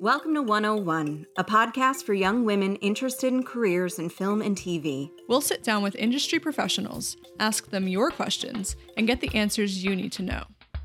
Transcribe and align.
Welcome 0.00 0.32
to 0.36 0.42
101, 0.42 1.26
a 1.36 1.44
podcast 1.44 2.04
for 2.04 2.14
young 2.14 2.46
women 2.46 2.76
interested 2.76 3.34
in 3.34 3.42
careers 3.42 3.98
in 3.98 4.08
film 4.08 4.40
and 4.40 4.56
TV. 4.56 5.10
We'll 5.28 5.42
sit 5.42 5.62
down 5.62 5.82
with 5.82 5.94
industry 5.94 6.38
professionals, 6.38 7.18
ask 7.38 7.68
them 7.68 7.86
your 7.86 8.10
questions, 8.10 8.76
and 8.96 9.06
get 9.06 9.20
the 9.20 9.28
answers 9.34 9.84
you 9.84 9.94
need 9.94 10.12
to 10.12 10.22
know. 10.22 10.44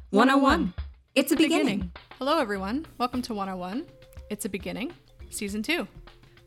101. 0.10 0.74
It's 1.16 1.32
a 1.32 1.38
beginning. 1.38 1.94
Hello, 2.20 2.40
everyone. 2.40 2.88
Welcome 2.98 3.22
to 3.22 3.34
101. 3.34 3.86
It's 4.30 4.44
a 4.44 4.50
beginning, 4.50 4.92
season 5.30 5.64
two. 5.64 5.88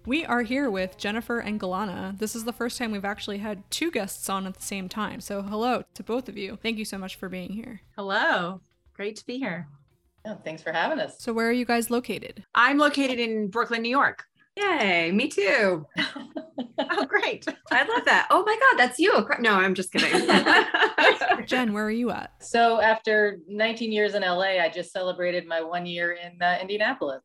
We 0.05 0.27
are 0.27 0.43
here 0.43 0.71
with 0.71 0.99
Jennifer 0.99 1.39
and 1.39 1.59
Galana. 1.59 2.19
This 2.19 2.37
is 2.37 2.45
the 2.45 2.53
first 2.53 2.77
time 2.77 2.93
we've 2.93 3.03
actually 3.03 3.39
had 3.39 3.63
two 3.71 3.91
guests 3.91 4.29
on 4.29 4.47
at 4.47 4.53
the 4.53 4.63
same 4.63 4.91
time. 4.91 5.23
So, 5.23 5.41
hello 5.41 5.85
to 5.95 6.03
both 6.03 6.29
of 6.29 6.37
you. 6.37 6.59
Thank 6.63 6.77
you 6.77 6.85
so 6.85 6.99
much 6.99 7.17
for 7.17 7.31
being 7.31 7.55
here. 7.55 7.81
Hello. 7.97 8.61
Great 8.93 9.17
to 9.17 9.25
be 9.25 9.39
here. 9.39 9.69
Oh, 10.27 10.39
thanks 10.45 10.63
for 10.63 10.73
having 10.73 10.99
us. 10.99 11.17
So, 11.21 11.33
where 11.33 11.49
are 11.49 11.53
you 11.53 11.65
guys 11.65 11.91
located? 11.91 12.45
I'm 12.55 12.79
located 12.79 13.19
in 13.19 13.49
Brooklyn, 13.49 13.83
New 13.83 13.91
York. 13.91 14.25
Yay, 14.57 15.13
me 15.13 15.29
too. 15.29 15.87
Oh, 16.91 17.05
great. 17.05 17.45
I 17.73 17.83
love 17.85 18.05
that. 18.05 18.29
Oh 18.31 18.45
my 18.45 18.57
God, 18.57 18.79
that's 18.79 18.99
you. 18.99 19.27
No, 19.41 19.55
I'm 19.55 19.75
just 19.75 19.93
kidding. 19.93 20.27
Jen, 21.47 21.73
where 21.73 21.85
are 21.85 21.91
you 21.91 22.11
at? 22.11 22.33
So 22.41 22.81
after 22.81 23.41
19 23.49 23.91
years 23.91 24.15
in 24.15 24.23
LA, 24.23 24.61
I 24.61 24.71
just 24.73 24.93
celebrated 24.93 25.47
my 25.47 25.61
one 25.61 25.87
year 25.87 26.13
in 26.13 26.41
uh, 26.41 26.59
Indianapolis. 26.61 27.23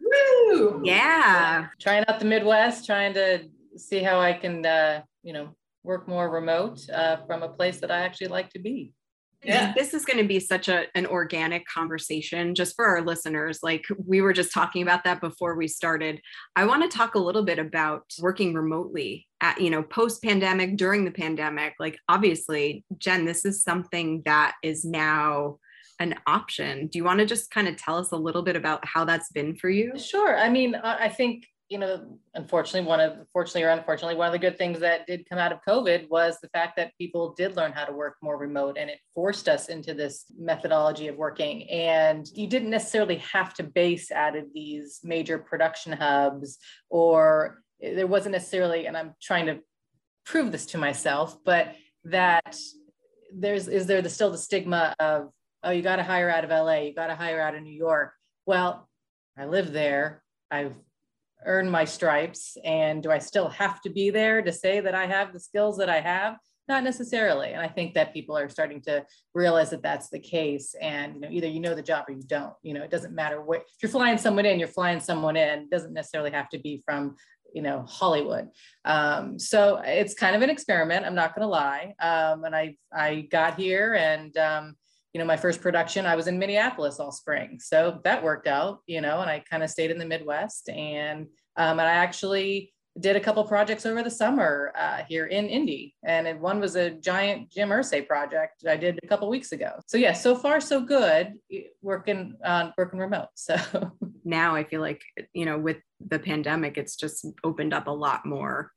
Woo! 0.00 0.80
Yeah. 0.84 1.66
Trying 1.78 2.04
out 2.08 2.18
the 2.18 2.24
Midwest, 2.24 2.86
trying 2.86 3.12
to 3.14 3.44
see 3.76 4.02
how 4.02 4.18
I 4.18 4.32
can, 4.32 4.64
uh, 4.64 5.02
you 5.22 5.32
know, 5.32 5.54
work 5.82 6.08
more 6.08 6.30
remote 6.30 6.80
uh, 6.90 7.18
from 7.26 7.42
a 7.42 7.48
place 7.48 7.80
that 7.80 7.90
I 7.90 8.00
actually 8.00 8.28
like 8.28 8.50
to 8.50 8.58
be. 8.58 8.92
Yeah. 9.46 9.72
This 9.76 9.94
is 9.94 10.04
going 10.04 10.18
to 10.18 10.24
be 10.24 10.40
such 10.40 10.68
a, 10.68 10.86
an 10.94 11.06
organic 11.06 11.66
conversation 11.66 12.54
just 12.54 12.74
for 12.76 12.86
our 12.86 13.02
listeners. 13.02 13.60
Like 13.62 13.84
we 14.04 14.20
were 14.20 14.32
just 14.32 14.52
talking 14.52 14.82
about 14.82 15.04
that 15.04 15.20
before 15.20 15.56
we 15.56 15.68
started. 15.68 16.20
I 16.54 16.64
want 16.66 16.82
to 16.82 16.96
talk 16.96 17.14
a 17.14 17.20
little 17.20 17.44
bit 17.44 17.58
about 17.58 18.04
working 18.20 18.54
remotely 18.54 19.26
at, 19.40 19.60
you 19.60 19.70
know, 19.70 19.82
post 19.82 20.22
pandemic, 20.22 20.76
during 20.76 21.04
the 21.04 21.10
pandemic. 21.10 21.74
Like 21.78 21.98
obviously, 22.08 22.84
Jen, 22.98 23.24
this 23.24 23.44
is 23.44 23.62
something 23.62 24.22
that 24.24 24.54
is 24.62 24.84
now 24.84 25.58
an 25.98 26.14
option. 26.26 26.88
Do 26.88 26.98
you 26.98 27.04
want 27.04 27.20
to 27.20 27.26
just 27.26 27.50
kind 27.50 27.68
of 27.68 27.76
tell 27.76 27.96
us 27.96 28.12
a 28.12 28.16
little 28.16 28.42
bit 28.42 28.56
about 28.56 28.84
how 28.84 29.04
that's 29.04 29.30
been 29.32 29.56
for 29.56 29.70
you? 29.70 29.98
Sure. 29.98 30.36
I 30.36 30.48
mean, 30.48 30.74
I 30.74 31.06
I 31.06 31.08
think 31.08 31.46
you 31.68 31.78
know, 31.78 32.18
unfortunately, 32.34 32.86
one 32.88 33.00
of 33.00 33.26
fortunately 33.32 33.64
or 33.64 33.70
unfortunately, 33.70 34.14
one 34.14 34.28
of 34.28 34.32
the 34.32 34.38
good 34.38 34.56
things 34.56 34.78
that 34.80 35.06
did 35.06 35.28
come 35.28 35.38
out 35.38 35.52
of 35.52 35.58
COVID 35.66 36.08
was 36.08 36.38
the 36.40 36.48
fact 36.50 36.76
that 36.76 36.92
people 36.96 37.34
did 37.36 37.56
learn 37.56 37.72
how 37.72 37.84
to 37.84 37.92
work 37.92 38.16
more 38.22 38.36
remote, 38.36 38.76
and 38.78 38.88
it 38.88 38.98
forced 39.14 39.48
us 39.48 39.68
into 39.68 39.92
this 39.92 40.26
methodology 40.38 41.08
of 41.08 41.16
working. 41.16 41.68
And 41.68 42.26
you 42.32 42.46
didn't 42.46 42.70
necessarily 42.70 43.16
have 43.16 43.52
to 43.54 43.64
base 43.64 44.12
out 44.12 44.36
of 44.36 44.44
these 44.54 45.00
major 45.02 45.38
production 45.38 45.92
hubs, 45.92 46.58
or 46.88 47.62
there 47.80 48.06
wasn't 48.06 48.34
necessarily. 48.34 48.86
And 48.86 48.96
I'm 48.96 49.14
trying 49.20 49.46
to 49.46 49.58
prove 50.24 50.52
this 50.52 50.66
to 50.66 50.78
myself, 50.78 51.36
but 51.44 51.74
that 52.04 52.56
there's 53.34 53.66
is 53.66 53.86
there 53.86 54.02
the, 54.02 54.08
still 54.08 54.30
the 54.30 54.38
stigma 54.38 54.94
of 55.00 55.30
oh 55.64 55.70
you 55.70 55.82
got 55.82 55.96
to 55.96 56.04
hire 56.04 56.30
out 56.30 56.44
of 56.44 56.50
LA, 56.50 56.82
you 56.82 56.94
got 56.94 57.08
to 57.08 57.16
hire 57.16 57.40
out 57.40 57.56
of 57.56 57.62
New 57.62 57.74
York. 57.74 58.12
Well, 58.46 58.88
I 59.36 59.46
live 59.46 59.72
there. 59.72 60.22
I've 60.48 60.74
earn 61.46 61.70
my 61.70 61.84
stripes 61.84 62.56
and 62.64 63.02
do 63.02 63.10
i 63.10 63.18
still 63.18 63.48
have 63.48 63.80
to 63.80 63.90
be 63.90 64.10
there 64.10 64.42
to 64.42 64.52
say 64.52 64.80
that 64.80 64.94
i 64.94 65.06
have 65.06 65.32
the 65.32 65.40
skills 65.40 65.76
that 65.78 65.88
i 65.88 66.00
have? 66.00 66.36
Not 66.68 66.82
necessarily. 66.82 67.52
And 67.52 67.62
i 67.62 67.68
think 67.68 67.94
that 67.94 68.12
people 68.12 68.36
are 68.36 68.48
starting 68.48 68.80
to 68.82 69.04
realize 69.34 69.70
that 69.70 69.82
that's 69.82 70.08
the 70.10 70.18
case. 70.18 70.74
And 70.80 71.14
you 71.14 71.20
know 71.20 71.28
either 71.30 71.46
you 71.46 71.60
know 71.60 71.74
the 71.74 71.82
job 71.82 72.06
or 72.08 72.12
you 72.12 72.24
don't. 72.26 72.54
You 72.62 72.74
know 72.74 72.82
it 72.82 72.90
doesn't 72.90 73.14
matter 73.14 73.40
what 73.40 73.60
if 73.60 73.82
you're 73.82 73.90
flying 73.90 74.18
someone 74.18 74.46
in 74.46 74.58
you're 74.58 74.68
flying 74.68 75.00
someone 75.00 75.36
in. 75.36 75.60
It 75.60 75.70
doesn't 75.70 75.94
necessarily 75.94 76.32
have 76.32 76.48
to 76.50 76.58
be 76.58 76.82
from 76.84 77.16
you 77.54 77.62
know 77.62 77.84
hollywood. 77.88 78.48
Um, 78.84 79.38
so 79.38 79.80
it's 79.84 80.14
kind 80.14 80.34
of 80.36 80.42
an 80.42 80.50
experiment. 80.50 81.06
I'm 81.06 81.14
not 81.14 81.34
going 81.34 81.46
to 81.46 81.48
lie. 81.48 81.94
Um, 82.00 82.44
and 82.44 82.54
i 82.54 82.76
i 82.92 83.28
got 83.30 83.58
here 83.58 83.94
and 83.94 84.36
um, 84.36 84.76
you 85.16 85.18
know 85.18 85.24
my 85.24 85.38
first 85.38 85.62
production 85.62 86.04
i 86.04 86.14
was 86.14 86.26
in 86.26 86.38
minneapolis 86.38 87.00
all 87.00 87.10
spring. 87.10 87.58
So 87.58 88.00
that 88.04 88.22
worked 88.22 88.46
out 88.46 88.80
you 88.86 89.00
know 89.00 89.22
and 89.22 89.30
i 89.30 89.42
kind 89.50 89.62
of 89.62 89.70
stayed 89.70 89.90
in 89.90 89.96
the 89.96 90.04
midwest 90.04 90.68
and 90.68 91.28
um, 91.56 91.80
and 91.80 91.88
i 91.88 91.94
actually 92.06 92.74
did 93.00 93.16
a 93.16 93.20
couple 93.20 93.42
projects 93.44 93.86
over 93.86 94.02
the 94.02 94.10
summer 94.10 94.72
uh, 94.78 95.02
here 95.08 95.26
in 95.26 95.46
indy. 95.48 95.94
And 96.02 96.38
one 96.38 96.60
was 96.60 96.76
a 96.76 96.90
giant 96.90 97.50
jim 97.50 97.70
Irsay 97.70 98.06
project 98.06 98.66
i 98.68 98.76
did 98.76 99.00
a 99.02 99.06
couple 99.06 99.30
weeks 99.30 99.52
ago. 99.52 99.80
So 99.86 99.96
yeah 99.96 100.12
so 100.12 100.36
far 100.36 100.60
so 100.60 100.82
good 100.82 101.32
working 101.80 102.36
on 102.44 102.74
working 102.76 102.98
remote 102.98 103.30
so. 103.34 103.56
Now 104.22 104.54
i 104.54 104.64
feel 104.64 104.82
like 104.82 105.00
you 105.32 105.46
know 105.46 105.56
with 105.56 105.78
the 106.06 106.18
pandemic 106.18 106.76
it's 106.76 106.96
just 106.96 107.24
opened 107.42 107.72
up 107.72 107.86
a 107.86 107.98
lot 108.06 108.26
more 108.26 108.70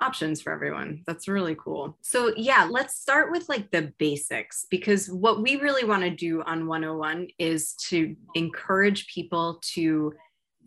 options 0.00 0.40
for 0.40 0.52
everyone. 0.52 1.02
That's 1.06 1.28
really 1.28 1.56
cool. 1.56 1.96
So, 2.00 2.32
yeah, 2.36 2.66
let's 2.70 3.00
start 3.00 3.30
with 3.30 3.48
like 3.48 3.70
the 3.70 3.92
basics 3.98 4.66
because 4.70 5.10
what 5.10 5.42
we 5.42 5.56
really 5.56 5.84
want 5.84 6.02
to 6.02 6.10
do 6.10 6.42
on 6.42 6.66
101 6.66 7.28
is 7.38 7.74
to 7.88 8.16
encourage 8.34 9.06
people 9.08 9.60
to 9.74 10.14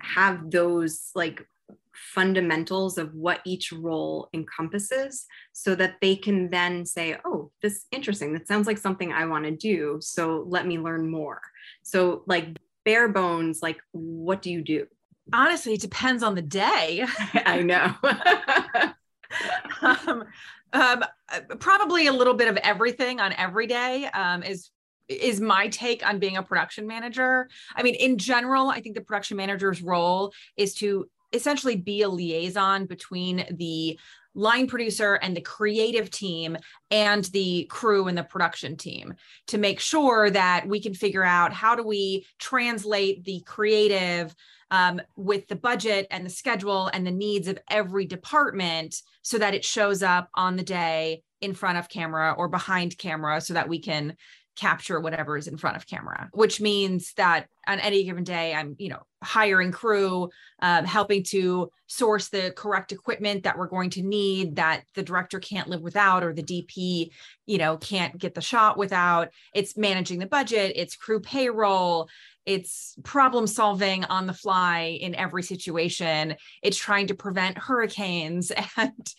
have 0.01 0.51
those 0.51 1.11
like 1.15 1.47
fundamentals 1.93 2.97
of 2.97 3.13
what 3.13 3.39
each 3.45 3.71
role 3.71 4.29
encompasses 4.33 5.25
so 5.51 5.75
that 5.75 5.95
they 6.01 6.15
can 6.15 6.49
then 6.49 6.85
say, 6.85 7.17
oh, 7.25 7.51
this 7.61 7.73
is 7.73 7.85
interesting. 7.91 8.33
That 8.33 8.47
sounds 8.47 8.67
like 8.67 8.77
something 8.77 9.11
I 9.11 9.25
want 9.25 9.45
to 9.45 9.51
do. 9.51 9.97
So, 10.01 10.45
let 10.47 10.67
me 10.67 10.77
learn 10.77 11.09
more. 11.09 11.41
So, 11.81 12.23
like, 12.27 12.47
bare 12.85 13.07
bones, 13.07 13.61
like, 13.61 13.79
what 13.91 14.41
do 14.41 14.51
you 14.51 14.61
do? 14.61 14.87
Honestly, 15.31 15.73
it 15.73 15.81
depends 15.81 16.21
on 16.21 16.35
the 16.35 16.41
day. 16.41 17.05
I 17.33 17.61
know. 17.61 17.93
um, 19.81 20.23
um, 20.73 21.03
probably 21.59 22.07
a 22.07 22.13
little 22.13 22.33
bit 22.33 22.47
of 22.47 22.57
everything 22.57 23.19
on 23.19 23.33
every 23.33 23.67
day 23.67 24.05
um, 24.13 24.43
is 24.43 24.69
is 25.09 25.41
my 25.41 25.67
take 25.67 26.05
on 26.05 26.17
being 26.17 26.37
a 26.37 26.43
production 26.43 26.87
manager. 26.87 27.49
I 27.75 27.83
mean, 27.83 27.95
in 27.95 28.17
general, 28.17 28.69
I 28.69 28.79
think 28.79 28.95
the 28.95 29.01
production 29.01 29.35
manager's 29.37 29.81
role 29.81 30.33
is 30.55 30.73
to 30.75 31.09
essentially 31.33 31.75
be 31.75 32.03
a 32.03 32.09
liaison 32.09 32.85
between 32.85 33.45
the 33.51 33.99
line 34.35 34.67
producer 34.67 35.15
and 35.15 35.35
the 35.35 35.41
creative 35.41 36.09
team 36.09 36.57
and 36.89 37.25
the 37.25 37.65
crew 37.69 38.07
and 38.07 38.17
the 38.17 38.23
production 38.23 38.75
team 38.75 39.13
to 39.47 39.57
make 39.57 39.79
sure 39.79 40.29
that 40.29 40.67
we 40.67 40.81
can 40.81 40.93
figure 40.93 41.23
out 41.23 41.53
how 41.53 41.75
do 41.75 41.83
we 41.83 42.25
translate 42.39 43.23
the 43.25 43.41
creative 43.45 44.33
um, 44.71 44.99
with 45.15 45.47
the 45.47 45.55
budget 45.55 46.07
and 46.09 46.25
the 46.25 46.31
schedule 46.31 46.89
and 46.93 47.05
the 47.05 47.11
needs 47.11 47.47
of 47.47 47.59
every 47.69 48.05
department 48.05 49.01
so 49.21 49.37
that 49.37 49.53
it 49.53 49.63
shows 49.63 50.01
up 50.01 50.29
on 50.33 50.55
the 50.55 50.63
day 50.63 51.21
in 51.41 51.53
front 51.53 51.77
of 51.77 51.89
camera 51.89 52.33
or 52.35 52.47
behind 52.47 52.97
camera 52.97 53.39
so 53.39 53.53
that 53.53 53.69
we 53.69 53.79
can 53.79 54.15
capture 54.55 54.99
whatever 54.99 55.37
is 55.37 55.47
in 55.47 55.57
front 55.57 55.75
of 55.75 55.87
camera 55.87 56.29
which 56.33 56.61
means 56.61 57.13
that 57.13 57.47
on 57.67 57.79
any 57.79 58.03
given 58.03 58.23
day 58.23 58.53
i'm 58.53 58.75
you 58.77 58.89
know 58.89 59.01
hiring 59.23 59.71
crew 59.71 60.29
um, 60.61 60.85
helping 60.85 61.23
to 61.23 61.69
source 61.87 62.29
the 62.29 62.51
correct 62.55 62.91
equipment 62.91 63.43
that 63.43 63.57
we're 63.57 63.67
going 63.67 63.89
to 63.89 64.01
need 64.01 64.57
that 64.57 64.83
the 64.95 65.03
director 65.03 65.39
can't 65.39 65.69
live 65.69 65.81
without 65.81 66.23
or 66.23 66.33
the 66.33 66.43
dp 66.43 67.09
you 67.45 67.57
know 67.57 67.77
can't 67.77 68.17
get 68.17 68.33
the 68.33 68.41
shot 68.41 68.77
without. 68.77 69.29
It's 69.53 69.77
managing 69.77 70.19
the 70.19 70.25
budget 70.25 70.73
it's 70.75 70.95
crew 70.95 71.19
payroll 71.19 72.09
it's 72.45 72.95
problem 73.03 73.47
solving 73.47 74.03
on 74.05 74.27
the 74.27 74.33
fly 74.33 74.97
in 74.99 75.15
every 75.15 75.43
situation. 75.43 76.35
It's 76.61 76.75
trying 76.75 77.07
to 77.07 77.15
prevent 77.15 77.57
hurricanes 77.57 78.51
and 78.77 79.13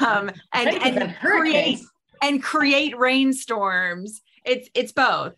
um 0.00 0.30
and, 0.52 0.68
and 0.68 1.16
create 1.20 1.80
and 2.22 2.40
create 2.40 2.96
rainstorms 2.96 4.22
it's 4.44 4.68
it's 4.74 4.92
both 4.92 5.34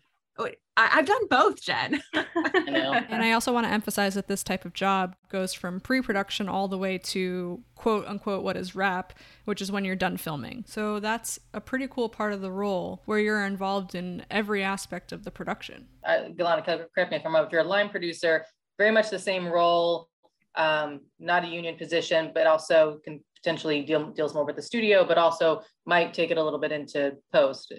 I, 0.77 0.87
have 0.87 1.05
done 1.05 1.27
both, 1.29 1.61
Jen. 1.61 2.01
I 2.13 3.05
and 3.09 3.23
I 3.23 3.31
also 3.31 3.53
want 3.53 3.65
to 3.65 3.71
emphasize 3.71 4.15
that 4.15 4.27
this 4.27 4.43
type 4.43 4.65
of 4.65 4.73
job 4.73 5.15
goes 5.29 5.53
from 5.53 5.79
pre 5.79 6.01
production 6.01 6.49
all 6.49 6.67
the 6.67 6.77
way 6.77 6.97
to 6.97 7.63
quote 7.75 8.05
unquote 8.07 8.43
what 8.43 8.57
is 8.57 8.75
wrap, 8.75 9.13
which 9.45 9.61
is 9.61 9.71
when 9.71 9.85
you're 9.85 9.95
done 9.95 10.17
filming. 10.17 10.65
So 10.67 10.99
that's 10.99 11.39
a 11.53 11.61
pretty 11.61 11.87
cool 11.87 12.09
part 12.09 12.33
of 12.33 12.41
the 12.41 12.51
role 12.51 13.01
where 13.05 13.19
you're 13.19 13.45
involved 13.45 13.95
in 13.95 14.25
every 14.29 14.63
aspect 14.63 15.11
of 15.13 15.23
the 15.23 15.31
production. 15.31 15.87
Uh, 16.03 16.29
Galana, 16.35 16.63
correct 16.65 17.11
me 17.11 17.17
if 17.17 17.25
I'm 17.25 17.33
wrong, 17.33 17.45
if 17.45 17.51
you're 17.51 17.61
a 17.61 17.63
line 17.63 17.89
producer, 17.89 18.45
very 18.77 18.91
much 18.91 19.09
the 19.09 19.19
same 19.19 19.47
role, 19.47 20.09
um, 20.55 21.01
not 21.19 21.45
a 21.45 21.47
union 21.47 21.77
position, 21.77 22.31
but 22.33 22.47
also 22.47 22.99
can 23.05 23.21
potentially 23.37 23.81
deal 23.83 24.09
deals 24.11 24.33
more 24.33 24.43
with 24.43 24.57
the 24.57 24.61
studio, 24.61 25.05
but 25.05 25.17
also 25.17 25.61
might 25.85 26.13
take 26.13 26.31
it 26.31 26.37
a 26.37 26.43
little 26.43 26.59
bit 26.59 26.73
into 26.73 27.15
post. 27.31 27.73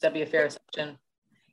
That 0.00 0.14
be 0.14 0.22
a 0.22 0.26
fair 0.26 0.46
assumption? 0.46 0.98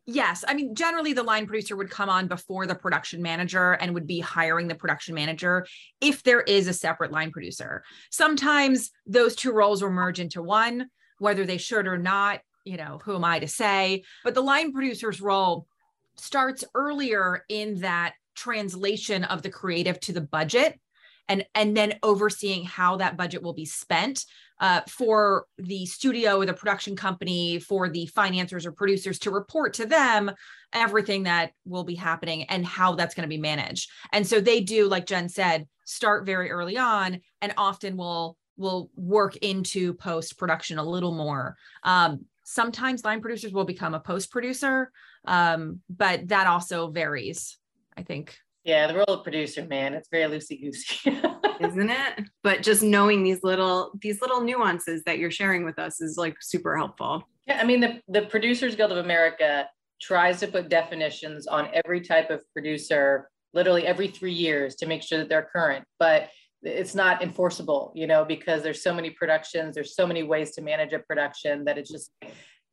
Yes. 0.07 0.43
I 0.47 0.55
mean, 0.55 0.73
generally, 0.73 1.13
the 1.13 1.23
line 1.23 1.45
producer 1.45 1.75
would 1.75 1.89
come 1.89 2.09
on 2.09 2.27
before 2.27 2.65
the 2.65 2.75
production 2.75 3.21
manager 3.21 3.73
and 3.73 3.93
would 3.93 4.07
be 4.07 4.19
hiring 4.19 4.67
the 4.67 4.75
production 4.75 5.13
manager 5.13 5.65
if 6.01 6.23
there 6.23 6.41
is 6.41 6.67
a 6.67 6.73
separate 6.73 7.11
line 7.11 7.31
producer. 7.31 7.83
Sometimes 8.09 8.91
those 9.05 9.35
two 9.35 9.51
roles 9.51 9.81
will 9.81 9.91
merge 9.91 10.19
into 10.19 10.41
one, 10.41 10.87
whether 11.19 11.45
they 11.45 11.57
should 11.57 11.87
or 11.87 11.97
not. 11.97 12.41
You 12.65 12.77
know, 12.77 12.99
who 13.03 13.15
am 13.15 13.23
I 13.23 13.39
to 13.39 13.47
say? 13.47 14.03
But 14.23 14.33
the 14.33 14.41
line 14.41 14.73
producer's 14.73 15.21
role 15.21 15.67
starts 16.15 16.63
earlier 16.75 17.45
in 17.49 17.79
that 17.81 18.13
translation 18.35 19.23
of 19.23 19.41
the 19.41 19.49
creative 19.49 19.99
to 20.01 20.13
the 20.13 20.21
budget 20.21 20.79
and 21.27 21.45
and 21.55 21.75
then 21.75 21.95
overseeing 22.03 22.63
how 22.63 22.97
that 22.97 23.17
budget 23.17 23.41
will 23.41 23.53
be 23.53 23.65
spent 23.65 24.25
uh, 24.59 24.81
for 24.87 25.45
the 25.57 25.85
studio 25.85 26.37
or 26.37 26.45
the 26.45 26.53
production 26.53 26.95
company 26.95 27.59
for 27.59 27.89
the 27.89 28.05
financiers 28.07 28.65
or 28.65 28.71
producers 28.71 29.17
to 29.19 29.31
report 29.31 29.73
to 29.73 29.85
them 29.85 30.31
everything 30.73 31.23
that 31.23 31.51
will 31.65 31.83
be 31.83 31.95
happening 31.95 32.43
and 32.43 32.65
how 32.65 32.93
that's 32.93 33.15
going 33.15 33.27
to 33.27 33.35
be 33.35 33.41
managed. 33.41 33.89
And 34.13 34.25
so 34.25 34.39
they 34.39 34.61
do 34.61 34.87
like 34.87 35.05
jen 35.05 35.29
said 35.29 35.67
start 35.85 36.25
very 36.25 36.51
early 36.51 36.77
on 36.77 37.21
and 37.41 37.53
often 37.57 37.97
will 37.97 38.37
will 38.57 38.91
work 38.95 39.35
into 39.37 39.93
post 39.95 40.37
production 40.37 40.77
a 40.77 40.83
little 40.83 41.13
more. 41.13 41.57
Um, 41.83 42.25
sometimes 42.43 43.05
line 43.05 43.21
producers 43.21 43.53
will 43.53 43.63
become 43.63 43.93
a 43.93 43.99
post 43.99 44.31
producer 44.31 44.91
um, 45.25 45.79
but 45.89 46.27
that 46.27 46.47
also 46.47 46.89
varies 46.89 47.57
i 47.95 48.03
think 48.03 48.37
yeah, 48.63 48.87
the 48.87 48.95
role 48.95 49.05
of 49.07 49.23
producer, 49.23 49.65
man, 49.65 49.93
it's 49.93 50.09
very 50.09 50.31
loosey 50.31 50.61
goosey. 50.61 51.19
Isn't 51.59 51.89
it? 51.89 52.25
But 52.43 52.63
just 52.63 52.81
knowing 52.81 53.23
these 53.23 53.43
little 53.43 53.91
these 54.01 54.21
little 54.21 54.41
nuances 54.41 55.03
that 55.05 55.19
you're 55.19 55.31
sharing 55.31 55.63
with 55.63 55.77
us 55.77 56.01
is 56.01 56.17
like 56.17 56.35
super 56.41 56.75
helpful. 56.75 57.23
Yeah, 57.47 57.59
I 57.61 57.65
mean 57.65 57.79
the 57.79 58.01
the 58.07 58.23
Producers 58.23 58.75
Guild 58.75 58.91
of 58.91 58.97
America 58.97 59.67
tries 60.01 60.39
to 60.39 60.47
put 60.47 60.69
definitions 60.69 61.45
on 61.45 61.69
every 61.73 62.01
type 62.01 62.31
of 62.31 62.41
producer 62.53 63.29
literally 63.53 63.85
every 63.85 64.07
3 64.07 64.31
years 64.31 64.75
to 64.75 64.85
make 64.85 65.03
sure 65.03 65.19
that 65.19 65.27
they're 65.29 65.49
current, 65.53 65.83
but 65.99 66.29
it's 66.63 66.95
not 66.95 67.21
enforceable, 67.21 67.91
you 67.95 68.07
know, 68.07 68.23
because 68.23 68.63
there's 68.63 68.81
so 68.81 68.93
many 68.93 69.09
productions, 69.09 69.75
there's 69.75 69.95
so 69.95 70.07
many 70.07 70.23
ways 70.23 70.51
to 70.51 70.61
manage 70.61 70.93
a 70.93 70.99
production 70.99 71.65
that 71.65 71.77
it's 71.77 71.91
just 71.91 72.11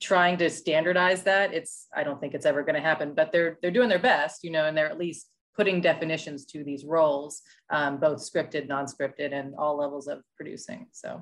trying 0.01 0.37
to 0.39 0.49
standardize 0.49 1.23
that. 1.25 1.53
It's 1.53 1.89
I 1.95 2.05
don't 2.05 2.21
think 2.21 2.35
it's 2.35 2.47
ever 2.47 2.63
going 2.63 2.75
to 2.75 2.81
happen, 2.81 3.15
but 3.15 3.33
they're 3.33 3.59
they're 3.61 3.71
doing 3.71 3.89
their 3.89 3.99
best, 3.99 4.45
you 4.45 4.51
know, 4.51 4.67
and 4.67 4.77
they're 4.77 4.91
at 4.91 4.99
least 4.99 5.29
putting 5.59 5.81
definitions 5.81 6.47
to 6.47 6.63
these 6.63 6.85
roles, 6.85 7.43
um, 7.71 7.99
both 7.99 8.19
scripted, 8.19 8.69
non-scripted, 8.69 9.33
and 9.33 9.57
all 9.57 9.77
levels 9.77 10.07
of 10.07 10.23
producing. 10.37 10.87
So 10.93 11.21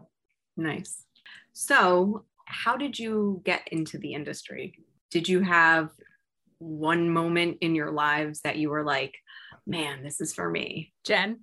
nice. 0.58 1.04
So, 1.54 2.26
how 2.44 2.76
did 2.76 2.98
you 2.98 3.40
get 3.44 3.66
into 3.72 3.96
the 3.98 4.12
industry? 4.12 4.78
Did 5.10 5.26
you 5.26 5.40
have 5.40 5.90
one 6.58 7.10
moment 7.10 7.58
in 7.62 7.74
your 7.74 7.90
lives 7.90 8.42
that 8.42 8.56
you 8.56 8.68
were 8.68 8.84
like, 8.84 9.14
"Man, 9.66 10.04
this 10.04 10.20
is 10.20 10.34
for 10.34 10.50
me"? 10.50 10.92
Jen. 11.04 11.40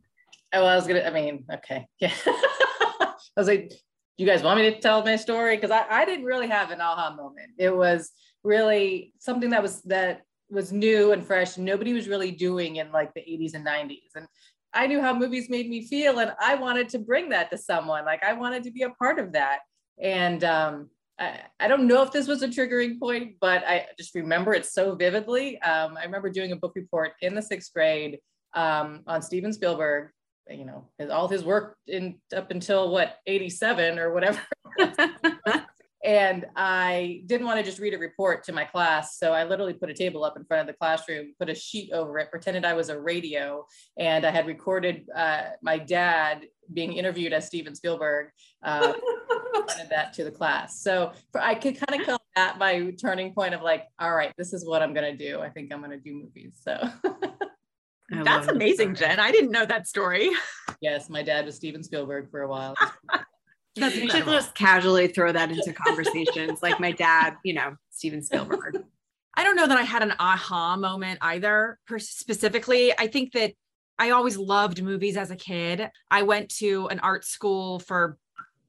Oh, 0.53 0.63
I 0.63 0.75
was 0.75 0.85
gonna. 0.85 1.01
I 1.01 1.09
mean, 1.09 1.45
okay, 1.51 1.87
yeah. 1.99 2.13
I 2.25 3.13
was 3.35 3.47
like, 3.47 3.73
you 4.17 4.27
guys 4.27 4.43
want 4.43 4.59
me 4.59 4.71
to 4.71 4.79
tell 4.79 5.03
my 5.03 5.15
story? 5.15 5.57
Because 5.57 5.71
I, 5.71 5.85
I 5.89 6.05
didn't 6.05 6.25
really 6.25 6.47
have 6.47 6.69
an 6.69 6.79
aha 6.79 7.15
moment. 7.15 7.49
It 7.57 7.75
was 7.75 8.11
really 8.43 9.13
something 9.17 9.49
that 9.49 9.63
was 9.63 9.81
that 9.83 10.21
was 10.53 10.71
new 10.71 11.11
and 11.11 11.25
fresh 11.25 11.57
nobody 11.57 11.93
was 11.93 12.07
really 12.07 12.31
doing 12.31 12.77
in 12.77 12.91
like 12.91 13.13
the 13.13 13.21
80s 13.21 13.53
and 13.53 13.65
90s 13.65 14.15
and 14.15 14.27
i 14.73 14.87
knew 14.87 15.01
how 15.01 15.13
movies 15.13 15.49
made 15.49 15.69
me 15.69 15.85
feel 15.85 16.19
and 16.19 16.33
i 16.39 16.55
wanted 16.55 16.89
to 16.89 16.99
bring 16.99 17.29
that 17.29 17.49
to 17.51 17.57
someone. 17.57 18.05
Like 18.05 18.23
i 18.23 18.33
wanted 18.33 18.63
to 18.63 18.71
be 18.71 18.83
a 18.83 18.91
part 18.91 19.19
of 19.19 19.33
that. 19.33 19.59
And 20.01 20.43
um, 20.43 20.89
I, 21.19 21.41
I, 21.59 21.67
don't 21.67 21.85
know 21.85 22.01
if 22.01 22.11
this 22.11 22.27
was 22.27 22.41
a 22.41 22.47
triggering 22.47 22.99
point 22.99 23.35
but 23.39 23.63
i 23.67 23.85
just 23.97 24.15
remember 24.15 24.53
it 24.53 24.65
so 24.65 24.95
vividly. 24.95 25.59
Um, 25.61 25.97
i 25.97 26.03
remember 26.03 26.29
doing 26.29 26.51
a 26.51 26.55
book 26.55 26.73
report 26.75 27.11
in 27.21 27.35
the 27.35 27.41
sixth 27.41 27.73
grade 27.73 28.19
um, 28.53 29.01
on 29.07 29.21
steven 29.21 29.53
spielberg 29.53 30.09
you 30.49 30.65
know 30.65 30.89
his, 30.97 31.09
all 31.09 31.27
his 31.27 31.43
work 31.43 31.77
in 31.87 32.15
up 32.35 32.51
until 32.51 32.91
what 32.91 33.17
87 33.27 33.99
or 33.99 34.13
whatever 34.13 34.41
And 36.03 36.45
I 36.55 37.23
didn't 37.27 37.47
want 37.47 37.59
to 37.59 37.63
just 37.63 37.79
read 37.79 37.93
a 37.93 37.97
report 37.97 38.43
to 38.45 38.53
my 38.53 38.65
class. 38.65 39.17
So 39.17 39.31
I 39.31 39.45
literally 39.45 39.73
put 39.73 39.89
a 39.89 39.93
table 39.93 40.23
up 40.23 40.35
in 40.35 40.43
front 40.43 40.61
of 40.61 40.67
the 40.67 40.77
classroom, 40.77 41.33
put 41.39 41.49
a 41.49 41.55
sheet 41.55 41.91
over 41.93 42.19
it, 42.19 42.29
pretended 42.29 42.65
I 42.65 42.73
was 42.73 42.89
a 42.89 42.99
radio. 42.99 43.65
And 43.97 44.25
I 44.25 44.31
had 44.31 44.45
recorded 44.45 45.07
uh, 45.15 45.43
my 45.61 45.77
dad 45.77 46.45
being 46.73 46.93
interviewed 46.93 47.31
as 47.31 47.47
Steven 47.47 47.73
Spielberg. 47.73 48.27
Uh, 48.61 48.93
that 49.89 50.13
to 50.13 50.23
the 50.23 50.31
class. 50.31 50.81
So 50.81 51.11
for, 51.31 51.41
I 51.41 51.55
could 51.55 51.79
kind 51.79 52.01
of 52.01 52.07
call 52.07 52.21
that 52.35 52.57
my 52.57 52.91
turning 53.01 53.33
point 53.33 53.53
of 53.53 53.61
like, 53.61 53.85
all 53.99 54.13
right, 54.13 54.33
this 54.37 54.53
is 54.53 54.67
what 54.67 54.81
I'm 54.81 54.93
going 54.93 55.17
to 55.17 55.17
do. 55.17 55.41
I 55.41 55.49
think 55.49 55.71
I'm 55.71 55.79
going 55.79 55.91
to 55.91 55.97
do 55.97 56.13
movies. 56.13 56.59
So. 56.61 56.89
That's 58.09 58.47
amazing, 58.47 58.95
Jen. 58.95 59.19
I 59.19 59.31
didn't 59.31 59.51
know 59.51 59.65
that 59.65 59.87
story. 59.87 60.29
Yes, 60.81 61.09
my 61.09 61.23
dad 61.23 61.45
was 61.45 61.55
Steven 61.55 61.83
Spielberg 61.83 62.29
for 62.29 62.41
a 62.41 62.47
while. 62.47 62.75
That's 63.75 63.95
you 63.95 64.09
should 64.09 64.25
just 64.25 64.53
casually 64.53 65.07
throw 65.07 65.31
that 65.31 65.51
into 65.51 65.73
conversations, 65.73 66.61
like 66.61 66.79
my 66.79 66.91
dad, 66.91 67.37
you 67.43 67.53
know, 67.53 67.75
Steven 67.89 68.21
Spielberg. 68.21 68.83
I 69.35 69.43
don't 69.43 69.55
know 69.55 69.67
that 69.67 69.77
I 69.77 69.83
had 69.83 70.03
an 70.03 70.13
aha 70.19 70.75
moment 70.77 71.19
either, 71.21 71.79
specifically. 71.97 72.93
I 72.97 73.07
think 73.07 73.31
that 73.33 73.53
I 73.97 74.11
always 74.11 74.37
loved 74.37 74.83
movies 74.83 75.17
as 75.17 75.31
a 75.31 75.35
kid. 75.35 75.89
I 76.11 76.23
went 76.23 76.49
to 76.57 76.87
an 76.87 76.99
art 76.99 77.25
school 77.25 77.79
for 77.79 78.17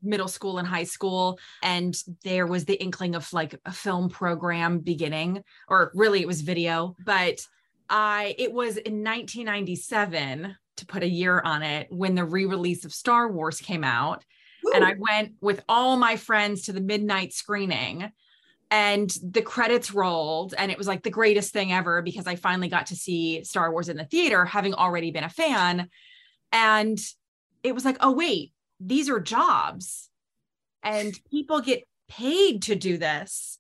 middle 0.05 0.29
school 0.29 0.59
and 0.59 0.69
high 0.69 0.85
school 0.85 1.39
and 1.63 1.97
there 2.25 2.47
was 2.47 2.65
the 2.67 2.81
inkling 2.83 3.15
of 3.15 3.33
like 3.33 3.59
a 3.65 3.73
film 3.73 4.11
program 4.11 4.79
beginning 4.79 5.43
or 5.67 5.91
really 5.95 6.21
it 6.21 6.27
was 6.27 6.43
video 6.43 6.95
but 7.07 7.41
i 7.89 8.35
it 8.37 8.53
was 8.53 8.77
in 8.77 9.03
1997 9.03 10.55
to 10.77 10.87
put 10.87 11.03
a 11.03 11.09
year 11.09 11.41
on 11.41 11.63
it 11.63 11.87
when 11.91 12.15
the 12.15 12.25
re-release 12.25 12.85
of 12.85 12.93
star 12.93 13.33
wars 13.33 13.61
came 13.61 13.83
out 13.83 14.25
and 14.75 14.85
I 14.85 14.93
oh. 14.93 14.97
went 14.99 15.33
with 15.41 15.63
all 15.69 15.97
my 15.97 16.17
friends 16.17 16.63
to 16.63 16.73
the 16.73 16.81
midnight 16.81 17.33
screening 17.33 18.11
and 18.71 19.15
the 19.23 19.43
credits 19.43 19.93
rolled 19.93 20.55
and 20.57 20.73
it 20.73 20.79
was 20.79 20.89
like 20.89 21.03
the 21.03 21.11
greatest 21.11 21.53
thing 21.53 21.73
ever 21.73 22.03
because 22.03 22.27
I 22.27 22.37
finally 22.37 22.69
got 22.69 22.87
to 22.87 22.97
see 22.97 23.45
Star 23.45 23.71
Wars 23.71 23.89
in 23.89 23.97
the 23.97 24.05
theater 24.05 24.45
having 24.45 24.75
already 24.75 25.11
been 25.11 25.25
a 25.25 25.29
fan. 25.29 25.89
And 26.51 26.99
it 27.63 27.75
was 27.75 27.85
like 27.85 27.99
oh 28.01 28.13
wait 28.13 28.53
these 28.81 29.09
are 29.09 29.21
jobs. 29.21 30.11
And 30.83 31.19
people 31.31 31.61
get 31.61 31.85
paid 32.09 32.63
to 32.63 32.75
do 32.75 32.99
this. 32.99 33.59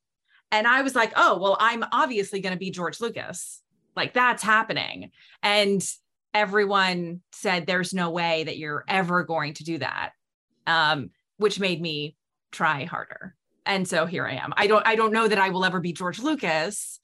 And 0.50 0.66
I 0.66 0.82
was 0.82 0.94
like 0.94 1.12
oh 1.16 1.38
well 1.38 1.56
I'm 1.60 1.84
obviously 1.92 2.40
going 2.40 2.54
to 2.54 2.58
be 2.58 2.70
George 2.70 3.00
Lucas. 3.00 3.62
Like 3.94 4.14
that's 4.14 4.42
happening. 4.42 5.12
And 5.42 5.80
everyone 6.32 7.20
said 7.30 7.66
there's 7.66 7.94
no 7.94 8.10
way 8.10 8.44
that 8.44 8.58
you're 8.58 8.84
ever 8.88 9.22
going 9.22 9.54
to 9.54 9.64
do 9.64 9.78
that 9.78 10.10
um, 10.66 11.10
which 11.36 11.60
made 11.60 11.80
me 11.80 12.16
try 12.52 12.84
harder. 12.84 13.34
And 13.66 13.88
so 13.88 14.06
here 14.06 14.26
I 14.26 14.34
am. 14.34 14.52
I 14.56 14.66
don't 14.66 14.86
I 14.86 14.94
don't 14.94 15.12
know 15.12 15.26
that 15.26 15.38
I 15.38 15.48
will 15.48 15.64
ever 15.64 15.80
be 15.80 15.92
George 15.92 16.18
Lucas, 16.18 17.00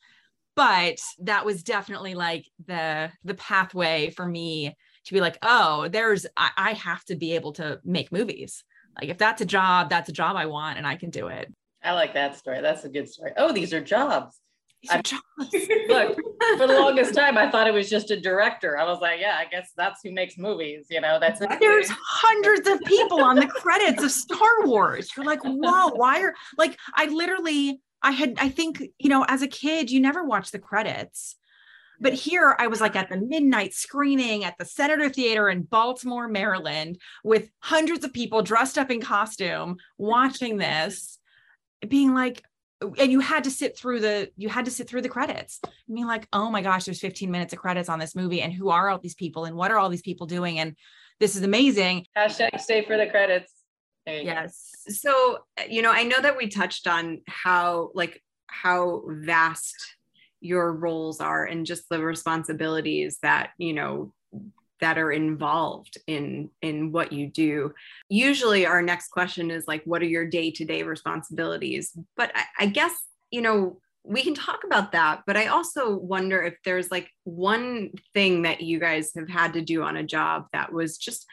but 0.57 0.99
that 1.21 1.45
was 1.45 1.63
definitely 1.63 2.15
like 2.15 2.47
the 2.67 3.11
the 3.25 3.35
pathway 3.35 4.11
for 4.11 4.27
me 4.27 4.77
to 5.07 5.13
be 5.13 5.21
like, 5.21 5.39
oh, 5.43 5.89
there's 5.89 6.27
I, 6.37 6.51
I 6.57 6.73
have 6.75 7.05
to 7.07 7.17
be 7.17 7.35
able 7.35 7.55
to 7.55 7.81
make 7.85 8.13
movies. 8.13 8.65
Like 9.01 9.11
if 9.11 9.19
that's 9.19 9.41
a 9.41 9.47
job, 9.47 9.89
that's 9.89 10.09
a 10.09 10.13
job 10.13 10.37
I 10.37 10.47
want 10.47 10.79
and 10.79 10.87
I 10.87 10.97
can 10.97 11.11
do 11.11 11.29
it. 11.29 11.53
I 11.83 11.93
like 11.93 12.13
that 12.15 12.37
story. 12.37 12.61
That's 12.61 12.85
a 12.85 12.91
good 12.91 13.09
story. 13.09 13.33
Oh, 13.37 13.53
these 13.53 13.73
are 13.73 13.81
jobs. 13.81 14.39
I, 14.91 15.03
look, 15.89 16.19
for 16.57 16.67
the 16.67 16.75
longest 16.75 17.15
time, 17.15 17.37
I 17.37 17.51
thought 17.51 17.67
it 17.67 17.75
was 17.75 17.89
just 17.89 18.11
a 18.11 18.21
director. 18.21 18.79
I 18.79 18.85
was 18.85 19.01
like, 19.01 19.21
yeah, 19.21 19.37
I 19.39 19.47
guess 19.47 19.73
that's 19.77 20.01
who 20.03 20.13
makes 20.13 20.39
movies. 20.39 20.87
You 20.91 21.01
know, 21.01 21.19
that's 21.21 21.41
there's 21.61 21.91
hundreds 21.91 22.69
of 22.69 22.81
people 22.83 23.23
on 23.23 23.37
the 23.37 23.47
credits 23.47 24.03
of 24.03 24.11
Star 24.11 24.65
Wars. 24.65 25.11
You're 25.17 25.27
like, 25.27 25.43
whoa, 25.43 25.89
why 25.89 26.21
are 26.23 26.35
like 26.59 26.79
I 26.95 27.07
literally 27.07 27.81
I 28.03 28.13
had 28.13 28.37
I 28.39 28.49
think 28.49 28.83
you 28.99 29.09
know 29.09 29.25
as 29.29 29.43
a 29.43 29.49
kid 29.49 29.91
you 29.91 30.01
never 30.01 30.25
watch 30.25 30.51
the 30.51 30.59
credits. 30.59 31.37
But 32.03 32.15
here 32.15 32.57
I 32.59 32.67
was 32.69 32.81
like 32.81 32.97
at 32.97 33.11
the 33.11 33.19
midnight 33.19 33.75
screening 33.75 34.45
at 34.45 34.57
the 34.59 34.65
Senator 34.65 35.11
Theater 35.11 35.51
in 35.51 35.63
Baltimore, 35.63 36.29
Maryland, 36.29 36.99
with 37.23 37.51
hundreds 37.59 38.05
of 38.05 38.13
people 38.15 38.43
dressed 38.43 38.79
up 38.79 38.91
in 38.91 39.03
costume 39.03 39.77
watching 39.99 40.57
this, 40.57 41.19
being 41.87 42.15
like, 42.15 42.43
and 42.99 43.13
you 43.13 43.21
had 43.21 43.45
to 43.45 43.51
sit 43.51 43.77
through 43.77 44.01
the 44.01 44.31
you 44.37 44.49
had 44.49 44.65
to 44.65 44.71
sit 44.71 44.89
through 44.89 45.03
the 45.03 45.09
credits. 45.09 45.61
I 45.65 45.71
mean 45.89 46.07
like 46.07 46.27
oh 46.33 46.51
my 46.51 46.63
gosh 46.63 46.85
there's 46.85 47.01
15 47.01 47.31
minutes 47.31 47.53
of 47.53 47.59
credits 47.59 47.89
on 47.89 47.99
this 47.99 48.15
movie 48.15 48.43
and 48.43 48.53
who 48.53 48.71
are 48.71 48.89
all 48.89 48.99
these 48.99 49.15
people 49.15 49.45
and 49.45 49.57
what 49.57 49.71
are 49.71 49.79
all 49.79 49.89
these 49.89 50.03
people 50.03 50.27
doing? 50.27 50.59
And 50.59 50.77
this 51.19 51.37
is 51.37 51.43
amazing. 51.43 52.07
Hashtag 52.17 52.59
stay 52.61 52.85
for 52.85 52.97
the 52.97 53.07
credits. 53.07 53.53
Yes 54.07 54.71
go. 54.87 54.93
so 54.93 55.39
you 55.69 55.83
know 55.83 55.93
i 55.93 56.03
know 56.03 56.21
that 56.21 56.37
we 56.37 56.49
touched 56.49 56.89
on 56.89 57.21
how 57.29 57.91
like 57.95 58.21
how 58.47 59.03
vast 59.07 59.77
your 60.41 60.73
roles 60.73 61.21
are 61.21 61.45
and 61.45 61.67
just 61.67 61.89
the 61.91 62.03
responsibilities 62.03 63.19
that 63.23 63.51
you 63.59 63.73
know 63.73 64.13
that 64.81 64.99
are 64.99 65.13
involved 65.13 65.99
in 66.07 66.51
in 66.63 66.93
what 66.93 67.13
you 67.13 67.27
do. 67.27 67.73
Usually 68.09 68.67
our 68.67 68.83
next 68.83 69.09
question 69.09 69.51
is 69.51 69.67
like 69.67 69.83
what 69.85 70.03
are 70.03 70.07
your 70.07 70.27
day-to-day 70.27 70.83
responsibilities? 70.83 71.97
But 72.17 72.33
I, 72.35 72.45
I, 72.61 72.67
guess 72.67 72.95
you 73.31 73.43
know 73.43 73.81
we 74.03 74.23
can 74.23 74.35
talk 74.35 74.65
about 74.65 74.93
that 74.93 75.21
but 75.27 75.37
i 75.37 75.49
also 75.49 75.95
wonder 75.95 76.43
if 76.43 76.55
there's 76.65 76.91
like 76.91 77.11
one 77.25 77.91
thing 78.15 78.43
that 78.43 78.63
you 78.63 78.81
guys 78.81 79.13
have 79.15 79.29
had 79.29 79.53
to 79.53 79.61
do 79.61 79.83
on 79.83 79.99
a 79.99 80.03
job 80.03 80.47
that 80.55 80.73
was 80.73 80.97
just 80.97 81.27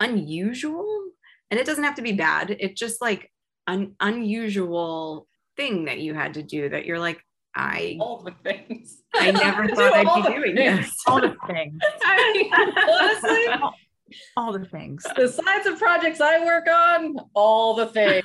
unusual. 0.00 1.02
And 1.50 1.60
it 1.60 1.66
doesn't 1.66 1.84
have 1.84 1.96
to 1.96 2.02
be 2.02 2.12
bad. 2.12 2.56
It's 2.58 2.78
just 2.78 3.00
like 3.00 3.30
an 3.66 3.94
unusual 4.00 5.26
thing 5.56 5.86
that 5.86 6.00
you 6.00 6.14
had 6.14 6.34
to 6.34 6.42
do 6.42 6.68
that 6.68 6.84
you're 6.84 6.98
like 6.98 7.20
I 7.56 7.96
all 8.00 8.22
the 8.22 8.32
things. 8.42 9.02
I 9.14 9.30
never 9.30 9.68
thought 9.74 9.94
I'd 9.94 10.22
be 10.28 10.34
doing 10.34 10.56
things. 10.56 10.86
this. 10.86 10.96
All 11.06 11.20
the 11.20 11.36
things. 11.46 11.78
I 12.04 12.32
mean, 12.32 12.52
honestly, 12.90 13.70
All 14.36 14.52
the 14.52 14.64
things. 14.66 15.04
the 15.16 15.28
size 15.28 15.66
of 15.66 15.78
projects 15.78 16.20
I 16.20 16.44
work 16.44 16.68
on, 16.68 17.16
all 17.34 17.74
the 17.74 17.86
things, 17.86 18.24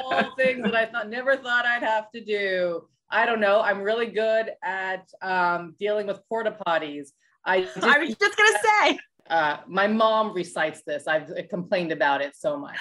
all 0.00 0.10
the 0.22 0.30
things 0.36 0.62
that 0.64 0.74
I 0.74 0.86
thought 0.86 1.08
never 1.08 1.36
thought 1.36 1.66
I'd 1.66 1.82
have 1.84 2.10
to 2.12 2.24
do. 2.24 2.88
I 3.10 3.24
don't 3.26 3.38
know. 3.38 3.60
I'm 3.60 3.80
really 3.80 4.06
good 4.06 4.50
at 4.64 5.08
um, 5.22 5.76
dealing 5.78 6.06
with 6.08 6.20
porta 6.28 6.56
potties. 6.66 7.08
I 7.44 7.62
just, 7.62 7.82
I 7.84 7.98
was 7.98 8.14
just 8.16 8.36
gonna 8.36 8.58
say. 8.82 8.98
uh, 9.30 9.58
my 9.68 9.86
mom 9.86 10.32
recites 10.32 10.82
this. 10.84 11.06
I've 11.06 11.30
complained 11.48 11.92
about 11.92 12.20
it 12.20 12.34
so 12.34 12.56
much. 12.58 12.78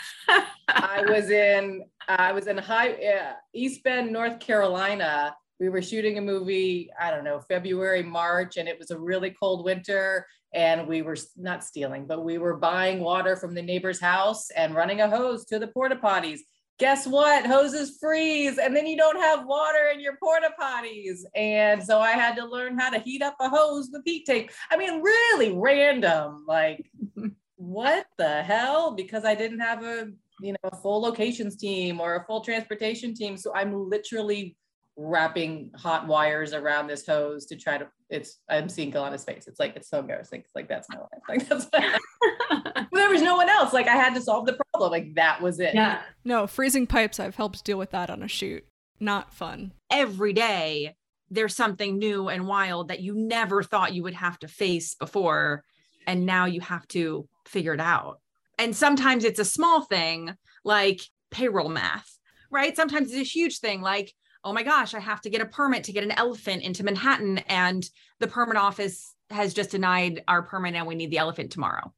I 0.67 1.03
was 1.07 1.29
in 1.29 1.83
I 2.07 2.31
was 2.31 2.47
in 2.47 2.57
high 2.57 2.93
uh, 2.93 3.33
East 3.53 3.83
Bend, 3.83 4.11
North 4.11 4.39
Carolina. 4.39 5.35
We 5.63 5.69
were 5.69 5.81
shooting 5.81 6.17
a 6.17 6.21
movie. 6.21 6.89
I 6.99 7.09
don't 7.09 7.23
know 7.23 7.39
February, 7.39 8.03
March, 8.03 8.57
and 8.57 8.67
it 8.67 8.77
was 8.77 8.91
a 8.91 8.99
really 8.99 9.29
cold 9.29 9.63
winter. 9.63 10.27
And 10.53 10.89
we 10.89 11.01
were 11.01 11.15
not 11.37 11.63
stealing, 11.63 12.05
but 12.05 12.25
we 12.25 12.37
were 12.37 12.57
buying 12.57 12.99
water 12.99 13.37
from 13.37 13.55
the 13.55 13.61
neighbor's 13.61 14.01
house 14.01 14.49
and 14.49 14.75
running 14.75 14.99
a 14.99 15.09
hose 15.09 15.45
to 15.45 15.59
the 15.59 15.67
porta 15.67 15.95
potties. 15.95 16.39
Guess 16.79 17.07
what? 17.07 17.45
Hoses 17.45 17.97
freeze, 17.97 18.57
and 18.57 18.75
then 18.75 18.85
you 18.85 18.97
don't 18.97 19.21
have 19.21 19.45
water 19.45 19.87
in 19.93 20.01
your 20.01 20.17
porta 20.21 20.49
potties. 20.59 21.19
And 21.33 21.81
so 21.81 22.01
I 22.01 22.11
had 22.11 22.35
to 22.35 22.45
learn 22.45 22.77
how 22.77 22.89
to 22.89 22.99
heat 22.99 23.21
up 23.21 23.37
a 23.39 23.47
hose 23.47 23.89
with 23.89 24.01
heat 24.03 24.25
tape. 24.25 24.51
I 24.69 24.75
mean, 24.75 25.01
really 25.01 25.53
random. 25.53 26.43
Like, 26.45 26.91
what 27.55 28.05
the 28.17 28.43
hell? 28.43 28.95
Because 28.95 29.23
I 29.23 29.33
didn't 29.33 29.61
have 29.61 29.81
a 29.81 30.09
you 30.41 30.51
know 30.51 30.69
a 30.69 30.75
full 30.75 30.99
locations 30.99 31.55
team 31.55 32.01
or 32.01 32.17
a 32.17 32.25
full 32.25 32.41
transportation 32.41 33.13
team, 33.15 33.37
so 33.37 33.55
I'm 33.55 33.89
literally 33.89 34.57
wrapping 34.95 35.71
hot 35.75 36.07
wires 36.07 36.53
around 36.53 36.87
this 36.87 37.05
hose 37.05 37.45
to 37.47 37.55
try 37.55 37.77
to. 37.77 37.87
It's 38.09 38.39
I'm 38.49 38.69
seeing 38.69 38.91
Galana's 38.91 39.23
face. 39.23 39.47
It's 39.47 39.59
like 39.59 39.75
it's 39.75 39.89
so 39.89 39.99
embarrassing. 39.99 40.41
It's 40.41 40.55
like 40.55 40.67
that's 40.67 40.87
my 40.89 40.97
life. 40.97 41.09
Like 41.29 41.47
that's. 41.47 41.65
but 41.65 42.87
there 42.91 43.09
was 43.09 43.21
no 43.21 43.35
one 43.35 43.49
else. 43.49 43.73
Like 43.73 43.87
I 43.87 43.95
had 43.95 44.13
to 44.15 44.21
solve 44.21 44.45
the 44.45 44.57
problem. 44.71 44.91
Like 44.91 45.15
that 45.15 45.41
was 45.41 45.59
it. 45.59 45.73
yeah. 45.73 46.01
No, 46.23 46.47
freezing 46.47 46.87
pipes, 46.87 47.19
I've 47.19 47.35
helped 47.35 47.63
deal 47.63 47.77
with 47.77 47.91
that 47.91 48.09
on 48.09 48.21
a 48.23 48.27
shoot. 48.27 48.65
Not 48.99 49.33
fun. 49.33 49.73
Every 49.91 50.33
day 50.33 50.95
there's 51.31 51.55
something 51.55 51.97
new 51.97 52.29
and 52.29 52.47
wild 52.47 52.89
that 52.89 52.99
you 53.01 53.15
never 53.15 53.63
thought 53.63 53.93
you 53.93 54.03
would 54.03 54.13
have 54.13 54.37
to 54.39 54.47
face 54.47 54.93
before. 54.95 55.63
And 56.05 56.25
now 56.25 56.45
you 56.45 56.61
have 56.61 56.87
to 56.89 57.27
figure 57.47 57.73
it 57.73 57.79
out. 57.79 58.19
And 58.59 58.75
sometimes 58.75 59.23
it's 59.23 59.39
a 59.39 59.45
small 59.45 59.81
thing 59.81 60.35
like 60.63 61.01
payroll 61.31 61.69
math, 61.69 62.19
right? 62.51 62.75
Sometimes 62.75 63.11
it's 63.11 63.19
a 63.21 63.23
huge 63.23 63.59
thing 63.59 63.81
like, 63.81 64.13
oh 64.43 64.53
my 64.53 64.63
gosh, 64.63 64.93
I 64.93 64.99
have 64.99 65.21
to 65.21 65.29
get 65.29 65.41
a 65.41 65.45
permit 65.45 65.85
to 65.85 65.91
get 65.93 66.03
an 66.03 66.11
elephant 66.11 66.63
into 66.63 66.83
Manhattan. 66.83 67.39
And 67.39 67.87
the 68.19 68.27
permit 68.27 68.57
office 68.57 69.15
has 69.29 69.53
just 69.53 69.71
denied 69.71 70.23
our 70.27 70.41
permit 70.43 70.75
and 70.75 70.85
we 70.85 70.95
need 70.95 71.11
the 71.11 71.17
elephant 71.17 71.51
tomorrow. 71.51 71.93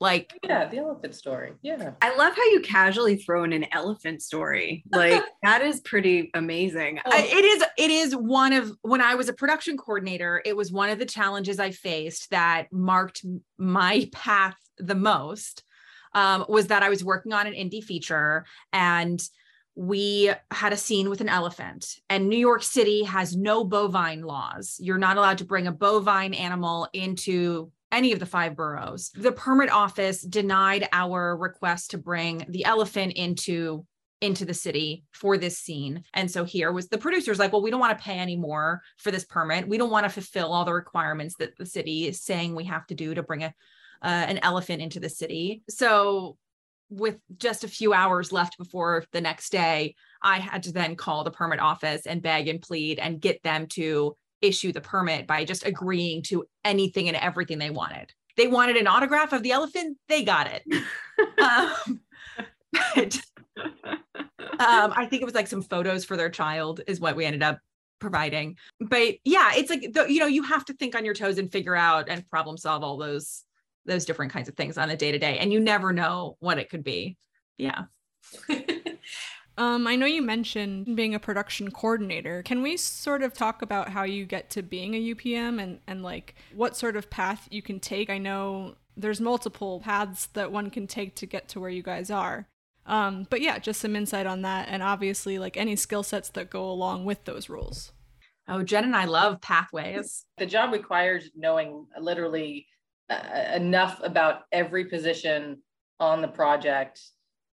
Like, 0.00 0.32
Yeah, 0.42 0.66
the 0.66 0.78
elephant 0.78 1.14
story. 1.14 1.52
Yeah. 1.62 1.92
I 2.02 2.14
love 2.16 2.34
how 2.34 2.44
you 2.50 2.60
casually 2.60 3.16
throw 3.16 3.44
in 3.44 3.52
an 3.52 3.66
elephant 3.72 4.22
story. 4.22 4.84
Like 4.92 5.22
that 5.42 5.62
is 5.62 5.80
pretty 5.80 6.30
amazing. 6.34 7.00
I- 7.04 7.22
it 7.22 7.44
is 7.44 7.64
it 7.78 7.90
is 7.90 8.14
one 8.14 8.52
of 8.52 8.72
when 8.82 9.00
i 9.00 9.14
was 9.14 9.28
a 9.28 9.32
production 9.32 9.76
coordinator 9.76 10.42
it 10.44 10.56
was 10.56 10.70
one 10.70 10.90
of 10.90 10.98
the 10.98 11.06
challenges 11.06 11.58
i 11.58 11.70
faced 11.70 12.30
that 12.30 12.66
marked 12.72 13.24
my 13.58 14.08
path 14.12 14.56
the 14.78 14.94
most 14.94 15.62
um, 16.14 16.44
was 16.48 16.68
that 16.68 16.82
i 16.82 16.88
was 16.88 17.02
working 17.04 17.32
on 17.32 17.46
an 17.46 17.54
indie 17.54 17.82
feature 17.82 18.44
and 18.72 19.20
we 19.76 20.30
had 20.50 20.72
a 20.72 20.76
scene 20.76 21.10
with 21.10 21.20
an 21.20 21.28
elephant 21.28 22.00
and 22.08 22.28
new 22.28 22.38
york 22.38 22.62
city 22.62 23.02
has 23.02 23.36
no 23.36 23.64
bovine 23.64 24.22
laws 24.22 24.76
you're 24.80 24.98
not 24.98 25.16
allowed 25.16 25.38
to 25.38 25.44
bring 25.44 25.66
a 25.66 25.72
bovine 25.72 26.34
animal 26.34 26.88
into 26.92 27.70
any 27.90 28.12
of 28.12 28.18
the 28.18 28.26
five 28.26 28.56
boroughs 28.56 29.10
the 29.16 29.32
permit 29.32 29.70
office 29.70 30.22
denied 30.22 30.88
our 30.92 31.36
request 31.36 31.90
to 31.90 31.98
bring 31.98 32.44
the 32.48 32.64
elephant 32.64 33.12
into 33.14 33.84
into 34.24 34.46
the 34.46 34.54
city 34.54 35.04
for 35.12 35.36
this 35.36 35.58
scene. 35.58 36.02
And 36.14 36.30
so 36.30 36.44
here 36.44 36.72
was 36.72 36.88
the 36.88 36.96
producers 36.96 37.38
like, 37.38 37.52
well, 37.52 37.60
we 37.60 37.70
don't 37.70 37.80
want 37.80 37.96
to 37.96 38.02
pay 38.02 38.18
any 38.18 38.36
more 38.36 38.80
for 38.96 39.10
this 39.10 39.24
permit. 39.24 39.68
We 39.68 39.76
don't 39.76 39.90
want 39.90 40.04
to 40.04 40.10
fulfill 40.10 40.50
all 40.50 40.64
the 40.64 40.72
requirements 40.72 41.34
that 41.40 41.58
the 41.58 41.66
city 41.66 42.06
is 42.06 42.22
saying 42.22 42.54
we 42.54 42.64
have 42.64 42.86
to 42.86 42.94
do 42.94 43.14
to 43.14 43.22
bring 43.22 43.44
a 43.44 43.52
uh, 44.02 44.26
an 44.28 44.38
elephant 44.42 44.82
into 44.82 45.00
the 45.00 45.08
city. 45.08 45.62
So 45.68 46.36
with 46.94 47.18
just 47.38 47.64
a 47.64 47.68
few 47.68 47.92
hours 47.92 48.32
left 48.32 48.56
before 48.58 49.04
the 49.12 49.20
next 49.20 49.50
day, 49.50 49.94
I 50.22 50.38
had 50.38 50.62
to 50.64 50.72
then 50.72 50.96
call 50.96 51.24
the 51.24 51.30
permit 51.30 51.60
office 51.60 52.06
and 52.06 52.22
beg 52.22 52.48
and 52.48 52.60
plead 52.62 52.98
and 52.98 53.20
get 53.20 53.42
them 53.42 53.66
to 53.68 54.16
issue 54.40 54.72
the 54.72 54.80
permit 54.80 55.26
by 55.26 55.44
just 55.44 55.66
agreeing 55.66 56.22
to 56.22 56.44
anything 56.64 57.08
and 57.08 57.16
everything 57.16 57.58
they 57.58 57.70
wanted. 57.70 58.12
They 58.36 58.46
wanted 58.46 58.76
an 58.76 58.86
autograph 58.86 59.32
of 59.32 59.42
the 59.42 59.52
elephant, 59.52 59.98
they 60.08 60.22
got 60.22 60.48
it. 60.48 60.64
um, 61.42 62.00
but 62.94 63.20
um, 64.58 64.92
I 64.96 65.06
think 65.06 65.22
it 65.22 65.24
was 65.24 65.34
like 65.34 65.46
some 65.46 65.62
photos 65.62 66.04
for 66.04 66.16
their 66.16 66.30
child 66.30 66.80
is 66.86 67.00
what 67.00 67.16
we 67.16 67.24
ended 67.24 67.42
up 67.42 67.60
providing. 68.00 68.56
But 68.80 69.14
yeah, 69.24 69.52
it's 69.54 69.70
like 69.70 69.92
the, 69.92 70.06
you 70.12 70.20
know 70.20 70.26
you 70.26 70.42
have 70.42 70.64
to 70.66 70.74
think 70.74 70.94
on 70.94 71.04
your 71.04 71.14
toes 71.14 71.38
and 71.38 71.50
figure 71.50 71.76
out 71.76 72.08
and 72.08 72.28
problem 72.28 72.56
solve 72.56 72.82
all 72.82 72.96
those 72.96 73.44
those 73.86 74.04
different 74.04 74.32
kinds 74.32 74.48
of 74.48 74.56
things 74.56 74.78
on 74.78 74.90
a 74.90 74.96
day 74.96 75.12
to 75.12 75.18
day, 75.18 75.38
and 75.38 75.52
you 75.52 75.60
never 75.60 75.92
know 75.92 76.36
what 76.40 76.58
it 76.58 76.70
could 76.70 76.84
be. 76.84 77.16
Yeah. 77.56 77.84
Um, 79.56 79.86
I 79.86 79.94
know 79.94 80.06
you 80.06 80.20
mentioned 80.20 80.96
being 80.96 81.14
a 81.14 81.20
production 81.20 81.70
coordinator. 81.70 82.42
Can 82.42 82.62
we 82.62 82.76
sort 82.76 83.22
of 83.22 83.32
talk 83.32 83.62
about 83.62 83.88
how 83.88 84.02
you 84.02 84.26
get 84.26 84.50
to 84.50 84.62
being 84.62 84.94
a 84.94 85.14
UPM 85.14 85.62
and, 85.62 85.78
and 85.86 86.02
like 86.02 86.34
what 86.54 86.76
sort 86.76 86.96
of 86.96 87.08
path 87.08 87.46
you 87.50 87.62
can 87.62 87.78
take? 87.78 88.10
I 88.10 88.18
know 88.18 88.74
there's 88.96 89.20
multiple 89.20 89.80
paths 89.80 90.26
that 90.32 90.50
one 90.50 90.70
can 90.70 90.86
take 90.86 91.14
to 91.16 91.26
get 91.26 91.48
to 91.50 91.60
where 91.60 91.70
you 91.70 91.82
guys 91.82 92.10
are. 92.10 92.48
Um, 92.86 93.26
but 93.30 93.40
yeah, 93.40 93.58
just 93.58 93.80
some 93.80 93.96
insight 93.96 94.26
on 94.26 94.42
that, 94.42 94.68
and 94.68 94.82
obviously 94.82 95.38
like 95.38 95.56
any 95.56 95.74
skill 95.76 96.02
sets 96.02 96.28
that 96.30 96.50
go 96.50 96.68
along 96.68 97.04
with 97.04 97.24
those 97.24 97.48
roles. 97.48 97.92
Oh, 98.46 98.62
Jen 98.62 98.84
and 98.84 98.94
I 98.94 99.06
love 99.06 99.40
pathways. 99.40 100.26
the 100.36 100.44
job 100.44 100.72
requires 100.72 101.30
knowing 101.34 101.86
literally 101.98 102.66
Uh, 103.10 103.52
enough 103.54 104.00
about 104.02 104.44
every 104.50 104.86
position 104.86 105.60
on 106.00 106.22
the 106.22 106.28
project 106.28 107.02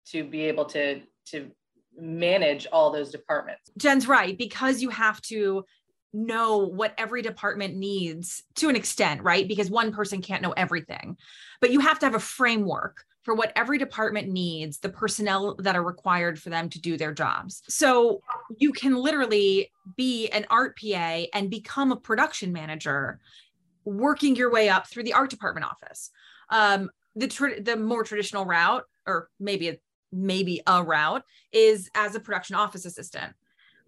to 0.07 0.23
be 0.23 0.43
able 0.43 0.65
to 0.65 1.01
to 1.27 1.51
manage 1.97 2.69
all 2.73 2.93
those 2.93 3.11
departments. 3.11 3.69
Jen's 3.77 4.07
right 4.07 4.39
because 4.39 4.81
you 4.81 4.91
have 4.91 5.21
to 5.23 5.65
know 6.13 6.59
what 6.59 6.95
every 6.97 7.21
department 7.21 7.75
needs 7.75 8.45
to 8.55 8.69
an 8.69 8.77
extent, 8.77 9.23
right? 9.25 9.49
Because 9.49 9.69
one 9.69 9.93
person 9.93 10.23
can't 10.23 10.41
know 10.41 10.53
everything, 10.53 11.17
but 11.61 11.73
you 11.73 11.81
have 11.81 11.99
to 11.99 12.07
have 12.07 12.15
a 12.15 12.21
framework 12.21 13.05
for 13.23 13.35
what 13.35 13.53
every 13.57 13.77
department 13.77 14.29
needs, 14.29 14.79
the 14.79 14.89
personnel 14.89 15.57
that 15.57 15.77
are 15.77 15.83
required 15.83 16.41
for 16.41 16.51
them 16.51 16.69
to 16.71 16.81
do 16.81 16.97
their 16.97 17.13
jobs. 17.13 17.63
So 17.69 18.23
you 18.57 18.73
can 18.73 18.95
literally 18.95 19.71
be 19.97 20.29
an 20.29 20.47
art 20.49 20.79
PA 20.81 21.25
and 21.35 21.51
become 21.51 21.93
a 21.93 21.97
production 21.97 22.53
manager, 22.53 23.21
working 23.85 24.37
your 24.37 24.51
way 24.51 24.69
up 24.69 24.89
through 24.89 25.05
the 25.05 25.13
art 25.13 25.31
department 25.31 25.67
office. 25.67 26.11
Um, 26.51 26.91
the 27.17 27.61
the 27.63 27.77
more 27.77 28.05
traditional 28.05 28.45
route, 28.45 28.85
or 29.07 29.29
maybe 29.39 29.69
a, 29.69 29.79
maybe 30.13 30.61
a 30.67 30.83
route, 30.83 31.25
is 31.53 31.91
as 31.95 32.15
a 32.15 32.21
production 32.21 32.57
office 32.57 32.85
assistant 32.85 33.35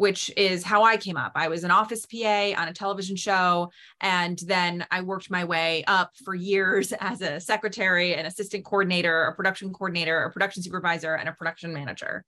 which 0.03 0.33
is 0.37 0.65
how 0.65 0.83
I 0.83 0.97
came 0.97 1.17
up. 1.17 1.31
I 1.37 1.47
was 1.47 1.63
an 1.63 1.71
office 1.71 2.07
PA 2.07 2.55
on 2.57 2.67
a 2.67 2.73
television 2.73 3.15
show. 3.15 3.71
And 4.01 4.37
then 4.47 4.85
I 4.91 5.01
worked 5.03 5.31
my 5.31 5.45
way 5.45 5.85
up 5.87 6.11
for 6.25 6.35
years 6.35 6.93
as 7.01 7.23
a 7.23 7.39
secretary, 7.39 8.15
an 8.15 8.27
assistant 8.27 8.65
coordinator, 8.65 9.27
a 9.27 9.35
production 9.37 9.73
coordinator, 9.73 10.25
a 10.25 10.33
production 10.33 10.63
supervisor, 10.63 11.15
and 11.15 11.29
a 11.29 11.33
production 11.33 11.73
manager. 11.73 12.25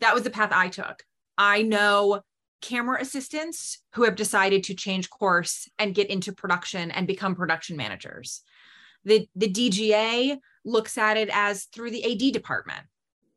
That 0.00 0.14
was 0.14 0.24
the 0.24 0.30
path 0.30 0.50
I 0.52 0.68
took. 0.68 1.04
I 1.38 1.62
know 1.62 2.20
camera 2.60 3.00
assistants 3.00 3.78
who 3.94 4.04
have 4.04 4.16
decided 4.16 4.64
to 4.64 4.74
change 4.74 5.10
course 5.10 5.68
and 5.78 5.94
get 5.94 6.10
into 6.10 6.32
production 6.32 6.90
and 6.90 7.06
become 7.06 7.34
production 7.34 7.76
managers. 7.76 8.42
The, 9.04 9.28
the 9.36 9.48
DGA 9.48 10.38
looks 10.64 10.98
at 10.98 11.16
it 11.16 11.28
as 11.32 11.64
through 11.64 11.90
the 11.92 12.04
AD 12.12 12.32
department, 12.32 12.80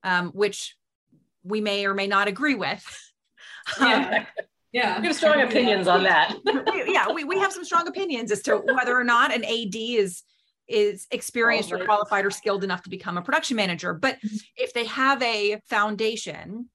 um, 0.04 0.30
which 0.30 0.76
we 1.44 1.62
may 1.62 1.86
or 1.86 1.94
may 1.94 2.08
not 2.08 2.28
agree 2.28 2.56
with. 2.56 2.84
Yeah. 3.80 4.18
Um, 4.20 4.26
yeah. 4.72 5.00
We 5.00 5.08
have 5.08 5.16
strong 5.16 5.42
opinions 5.42 5.88
on 5.88 6.04
that. 6.04 6.36
yeah, 6.88 7.12
we, 7.12 7.24
we 7.24 7.40
have 7.40 7.52
some 7.52 7.64
strong 7.64 7.88
opinions 7.88 8.32
as 8.32 8.42
to 8.44 8.58
whether 8.58 8.98
or 8.98 9.04
not 9.04 9.34
an 9.34 9.44
AD 9.44 9.76
is 9.76 10.24
is 10.68 11.08
experienced 11.10 11.72
or 11.72 11.84
qualified 11.84 12.26
or 12.26 12.32
skilled 12.32 12.64
enough 12.64 12.84
to 12.84 12.90
become 12.90 13.18
a 13.18 13.22
production 13.22 13.58
manager. 13.58 13.94
But 13.94 14.18
if 14.56 14.72
they 14.74 14.86
have 14.86 15.22
a 15.24 15.60
foundation 15.68 16.70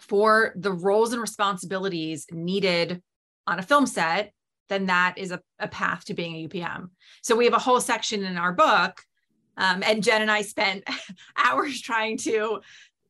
for 0.00 0.52
the 0.56 0.72
roles 0.72 1.12
and 1.12 1.20
responsibilities 1.20 2.26
needed 2.30 3.02
on 3.46 3.58
a 3.58 3.62
film 3.62 3.86
set, 3.86 4.32
then 4.68 4.86
that 4.86 5.16
is 5.16 5.30
a, 5.30 5.40
a 5.58 5.68
path 5.68 6.04
to 6.06 6.14
being 6.14 6.34
a 6.36 6.48
UPM. 6.48 6.90
So 7.22 7.36
we 7.36 7.44
have 7.44 7.54
a 7.54 7.58
whole 7.58 7.80
section 7.80 8.24
in 8.24 8.36
our 8.36 8.52
book, 8.52 9.00
um, 9.56 9.82
and 9.84 10.02
Jen 10.02 10.22
and 10.22 10.30
I 10.30 10.42
spent 10.42 10.84
hours 11.36 11.80
trying 11.80 12.18
to 12.18 12.60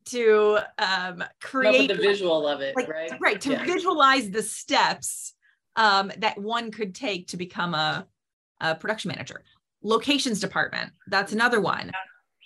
to 0.05 0.59
um, 0.77 1.21
create 1.41 1.89
the 1.89 1.95
visual 1.95 2.47
of 2.47 2.61
it, 2.61 2.73
like, 2.77 2.87
right? 2.87 3.11
Right. 3.19 3.41
To 3.41 3.51
Yeah. 3.51 3.65
visualize 3.65 4.29
the 4.29 4.41
steps 4.41 5.33
um, 5.75 6.11
that 6.19 6.37
one 6.37 6.71
could 6.71 6.95
take 6.95 7.27
to 7.27 7.37
become 7.37 7.73
a, 7.73 8.07
a 8.61 8.75
production 8.75 9.09
manager. 9.09 9.43
Locations 9.83 10.39
department. 10.39 10.93
That's 11.07 11.33
another 11.33 11.59
one. 11.59 11.91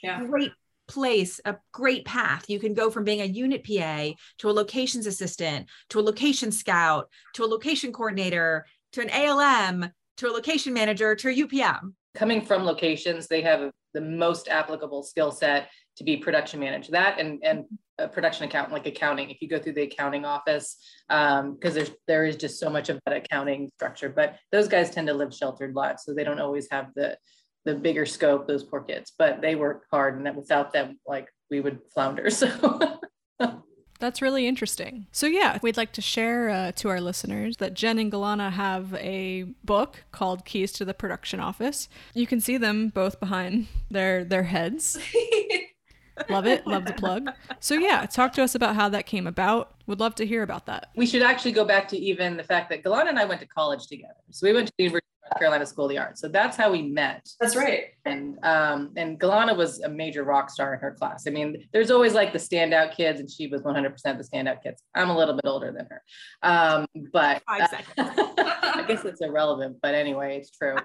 Yeah. 0.02 0.24
Great 0.26 0.52
place, 0.92 1.40
a 1.46 1.56
great 1.72 2.06
path. 2.06 2.50
You 2.50 2.60
can 2.60 2.74
go 2.74 2.92
from 2.92 3.06
being 3.06 3.22
a 3.22 3.26
unit 3.26 3.64
PA 3.64 4.10
to 4.40 4.50
a 4.50 4.52
locations 4.52 5.08
assistant 5.08 5.68
to 5.90 6.00
a 6.00 6.04
location 6.04 6.52
scout 6.52 7.10
to 7.34 7.46
a 7.46 7.48
location 7.48 7.94
coordinator 7.94 8.66
to 8.92 9.02
an 9.02 9.10
ALM 9.10 9.90
to 10.18 10.28
a 10.28 10.32
location 10.32 10.74
manager 10.74 11.16
to 11.16 11.30
a 11.30 11.34
UPM. 11.34 11.94
Coming 12.14 12.42
from 12.42 12.66
locations, 12.66 13.28
they 13.28 13.42
have 13.42 13.72
the 13.94 14.02
most 14.02 14.50
applicable 14.50 15.04
skill 15.04 15.32
set 15.32 15.70
to 15.96 16.04
be 16.04 16.18
production 16.18 16.60
manager. 16.60 16.92
That 16.92 17.20
and 17.20 17.40
and 17.44 17.66
a 17.98 18.08
production 18.08 18.46
accountant, 18.46 18.74
like 18.74 18.86
accounting. 18.86 19.30
If 19.30 19.42
you 19.42 19.48
go 19.48 19.60
through 19.60 19.74
the 19.74 19.84
accounting 19.84 20.26
office, 20.26 20.76
um, 21.10 21.54
because 21.54 21.76
there's 21.76 21.92
there 22.08 22.26
is 22.26 22.36
just 22.36 22.60
so 22.60 22.70
much 22.70 22.90
of 22.90 23.00
that 23.06 23.16
accounting 23.16 23.72
structure. 23.78 24.10
But 24.10 24.38
those 24.52 24.68
guys 24.68 24.90
tend 24.90 25.08
to 25.08 25.14
live 25.14 25.34
sheltered 25.34 25.74
lives, 25.74 26.04
so 26.04 26.14
they 26.14 26.26
don't 26.26 26.40
always 26.40 26.68
have 26.70 26.88
the 26.96 27.18
the 27.66 27.76
bigger 27.76 28.06
scope. 28.06 28.48
Those 28.48 28.64
poor 28.64 28.82
kids, 28.82 29.14
but 29.18 29.42
they 29.42 29.56
work 29.56 29.84
hard, 29.92 30.18
and 30.18 30.26
that 30.26 30.36
without 30.36 30.74
them, 30.74 31.00
like 31.08 31.28
we 31.50 31.60
would 31.60 31.80
flounder. 31.94 32.30
So. 32.40 33.00
That's 34.02 34.20
really 34.20 34.48
interesting. 34.48 35.06
So, 35.12 35.28
yeah, 35.28 35.60
we'd 35.62 35.78
like 35.78 35.92
to 35.92 36.02
share 36.02 36.50
uh, 36.50 36.72
to 36.78 36.90
our 36.90 37.00
listeners 37.00 37.58
that 37.58 37.76
Jen 37.76 38.00
and 38.00 38.12
Galana 38.12 38.52
have 38.52 38.96
a 38.96 39.44
book 39.64 40.04
called 40.12 40.44
Keys 40.44 40.72
to 40.74 40.86
the 40.86 40.96
Production 40.96 41.40
Office. 41.40 41.88
You 42.16 42.26
can 42.26 42.42
see 42.42 42.58
them 42.58 42.90
both 42.90 43.20
behind 43.20 43.68
their 43.92 44.24
their 44.24 44.44
heads. 44.44 44.98
love 46.30 46.48
it. 46.48 46.66
Love 46.66 46.86
the 46.86 46.94
plug. 46.94 47.30
So, 47.60 47.76
yeah, 47.76 48.08
talk 48.08 48.34
to 48.34 48.44
us 48.44 48.56
about 48.56 48.76
how 48.76 48.90
that 48.90 49.06
came 49.06 49.28
about. 49.28 49.76
Would 49.92 50.00
love 50.00 50.16
to 50.16 50.26
hear 50.26 50.42
about 50.42 50.68
that. 50.68 50.88
we 50.96 51.06
should 51.06 51.22
actually 51.22 51.52
go 51.52 51.66
back 51.66 51.86
to 51.90 51.98
even 51.98 52.38
the 52.38 52.46
fact 52.46 52.70
that 52.70 52.82
Galana 52.82 53.10
and 53.10 53.20
I 53.20 53.26
went 53.26 53.42
to 53.42 53.46
college 53.48 53.88
together. 53.88 54.14
So 54.30 54.48
we 54.48 54.54
went 54.54 54.68
to 54.68 54.74
the 54.78 54.86
University 54.86 55.06
of 55.26 55.30
North 55.32 55.40
Carolina 55.40 55.66
School 55.66 55.84
of 55.84 55.90
the 55.90 55.98
Arts. 55.98 56.22
So 56.22 56.30
that's 56.30 56.56
how 56.56 56.72
we 56.72 56.82
met. 56.84 57.28
That's 57.42 57.58
right. 57.58 57.88
And 58.06 58.40
um, 58.46 58.94
and 58.96 59.20
Galana 59.20 59.54
was 59.54 59.82
a 59.82 59.90
major 59.90 60.24
rock 60.24 60.50
star 60.50 60.74
in 60.74 60.80
her 60.80 60.94
class. 60.94 61.26
I 61.28 61.32
mean, 61.32 61.68
there's 61.74 61.92
always 61.92 62.14
like 62.14 62.32
the 62.32 62.40
standout 62.40 62.96
kids, 62.96 63.20
and 63.20 63.30
she 63.30 63.48
was 63.48 63.64
100% 63.64 63.94
the 64.02 64.24
standout 64.24 64.64
kids. 64.64 64.82
I'm 64.96 65.10
a 65.10 65.18
little 65.18 65.34
bit 65.36 65.46
older 65.46 65.74
than 65.74 65.88
her, 65.90 66.02
um, 66.42 66.86
but 67.12 67.44
Five 67.46 67.70
seconds. 67.70 67.92
I 68.38 68.86
guess 68.88 69.04
it's 69.04 69.20
irrelevant. 69.20 69.76
But 69.82 69.94
anyway, 69.94 70.38
it's 70.38 70.52
true. 70.52 70.78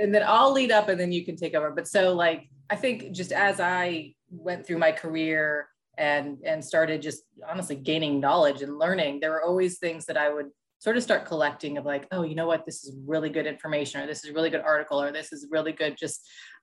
and 0.00 0.14
then 0.14 0.22
I'll 0.26 0.52
lead 0.52 0.72
up, 0.72 0.88
and 0.88 0.98
then 0.98 1.12
you 1.12 1.26
can 1.26 1.36
take 1.36 1.54
over. 1.54 1.72
But 1.72 1.88
so 1.88 2.14
like 2.14 2.48
I 2.70 2.76
think 2.76 3.12
just 3.12 3.32
as 3.32 3.60
I 3.60 4.14
went 4.30 4.66
through 4.66 4.78
my 4.78 4.92
career 4.92 5.68
and 5.98 6.38
and 6.44 6.64
started 6.64 7.02
just 7.02 7.22
honestly 7.48 7.76
gaining 7.76 8.20
knowledge 8.20 8.62
and 8.62 8.78
learning, 8.78 9.20
there 9.20 9.30
were 9.30 9.42
always 9.42 9.78
things 9.78 10.06
that 10.06 10.16
I 10.16 10.32
would 10.32 10.46
sort 10.78 10.96
of 10.96 11.02
start 11.02 11.24
collecting 11.24 11.78
of 11.78 11.86
like, 11.86 12.06
oh, 12.12 12.22
you 12.22 12.34
know 12.34 12.46
what, 12.46 12.66
this 12.66 12.84
is 12.84 12.94
really 13.06 13.30
good 13.30 13.46
information, 13.46 14.00
or 14.00 14.06
this 14.06 14.24
is 14.24 14.30
a 14.30 14.34
really 14.34 14.50
good 14.50 14.60
article, 14.60 15.00
or 15.00 15.10
this 15.10 15.32
is 15.32 15.46
really 15.50 15.72
good 15.72 15.96
just 15.96 16.20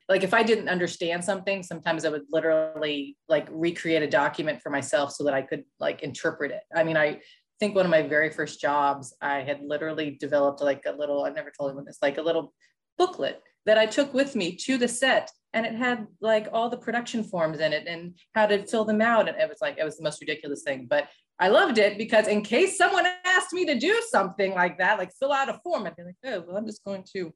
like 0.09 0.23
if 0.23 0.33
I 0.33 0.43
didn't 0.43 0.69
understand 0.69 1.23
something, 1.23 1.63
sometimes 1.63 2.05
I 2.05 2.09
would 2.09 2.23
literally 2.29 3.17
like 3.29 3.47
recreate 3.49 4.03
a 4.03 4.09
document 4.09 4.61
for 4.61 4.69
myself 4.69 5.11
so 5.11 5.23
that 5.23 5.33
I 5.33 5.41
could 5.41 5.63
like 5.79 6.03
interpret 6.03 6.51
it. 6.51 6.61
I 6.75 6.83
mean, 6.83 6.97
I 6.97 7.21
think 7.59 7.75
one 7.75 7.85
of 7.85 7.91
my 7.91 8.01
very 8.01 8.29
first 8.29 8.59
jobs, 8.59 9.15
I 9.21 9.41
had 9.41 9.61
literally 9.63 10.17
developed 10.19 10.61
like 10.61 10.83
a 10.85 10.91
little, 10.91 11.23
I've 11.23 11.35
never 11.35 11.51
told 11.57 11.69
anyone 11.69 11.85
this, 11.85 11.99
like 12.01 12.17
a 12.17 12.21
little 12.21 12.53
booklet 12.97 13.41
that 13.65 13.77
I 13.77 13.85
took 13.85 14.13
with 14.13 14.35
me 14.35 14.55
to 14.57 14.77
the 14.77 14.87
set. 14.87 15.31
And 15.53 15.65
it 15.65 15.75
had 15.75 16.07
like 16.19 16.47
all 16.51 16.69
the 16.69 16.77
production 16.77 17.23
forms 17.23 17.59
in 17.59 17.73
it 17.73 17.87
and 17.87 18.15
how 18.33 18.45
to 18.47 18.65
fill 18.65 18.85
them 18.85 19.01
out. 19.01 19.27
And 19.27 19.37
it 19.37 19.47
was 19.47 19.59
like, 19.61 19.77
it 19.77 19.83
was 19.83 19.97
the 19.97 20.03
most 20.03 20.21
ridiculous 20.21 20.63
thing. 20.63 20.87
But 20.89 21.07
I 21.39 21.49
loved 21.49 21.77
it 21.77 21.97
because 21.97 22.27
in 22.27 22.41
case 22.41 22.77
someone 22.77 23.05
asked 23.25 23.53
me 23.53 23.65
to 23.65 23.77
do 23.77 24.01
something 24.09 24.53
like 24.53 24.77
that, 24.77 24.97
like 24.97 25.11
fill 25.19 25.31
out 25.31 25.49
a 25.49 25.59
form, 25.63 25.85
I'd 25.85 25.95
be 25.95 26.03
like, 26.03 26.15
oh, 26.25 26.43
well, 26.47 26.57
I'm 26.57 26.65
just 26.65 26.83
going 26.83 27.03
to 27.13 27.33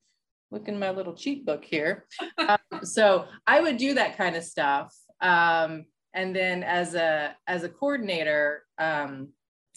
look 0.51 0.67
in 0.67 0.79
my 0.79 0.91
little 0.91 1.13
cheat 1.13 1.45
book 1.45 1.63
here. 1.63 2.05
um, 2.37 2.57
so 2.83 3.25
I 3.45 3.61
would 3.61 3.77
do 3.77 3.95
that 3.95 4.17
kind 4.17 4.35
of 4.35 4.43
stuff. 4.43 4.95
Um, 5.21 5.85
and 6.13 6.35
then 6.35 6.63
as 6.63 6.95
a 6.95 7.35
as 7.45 7.63
a 7.63 7.69
coordinator, 7.69 8.63
um, 8.77 9.29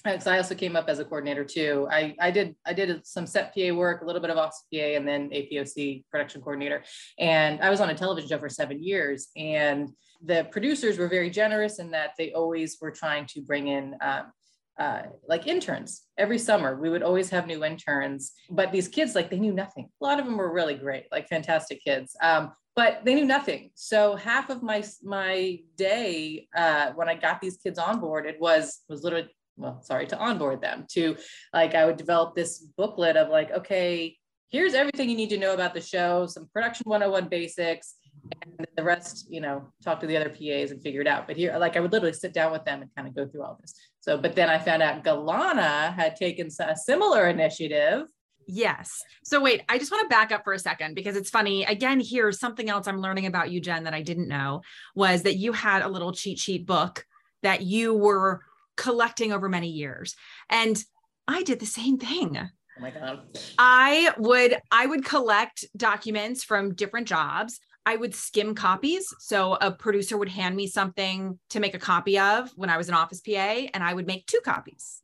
because 0.05 0.27
I 0.27 0.39
also 0.39 0.55
came 0.55 0.77
up 0.77 0.89
as 0.89 0.99
a 0.99 1.05
coordinator 1.05 1.45
too. 1.45 1.89
I, 1.91 2.15
I 2.21 2.31
did 2.31 2.57
I 2.67 2.73
did 2.73 3.07
some 3.07 3.27
set 3.27 3.55
PA 3.55 3.75
work, 3.75 4.03
a 4.03 4.05
little 4.05 4.21
bit 4.21 4.31
of 4.31 4.39
office 4.39 4.65
PA, 4.73 4.81
and 4.81 5.07
then 5.07 5.31
APOC 5.31 6.05
production 6.11 6.41
coordinator. 6.41 6.83
And 7.19 7.61
I 7.61 7.71
was 7.71 7.81
on 7.81 7.91
a 7.91 7.95
television 7.95 8.29
show 8.29 8.39
for 8.39 8.49
seven 8.49 8.83
years. 8.83 9.29
And 9.37 9.91
the 10.23 10.47
producers 10.51 10.99
were 10.99 11.09
very 11.09 11.31
generous 11.31 11.79
in 11.79 11.91
that 11.93 12.11
they 12.19 12.33
always 12.33 12.79
were 12.81 12.91
trying 12.91 13.27
to 13.27 13.41
bring 13.41 13.69
in 13.69 13.97
um, 14.01 14.33
uh, 14.79 15.03
like 15.29 15.47
interns 15.47 16.03
every 16.17 16.39
summer. 16.39 16.81
We 16.81 16.91
would 16.91 17.03
always 17.03 17.31
have 17.31 17.47
new 17.47 17.65
interns, 17.65 18.33
but 18.51 18.73
these 18.73 18.89
kids 18.89 19.15
like 19.15 19.31
they 19.31 19.39
knew 19.39 19.53
nothing. 19.53 19.89
A 20.01 20.05
lot 20.05 20.19
of 20.19 20.25
them 20.25 20.37
were 20.37 20.53
really 20.53 20.75
great, 20.75 21.05
like 21.13 21.29
fantastic 21.29 21.83
kids. 21.85 22.17
Um, 22.23 22.53
but 22.77 23.05
they 23.05 23.15
knew 23.15 23.27
nothing. 23.27 23.71
So 23.75 24.17
half 24.17 24.49
of 24.49 24.63
my 24.63 24.83
my 25.03 25.59
day 25.77 26.49
uh, 26.57 26.93
when 26.95 27.09
I 27.09 27.15
got 27.15 27.41
these 27.41 27.59
kids 27.59 27.79
on 27.79 28.01
board, 28.01 28.27
it 28.27 28.41
was 28.41 28.81
was 28.89 29.03
literally 29.03 29.29
well, 29.61 29.83
sorry, 29.83 30.07
to 30.09 30.19
onboard 30.19 30.61
them 30.61 30.87
to 30.93 31.17
like, 31.53 31.75
I 31.75 31.85
would 31.85 31.97
develop 31.97 32.35
this 32.35 32.59
booklet 32.77 33.17
of 33.17 33.29
like, 33.29 33.51
okay, 33.53 34.17
here's 34.49 34.75
everything 34.75 35.09
you 35.09 35.17
need 35.17 35.31
to 35.31 35.39
know 35.39 35.55
about 35.55 35.75
the 35.75 35.81
show, 35.81 36.27
some 36.27 36.49
production 36.53 36.85
101 36.87 37.29
basics, 37.29 37.95
and 38.43 38.67
the 38.77 38.83
rest, 38.83 39.27
you 39.31 39.41
know, 39.41 39.69
talk 39.85 40.01
to 40.01 40.07
the 40.07 40.17
other 40.17 40.29
PAs 40.29 40.71
and 40.71 40.83
figure 40.83 41.01
it 41.01 41.07
out. 41.07 41.27
But 41.27 41.37
here, 41.37 41.57
like, 41.59 41.77
I 41.77 41.81
would 41.81 41.93
literally 41.93 42.13
sit 42.13 42.33
down 42.33 42.53
with 42.53 42.65
them 42.65 42.83
and 42.83 42.91
kind 42.97 43.07
of 43.07 43.15
go 43.15 43.27
through 43.27 43.43
all 43.43 43.59
this. 43.61 43.73
So, 44.01 44.19
but 44.19 44.35
then 44.35 44.49
I 44.49 44.59
found 44.59 44.83
out 44.83 45.05
Galana 45.05 45.95
had 45.95 46.17
taken 46.17 46.49
a 46.61 46.77
similar 46.77 47.29
initiative. 47.29 48.07
Yes. 48.47 49.03
So 49.23 49.41
wait, 49.41 49.63
I 49.69 49.79
just 49.79 49.93
want 49.93 50.03
to 50.03 50.09
back 50.09 50.33
up 50.33 50.43
for 50.43 50.53
a 50.53 50.59
second 50.59 50.95
because 50.95 51.15
it's 51.15 51.31
funny. 51.31 51.65
Again, 51.65 52.01
here's 52.01 52.41
something 52.41 52.69
else 52.69 52.89
I'm 52.89 53.01
learning 53.01 53.27
about 53.27 53.51
you, 53.53 53.61
Jen, 53.61 53.85
that 53.85 53.95
I 53.95 54.03
didn't 54.03 54.27
know 54.27 54.63
was 54.97 55.23
that 55.23 55.37
you 55.37 55.53
had 55.53 55.83
a 55.83 55.89
little 55.89 56.13
cheat 56.13 56.39
sheet 56.39 56.67
book 56.67 57.07
that 57.43 57.63
you 57.63 57.95
were 57.95 58.41
collecting 58.81 59.31
over 59.33 59.49
many 59.49 59.69
years. 59.69 60.17
And 60.49 60.83
I 61.29 61.43
did 61.43 61.61
the 61.61 61.67
same 61.67 61.99
thing. 61.99 62.37
Oh 62.37 62.81
my 62.81 62.91
God. 62.91 63.21
I 63.59 64.13
would 64.17 64.57
I 64.73 64.87
would 64.87 65.05
collect 65.05 65.67
documents 65.77 66.43
from 66.43 66.75
different 66.75 67.07
jobs. 67.07 67.61
I 67.85 67.97
would 67.97 68.15
skim 68.15 68.55
copies. 68.55 69.07
So 69.19 69.55
a 69.61 69.71
producer 69.71 70.17
would 70.17 70.29
hand 70.31 70.57
me 70.57 70.67
something 70.67 71.39
to 71.51 71.61
make 71.61 71.75
a 71.75 71.79
copy 71.79 72.19
of 72.19 72.51
when 72.57 72.71
I 72.71 72.79
was 72.79 72.89
an 72.89 72.95
office 72.95 73.21
PA 73.21 73.67
and 73.75 73.85
I 73.85 73.93
would 73.93 74.07
make 74.07 74.27
two 74.27 74.41
copies. 74.45 75.03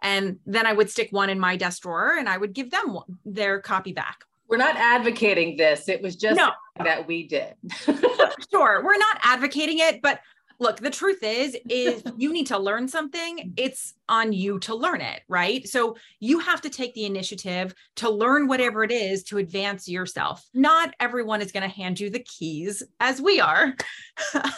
And 0.00 0.38
then 0.46 0.64
I 0.64 0.72
would 0.72 0.90
stick 0.90 1.08
one 1.10 1.28
in 1.28 1.40
my 1.40 1.56
desk 1.56 1.82
drawer 1.82 2.16
and 2.16 2.28
I 2.28 2.38
would 2.38 2.52
give 2.52 2.70
them 2.70 2.94
one, 2.94 3.18
their 3.24 3.60
copy 3.60 3.92
back. 3.92 4.24
We're 4.48 4.56
not 4.58 4.76
advocating 4.76 5.56
this. 5.56 5.88
It 5.88 6.02
was 6.02 6.14
just 6.14 6.36
No. 6.38 6.50
that 6.82 7.06
we 7.08 7.26
did. 7.26 7.54
sure 8.52 8.82
we're 8.84 8.96
not 8.96 9.18
advocating 9.22 9.78
it 9.80 10.00
but 10.02 10.20
look 10.60 10.78
the 10.80 10.90
truth 10.90 11.22
is 11.22 11.56
is 11.68 12.02
you 12.16 12.32
need 12.32 12.46
to 12.46 12.58
learn 12.58 12.88
something 12.88 13.52
it's 13.56 13.94
on 14.08 14.32
you 14.32 14.58
to 14.58 14.74
learn 14.74 15.00
it 15.00 15.22
right? 15.28 15.68
So 15.68 15.96
you 16.20 16.38
have 16.40 16.60
to 16.62 16.70
take 16.70 16.94
the 16.94 17.04
initiative 17.04 17.74
to 17.96 18.10
learn 18.10 18.48
whatever 18.48 18.82
it 18.82 18.90
is 18.90 19.22
to 19.24 19.38
advance 19.38 19.88
yourself. 19.88 20.44
Not 20.54 20.94
everyone 21.00 21.42
is 21.42 21.52
going 21.52 21.68
to 21.68 21.74
hand 21.74 22.00
you 22.00 22.10
the 22.10 22.20
keys 22.20 22.82
as 23.00 23.20
we 23.20 23.40
are. 23.40 23.74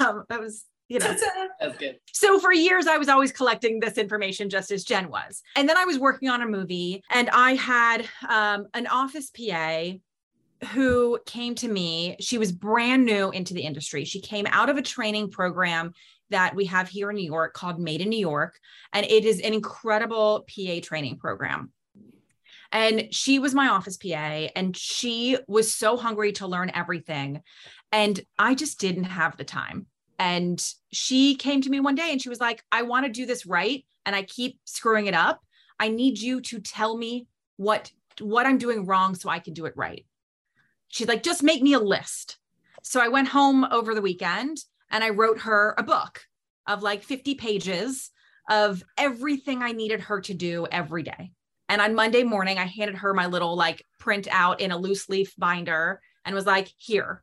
Um, 0.00 0.24
that 0.28 0.40
was 0.40 0.64
you 0.88 0.98
know. 0.98 1.14
That's 1.60 1.76
good. 1.76 1.98
so 2.12 2.38
for 2.38 2.52
years 2.52 2.86
i 2.86 2.96
was 2.96 3.08
always 3.08 3.32
collecting 3.32 3.78
this 3.80 3.98
information 3.98 4.48
just 4.48 4.70
as 4.70 4.84
jen 4.84 5.10
was. 5.10 5.42
And 5.56 5.68
then 5.68 5.76
i 5.76 5.84
was 5.84 5.98
working 5.98 6.28
on 6.28 6.42
a 6.42 6.46
movie 6.46 7.02
and 7.10 7.28
i 7.30 7.54
had 7.54 8.08
um, 8.28 8.66
an 8.74 8.86
office 8.86 9.30
pa 9.30 9.92
who 10.72 11.18
came 11.26 11.54
to 11.54 11.68
me 11.68 12.16
she 12.20 12.38
was 12.38 12.52
brand 12.52 13.04
new 13.04 13.30
into 13.30 13.54
the 13.54 13.62
industry 13.62 14.04
she 14.04 14.20
came 14.20 14.46
out 14.50 14.68
of 14.68 14.76
a 14.76 14.82
training 14.82 15.30
program 15.30 15.92
that 16.28 16.54
we 16.54 16.66
have 16.66 16.88
here 16.88 17.10
in 17.10 17.16
new 17.16 17.24
york 17.24 17.54
called 17.54 17.80
made 17.80 18.00
in 18.00 18.08
new 18.08 18.18
york 18.18 18.58
and 18.92 19.06
it 19.06 19.24
is 19.24 19.40
an 19.40 19.54
incredible 19.54 20.46
pa 20.48 20.80
training 20.82 21.16
program 21.16 21.72
and 22.72 23.12
she 23.12 23.38
was 23.38 23.54
my 23.54 23.68
office 23.68 23.96
pa 23.96 24.48
and 24.54 24.76
she 24.76 25.38
was 25.48 25.72
so 25.74 25.96
hungry 25.96 26.32
to 26.32 26.46
learn 26.46 26.70
everything 26.74 27.40
and 27.90 28.20
i 28.38 28.54
just 28.54 28.78
didn't 28.78 29.04
have 29.04 29.36
the 29.36 29.44
time 29.44 29.86
and 30.20 30.62
she 30.92 31.34
came 31.34 31.62
to 31.62 31.70
me 31.70 31.80
one 31.80 31.94
day 31.94 32.12
and 32.12 32.20
she 32.20 32.28
was 32.28 32.40
like, 32.40 32.62
I 32.70 32.82
want 32.82 33.06
to 33.06 33.10
do 33.10 33.24
this 33.24 33.46
right. 33.46 33.86
And 34.04 34.14
I 34.14 34.22
keep 34.22 34.60
screwing 34.66 35.06
it 35.06 35.14
up. 35.14 35.40
I 35.78 35.88
need 35.88 36.20
you 36.20 36.42
to 36.42 36.60
tell 36.60 36.94
me 36.94 37.26
what, 37.56 37.90
what 38.20 38.44
I'm 38.44 38.58
doing 38.58 38.84
wrong 38.84 39.14
so 39.14 39.30
I 39.30 39.38
can 39.38 39.54
do 39.54 39.64
it 39.64 39.72
right. 39.76 40.04
She's 40.90 41.08
like, 41.08 41.22
just 41.22 41.42
make 41.42 41.62
me 41.62 41.72
a 41.72 41.80
list. 41.80 42.36
So 42.82 43.00
I 43.00 43.08
went 43.08 43.28
home 43.28 43.64
over 43.64 43.94
the 43.94 44.02
weekend 44.02 44.58
and 44.90 45.02
I 45.02 45.10
wrote 45.10 45.40
her 45.40 45.74
a 45.78 45.82
book 45.82 46.20
of 46.66 46.82
like 46.82 47.02
50 47.02 47.36
pages 47.36 48.10
of 48.48 48.82
everything 48.98 49.62
I 49.62 49.72
needed 49.72 50.00
her 50.02 50.20
to 50.22 50.34
do 50.34 50.66
every 50.70 51.04
day. 51.04 51.30
And 51.68 51.80
on 51.80 51.94
Monday 51.94 52.24
morning, 52.24 52.58
I 52.58 52.64
handed 52.64 52.96
her 52.96 53.14
my 53.14 53.26
little 53.26 53.56
like 53.56 53.86
print 53.98 54.26
out 54.30 54.60
in 54.60 54.72
a 54.72 54.76
loose 54.76 55.08
leaf 55.08 55.32
binder 55.38 56.00
and 56.24 56.34
was 56.34 56.46
like, 56.46 56.68
here, 56.76 57.22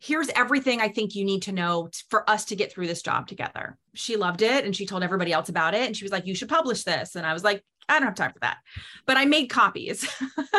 here's 0.00 0.28
everything 0.30 0.80
I 0.80 0.88
think 0.88 1.14
you 1.14 1.24
need 1.24 1.42
to 1.42 1.52
know 1.52 1.90
for 2.08 2.28
us 2.28 2.46
to 2.46 2.56
get 2.56 2.72
through 2.72 2.88
this 2.88 3.02
job 3.02 3.28
together. 3.28 3.78
She 3.94 4.16
loved 4.16 4.42
it 4.42 4.64
and 4.64 4.74
she 4.74 4.86
told 4.86 5.04
everybody 5.04 5.32
else 5.32 5.48
about 5.48 5.74
it. 5.74 5.86
And 5.86 5.96
she 5.96 6.04
was 6.04 6.12
like, 6.12 6.26
you 6.26 6.34
should 6.34 6.48
publish 6.48 6.82
this. 6.82 7.14
And 7.14 7.24
I 7.24 7.32
was 7.32 7.44
like, 7.44 7.64
I 7.88 7.94
don't 7.94 8.08
have 8.08 8.14
time 8.14 8.32
for 8.32 8.40
that. 8.40 8.58
But 9.06 9.16
I 9.16 9.24
made 9.24 9.46
copies. 9.46 10.06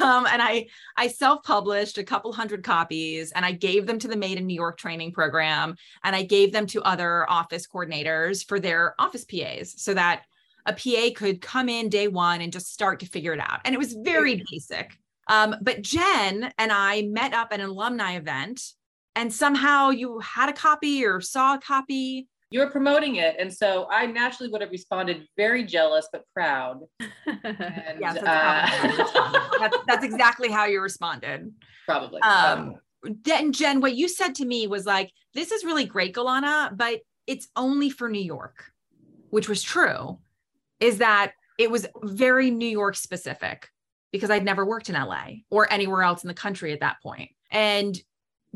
um, 0.00 0.26
and 0.26 0.40
I 0.40 0.68
I 0.96 1.08
self-published 1.08 1.98
a 1.98 2.04
couple 2.04 2.32
hundred 2.32 2.64
copies 2.64 3.32
and 3.32 3.44
I 3.44 3.52
gave 3.52 3.86
them 3.86 3.98
to 3.98 4.08
the 4.08 4.16
Made 4.16 4.38
in 4.38 4.46
New 4.46 4.54
York 4.54 4.78
training 4.78 5.12
program. 5.12 5.76
And 6.02 6.16
I 6.16 6.22
gave 6.22 6.52
them 6.52 6.66
to 6.68 6.82
other 6.82 7.28
office 7.30 7.66
coordinators 7.66 8.46
for 8.46 8.58
their 8.58 8.94
office 8.98 9.24
PAs 9.24 9.74
so 9.76 9.94
that 9.94 10.22
a 10.66 10.72
PA 10.72 11.10
could 11.14 11.40
come 11.40 11.68
in 11.68 11.88
day 11.88 12.08
one 12.08 12.40
and 12.40 12.52
just 12.52 12.72
start 12.72 13.00
to 13.00 13.06
figure 13.06 13.32
it 13.32 13.40
out. 13.40 13.60
And 13.64 13.74
it 13.74 13.78
was 13.78 13.94
very 13.94 14.42
basic. 14.50 14.96
Um, 15.28 15.56
but 15.60 15.82
Jen 15.82 16.52
and 16.58 16.72
I 16.72 17.02
met 17.02 17.32
up 17.32 17.48
at 17.52 17.60
an 17.60 17.68
alumni 17.68 18.16
event, 18.16 18.60
and 19.14 19.32
somehow 19.32 19.90
you 19.90 20.18
had 20.20 20.48
a 20.48 20.52
copy 20.52 21.04
or 21.04 21.20
saw 21.20 21.54
a 21.54 21.60
copy. 21.60 22.28
You 22.52 22.60
were 22.60 22.70
promoting 22.70 23.16
it, 23.16 23.36
and 23.38 23.52
so 23.52 23.88
I 23.90 24.06
naturally 24.06 24.50
would 24.50 24.60
have 24.60 24.70
responded 24.70 25.26
very 25.36 25.64
jealous 25.64 26.08
but 26.12 26.24
proud. 26.34 26.80
And, 27.00 27.10
Yes, 28.00 28.14
that's, 28.14 28.26
uh, 28.26 28.66
how 28.66 28.88
you 28.88 28.98
responded. 28.98 29.40
that's, 29.58 29.76
that's 29.86 30.04
exactly 30.04 30.50
how 30.50 30.66
you 30.66 30.80
responded. 30.80 31.52
probably. 31.86 32.20
Um, 32.22 32.76
then 33.24 33.52
Jen, 33.52 33.80
what 33.80 33.96
you 33.96 34.08
said 34.08 34.34
to 34.36 34.44
me 34.44 34.66
was 34.66 34.86
like, 34.86 35.10
"This 35.34 35.50
is 35.50 35.64
really 35.64 35.86
great, 35.86 36.14
Galana, 36.14 36.76
but 36.76 37.00
it's 37.26 37.48
only 37.56 37.90
for 37.90 38.08
New 38.08 38.22
York," 38.22 38.70
which 39.30 39.48
was 39.48 39.62
true. 39.62 40.18
Is 40.78 40.98
that 40.98 41.32
it 41.58 41.70
was 41.70 41.86
very 42.02 42.50
New 42.50 42.68
York 42.68 42.96
specific 42.96 43.68
because 44.12 44.30
I'd 44.30 44.44
never 44.44 44.64
worked 44.64 44.88
in 44.88 44.94
LA 44.94 45.26
or 45.50 45.72
anywhere 45.72 46.02
else 46.02 46.22
in 46.22 46.28
the 46.28 46.34
country 46.34 46.72
at 46.72 46.80
that 46.80 46.96
point. 47.02 47.30
And 47.50 47.96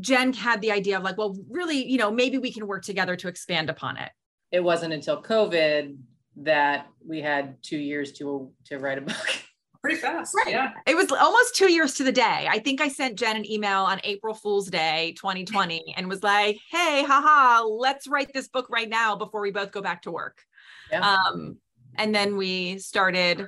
Jen 0.00 0.32
had 0.32 0.61
the 0.61 0.70
idea 0.72 0.96
of 0.98 1.02
like, 1.02 1.16
well, 1.16 1.37
really, 1.50 1.85
you 1.85 1.98
know, 1.98 2.11
maybe 2.11 2.38
we 2.38 2.52
can 2.52 2.66
work 2.66 2.85
together 2.85 3.16
to 3.16 3.28
expand 3.28 3.70
upon 3.70 3.96
it. 3.96 4.11
it 4.52 4.61
wasn't 4.61 4.92
until 4.92 5.22
COVID 5.22 5.96
that 6.37 6.87
we 7.06 7.20
had 7.20 7.56
two 7.62 7.78
years 7.78 8.12
to 8.12 8.50
to 8.66 8.78
write 8.78 8.98
a 8.98 9.00
book. 9.00 9.16
Pretty 9.82 10.00
fast. 10.00 10.35
Right. 10.35 10.48
Yeah. 10.52 10.72
It 10.87 10.96
was 10.96 11.12
almost 11.12 11.54
two 11.54 11.70
years 11.70 11.94
to 11.94 12.02
the 12.04 12.11
day. 12.11 12.48
I 12.50 12.59
think 12.59 12.80
I 12.80 12.88
sent 12.88 13.16
Jen 13.18 13.37
an 13.37 13.48
email 13.50 13.82
on 13.82 14.00
April 14.02 14.35
Fool's 14.35 14.68
Day 14.68 15.14
2020 15.16 15.94
and 15.96 16.09
was 16.09 16.22
like, 16.24 16.59
hey, 16.70 17.04
haha, 17.04 17.64
let's 17.64 18.09
write 18.09 18.32
this 18.35 18.48
book 18.48 18.66
right 18.68 18.88
now 18.88 19.14
before 19.14 19.40
we 19.40 19.52
both 19.52 19.70
go 19.70 19.80
back 19.80 20.02
to 20.02 20.11
work. 20.11 20.42
Yeah. 20.90 21.09
Um, 21.14 21.59
and 21.94 22.12
then 22.12 22.37
we 22.37 22.78
started 22.78 23.46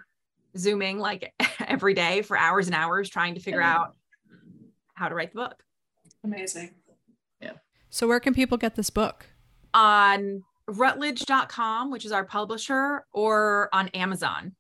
Zooming 0.56 0.98
like 1.00 1.34
every 1.66 1.94
day 1.94 2.22
for 2.22 2.38
hours 2.38 2.68
and 2.68 2.74
hours 2.76 3.11
trying 3.11 3.34
to 3.34 3.40
figure 3.40 3.61
Yeah. 3.61 3.74
out 3.74 3.96
how 4.94 5.08
to 5.08 5.14
write 5.16 5.32
the 5.32 5.40
book. 5.40 5.61
Amazing. 6.24 6.74
Yeah. 7.40 7.52
So 7.90 8.07
where 8.09 8.20
can 8.20 8.35
people 8.35 8.59
get 8.59 8.74
this 8.74 8.90
book? 8.90 9.26
On 9.74 10.44
routledge.com, 10.66 11.90
which 11.90 12.04
is 12.04 12.12
our 12.12 12.24
publisher, 12.24 13.04
or 13.12 13.68
on 13.72 13.88
Amazon. 13.88 14.54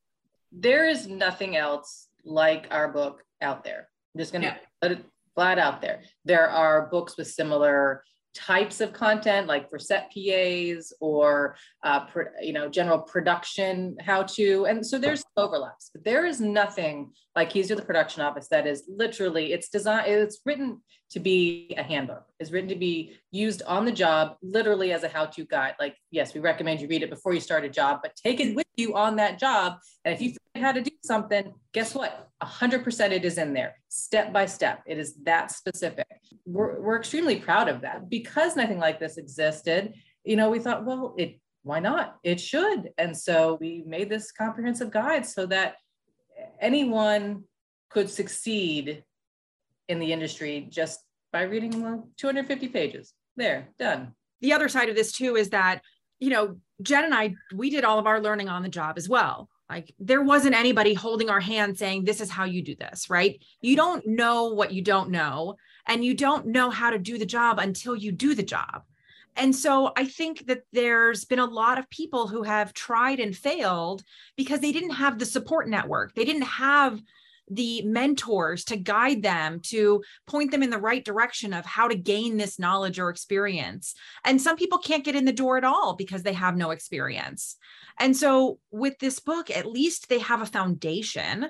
there 0.50 0.88
is 0.88 1.06
nothing 1.06 1.56
else 1.56 2.08
like 2.24 2.66
our 2.70 2.88
book 2.90 3.22
out 3.42 3.62
there. 3.64 3.86
I'm 4.14 4.18
just 4.18 4.32
gonna 4.32 4.46
Yeah. 4.46 4.58
put 4.80 4.92
it 4.92 5.04
flat 5.34 5.58
out 5.58 5.82
there. 5.82 6.02
There 6.24 6.48
are 6.48 6.86
books 6.88 7.18
with 7.18 7.28
similar 7.28 8.02
types 8.34 8.80
of 8.80 8.94
content, 8.94 9.46
like 9.46 9.68
for 9.68 9.78
set 9.78 10.10
PAs 10.10 10.90
or 11.00 11.56
uh, 11.84 12.06
pro- 12.06 12.32
you 12.40 12.54
know 12.54 12.66
general 12.70 12.98
production 13.00 13.94
how 14.00 14.22
to, 14.22 14.64
and 14.64 14.86
so 14.86 14.96
there's 14.98 15.22
overlaps. 15.36 15.90
But 15.92 16.04
there 16.04 16.24
is 16.24 16.40
nothing 16.40 17.12
like 17.38 17.50
Keys 17.50 17.68
to 17.68 17.76
the 17.76 17.82
Production 17.82 18.20
Office 18.20 18.48
that 18.48 18.66
is 18.66 18.82
literally 18.88 19.52
it's 19.52 19.68
designed. 19.68 20.10
It's 20.10 20.40
written 20.44 20.82
to 21.10 21.20
be 21.20 21.72
a 21.78 21.84
handbook. 21.84 22.24
It's 22.40 22.50
written 22.50 22.68
to 22.68 22.74
be 22.74 23.16
used 23.30 23.62
on 23.62 23.84
the 23.84 23.92
job, 23.92 24.34
literally 24.42 24.92
as 24.92 25.04
a 25.04 25.08
how-to 25.08 25.44
guide. 25.44 25.74
Like 25.78 25.94
yes, 26.10 26.34
we 26.34 26.40
recommend 26.40 26.80
you 26.80 26.88
read 26.88 27.04
it 27.04 27.10
before 27.10 27.32
you 27.32 27.40
start 27.40 27.64
a 27.64 27.68
job, 27.68 28.00
but 28.02 28.16
take 28.16 28.40
it 28.40 28.56
with 28.56 28.66
you 28.76 28.96
on 28.96 29.14
that 29.16 29.38
job 29.38 29.76
and 30.04 30.12
if 30.12 30.20
you 30.20 30.30
forget 30.32 30.66
how 30.66 30.72
to 30.72 30.80
do 30.80 30.90
something, 31.04 31.54
guess 31.72 31.94
what? 31.94 32.28
100% 32.42 33.10
it 33.12 33.24
is 33.24 33.38
in 33.38 33.54
there, 33.54 33.76
step 33.88 34.32
by 34.32 34.44
step. 34.44 34.82
It 34.84 34.98
is 34.98 35.14
that 35.22 35.52
specific. 35.52 36.06
We're, 36.44 36.80
we're 36.80 36.98
extremely 36.98 37.36
proud 37.36 37.68
of 37.68 37.82
that 37.82 38.10
because 38.10 38.56
nothing 38.56 38.80
like 38.80 38.98
this 38.98 39.16
existed. 39.16 39.94
You 40.24 40.34
know, 40.34 40.50
we 40.50 40.58
thought, 40.58 40.84
well, 40.84 41.14
it 41.16 41.38
why 41.62 41.80
not? 41.80 42.16
It 42.24 42.40
should. 42.40 42.90
And 42.98 43.16
so 43.16 43.58
we 43.60 43.84
made 43.86 44.08
this 44.08 44.32
comprehensive 44.32 44.90
guide 44.90 45.26
so 45.26 45.46
that 45.46 45.74
anyone 46.60 47.44
could 47.90 48.10
succeed 48.10 49.04
in 49.88 49.98
the 49.98 50.12
industry 50.12 50.66
just 50.70 51.00
by 51.32 51.42
reading 51.42 51.82
well, 51.82 52.08
250 52.16 52.68
pages. 52.68 53.12
There, 53.36 53.68
done. 53.78 54.14
the 54.40 54.52
other 54.52 54.68
side 54.68 54.88
of 54.88 54.96
this 54.96 55.12
too 55.12 55.36
is 55.36 55.50
that 55.50 55.80
you 56.18 56.30
know 56.30 56.56
jen 56.82 57.04
and 57.04 57.14
i 57.14 57.34
we 57.54 57.70
did 57.70 57.84
all 57.84 57.98
of 57.98 58.06
our 58.06 58.20
learning 58.20 58.48
on 58.48 58.62
the 58.62 58.68
job 58.68 58.98
as 58.98 59.08
well 59.08 59.48
like 59.70 59.94
there 59.98 60.22
wasn't 60.22 60.54
anybody 60.54 60.94
holding 60.94 61.30
our 61.30 61.40
hand 61.40 61.78
saying 61.78 62.04
this 62.04 62.20
is 62.20 62.30
how 62.30 62.44
you 62.44 62.62
do 62.62 62.74
this 62.74 63.08
right 63.08 63.40
you 63.60 63.76
don't 63.76 64.06
know 64.06 64.46
what 64.46 64.72
you 64.72 64.82
don't 64.82 65.10
know 65.10 65.54
and 65.86 66.04
you 66.04 66.14
don't 66.14 66.46
know 66.46 66.70
how 66.70 66.90
to 66.90 66.98
do 66.98 67.18
the 67.18 67.26
job 67.26 67.58
until 67.58 67.94
you 67.94 68.12
do 68.12 68.34
the 68.34 68.42
job 68.42 68.82
and 69.38 69.54
so 69.54 69.92
i 69.96 70.04
think 70.04 70.46
that 70.46 70.62
there's 70.72 71.24
been 71.24 71.38
a 71.38 71.44
lot 71.44 71.78
of 71.78 71.88
people 71.90 72.28
who 72.28 72.42
have 72.42 72.74
tried 72.74 73.20
and 73.20 73.36
failed 73.36 74.02
because 74.36 74.60
they 74.60 74.72
didn't 74.72 74.90
have 74.90 75.18
the 75.18 75.26
support 75.26 75.68
network. 75.68 76.14
They 76.14 76.24
didn't 76.24 76.42
have 76.42 77.00
the 77.50 77.82
mentors 77.82 78.64
to 78.64 78.76
guide 78.76 79.22
them 79.22 79.60
to 79.60 80.02
point 80.26 80.50
them 80.50 80.62
in 80.62 80.68
the 80.68 80.78
right 80.78 81.02
direction 81.02 81.54
of 81.54 81.64
how 81.64 81.88
to 81.88 81.94
gain 81.94 82.36
this 82.36 82.58
knowledge 82.58 82.98
or 82.98 83.08
experience. 83.08 83.94
And 84.24 84.40
some 84.40 84.56
people 84.56 84.78
can't 84.78 85.04
get 85.04 85.16
in 85.16 85.24
the 85.24 85.32
door 85.32 85.56
at 85.56 85.64
all 85.64 85.96
because 85.96 86.22
they 86.22 86.34
have 86.34 86.56
no 86.56 86.70
experience. 86.70 87.56
And 87.98 88.14
so 88.14 88.58
with 88.70 88.98
this 88.98 89.18
book 89.18 89.50
at 89.50 89.66
least 89.66 90.08
they 90.08 90.18
have 90.18 90.42
a 90.42 90.46
foundation 90.46 91.48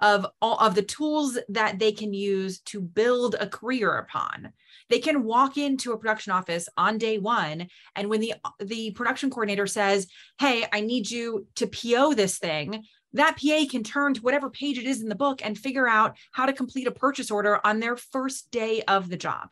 of 0.00 0.26
all 0.40 0.58
of 0.58 0.74
the 0.74 0.82
tools 0.82 1.38
that 1.48 1.78
they 1.78 1.92
can 1.92 2.12
use 2.14 2.60
to 2.60 2.80
build 2.80 3.34
a 3.38 3.48
career 3.48 3.96
upon 3.98 4.52
they 4.90 4.98
can 4.98 5.24
walk 5.24 5.58
into 5.58 5.92
a 5.92 5.98
production 5.98 6.32
office 6.32 6.68
on 6.76 6.98
day 6.98 7.18
one 7.18 7.68
and 7.96 8.08
when 8.08 8.20
the 8.20 8.34
the 8.60 8.90
production 8.92 9.30
coordinator 9.30 9.66
says 9.66 10.06
hey 10.38 10.64
i 10.72 10.80
need 10.80 11.10
you 11.10 11.46
to 11.54 11.66
po 11.66 12.14
this 12.14 12.38
thing 12.38 12.84
that 13.14 13.38
PA 13.40 13.64
can 13.70 13.82
turn 13.82 14.14
to 14.14 14.20
whatever 14.20 14.50
page 14.50 14.78
it 14.78 14.84
is 14.84 15.00
in 15.00 15.08
the 15.08 15.14
book 15.14 15.40
and 15.44 15.56
figure 15.56 15.88
out 15.88 16.16
how 16.32 16.46
to 16.46 16.52
complete 16.52 16.86
a 16.86 16.92
purchase 16.92 17.30
order 17.30 17.64
on 17.64 17.80
their 17.80 17.96
first 17.96 18.50
day 18.50 18.82
of 18.82 19.08
the 19.08 19.16
job. 19.16 19.48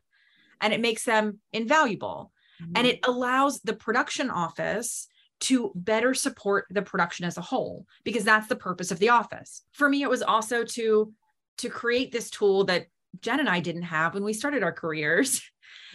And 0.61 0.73
it 0.73 0.81
makes 0.81 1.05
them 1.05 1.39
invaluable. 1.53 2.33
And 2.61 2.75
mm-hmm. 2.75 2.87
it 2.87 3.01
allows 3.05 3.61
the 3.61 3.75
production 3.75 4.31
office 4.31 5.09
to 5.41 5.71
better 5.75 6.15
support 6.15 6.67
the 6.71 6.83
production 6.83 7.25
as 7.25 7.37
a 7.37 7.43
whole 7.43 7.87
because 8.05 8.25
that's 8.25 8.47
the 8.47 8.57
purpose 8.57 8.91
of 8.91 8.99
the 8.99 9.11
office. 9.11 9.63
For 9.73 9.89
me 9.89 10.03
it 10.03 10.11
was 10.11 10.23
also 10.23 10.65
to 10.65 11.13
to 11.59 11.69
create 11.69 12.13
this 12.13 12.31
tool 12.31 12.65
that 12.65 12.87
Jen 13.21 13.41
and 13.41 13.49
I 13.49 13.61
didn't 13.61 13.83
have 13.83 14.15
when 14.15 14.25
we 14.25 14.33
started 14.33 14.63
our 14.63 14.73
careers 14.73 15.43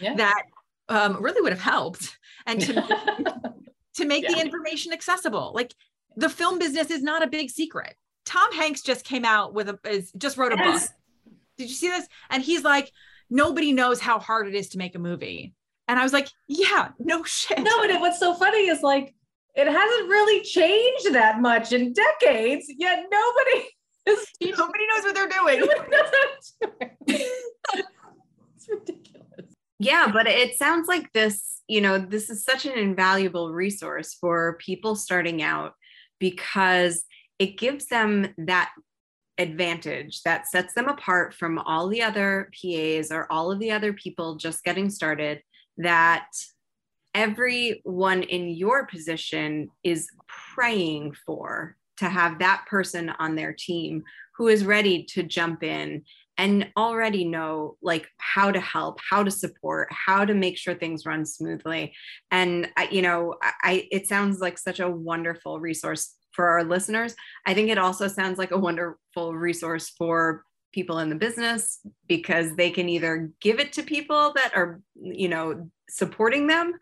Yeah. 0.00 0.14
that 0.16 0.42
um, 0.88 1.22
really 1.22 1.40
would 1.40 1.52
have 1.52 1.60
helped 1.60 2.16
and 2.46 2.60
to 2.60 2.74
to 3.94 4.04
make 4.06 4.26
the 4.26 4.40
information 4.40 4.92
accessible. 4.92 5.52
Like 5.54 5.74
the 6.16 6.28
film 6.28 6.58
business 6.58 6.90
is 6.90 7.02
not 7.02 7.22
a 7.22 7.26
big 7.26 7.50
secret. 7.50 7.94
Tom 8.24 8.52
Hanks 8.52 8.82
just 8.82 9.04
came 9.04 9.24
out 9.24 9.54
with 9.54 9.68
a 9.68 9.78
is, 9.88 10.12
just 10.12 10.36
wrote 10.36 10.52
a 10.52 10.56
Yes. 10.56 10.88
book. 10.88 10.96
Did 11.58 11.68
you 11.68 11.74
see 11.76 11.88
this? 11.88 12.06
And 12.30 12.42
he's 12.42 12.62
like, 12.64 12.90
nobody 13.30 13.72
knows 13.72 14.00
how 14.00 14.18
hard 14.18 14.46
it 14.48 14.54
is 14.54 14.70
to 14.70 14.78
make 14.78 14.94
a 14.94 14.98
movie. 14.98 15.52
And 15.88 15.98
I 15.98 16.02
was 16.02 16.12
like, 16.12 16.28
yeah, 16.48 16.90
no 16.98 17.24
shit. 17.24 17.58
No, 17.58 17.78
but 17.80 17.90
it, 17.90 18.00
what's 18.00 18.18
so 18.20 18.34
funny 18.34 18.68
is 18.68 18.82
like 18.82 19.14
it 19.54 19.66
hasn't 19.66 20.08
really 20.08 20.42
changed 20.42 21.12
that 21.12 21.40
much 21.40 21.72
in 21.72 21.92
decades, 21.92 22.66
yet 22.68 23.04
nobody 23.10 23.68
is 24.06 24.26
teaching. 24.40 24.56
nobody 24.58 24.84
knows 24.86 25.04
what 25.04 25.14
they're 25.14 25.28
doing. 25.28 25.66
it's 27.06 28.68
ridiculous. 28.68 29.54
Yeah, 29.78 30.10
but 30.12 30.26
it 30.26 30.56
sounds 30.56 30.88
like 30.88 31.12
this, 31.12 31.60
you 31.66 31.80
know, 31.80 31.98
this 31.98 32.30
is 32.30 32.44
such 32.44 32.66
an 32.66 32.78
invaluable 32.78 33.52
resource 33.52 34.14
for 34.14 34.56
people 34.60 34.94
starting 34.94 35.42
out 35.42 35.74
because 36.18 37.04
it 37.38 37.58
gives 37.58 37.86
them 37.86 38.32
that 38.38 38.70
advantage 39.38 40.22
that 40.22 40.46
sets 40.46 40.74
them 40.74 40.88
apart 40.88 41.34
from 41.34 41.58
all 41.58 41.88
the 41.88 42.02
other 42.02 42.50
PAs 42.52 43.10
or 43.10 43.26
all 43.30 43.50
of 43.50 43.58
the 43.58 43.72
other 43.72 43.92
people 43.92 44.36
just 44.36 44.62
getting 44.62 44.88
started 44.88 45.42
that 45.78 46.28
everyone 47.14 48.22
in 48.22 48.48
your 48.48 48.86
position 48.86 49.68
is 49.84 50.08
praying 50.54 51.14
for 51.26 51.76
to 51.98 52.08
have 52.08 52.38
that 52.38 52.64
person 52.68 53.10
on 53.18 53.36
their 53.36 53.52
team 53.52 54.02
who 54.36 54.48
is 54.48 54.64
ready 54.64 55.04
to 55.04 55.22
jump 55.22 55.62
in 55.62 56.02
and 56.38 56.68
already 56.76 57.24
know 57.24 57.76
like 57.82 58.08
how 58.16 58.50
to 58.50 58.60
help 58.60 58.98
how 59.10 59.22
to 59.22 59.30
support 59.30 59.88
how 59.90 60.24
to 60.24 60.34
make 60.34 60.56
sure 60.56 60.74
things 60.74 61.04
run 61.04 61.26
smoothly. 61.26 61.92
And 62.30 62.68
you 62.90 63.02
know 63.02 63.34
I, 63.42 63.86
it 63.90 64.06
sounds 64.06 64.40
like 64.40 64.58
such 64.58 64.80
a 64.80 64.90
wonderful 64.90 65.60
resource 65.60 66.16
for 66.32 66.48
our 66.48 66.64
listeners. 66.64 67.14
I 67.46 67.52
think 67.52 67.68
it 67.68 67.78
also 67.78 68.08
sounds 68.08 68.38
like 68.38 68.52
a 68.52 68.58
wonderful 68.58 69.34
resource 69.34 69.90
for 69.90 70.44
people 70.72 70.98
in 70.98 71.08
the 71.08 71.14
business 71.14 71.80
because 72.08 72.54
they 72.56 72.70
can 72.70 72.88
either 72.88 73.30
give 73.40 73.60
it 73.60 73.72
to 73.74 73.82
people 73.82 74.32
that 74.34 74.52
are, 74.54 74.80
you 74.94 75.28
know, 75.28 75.70
supporting 75.88 76.46
them 76.46 76.74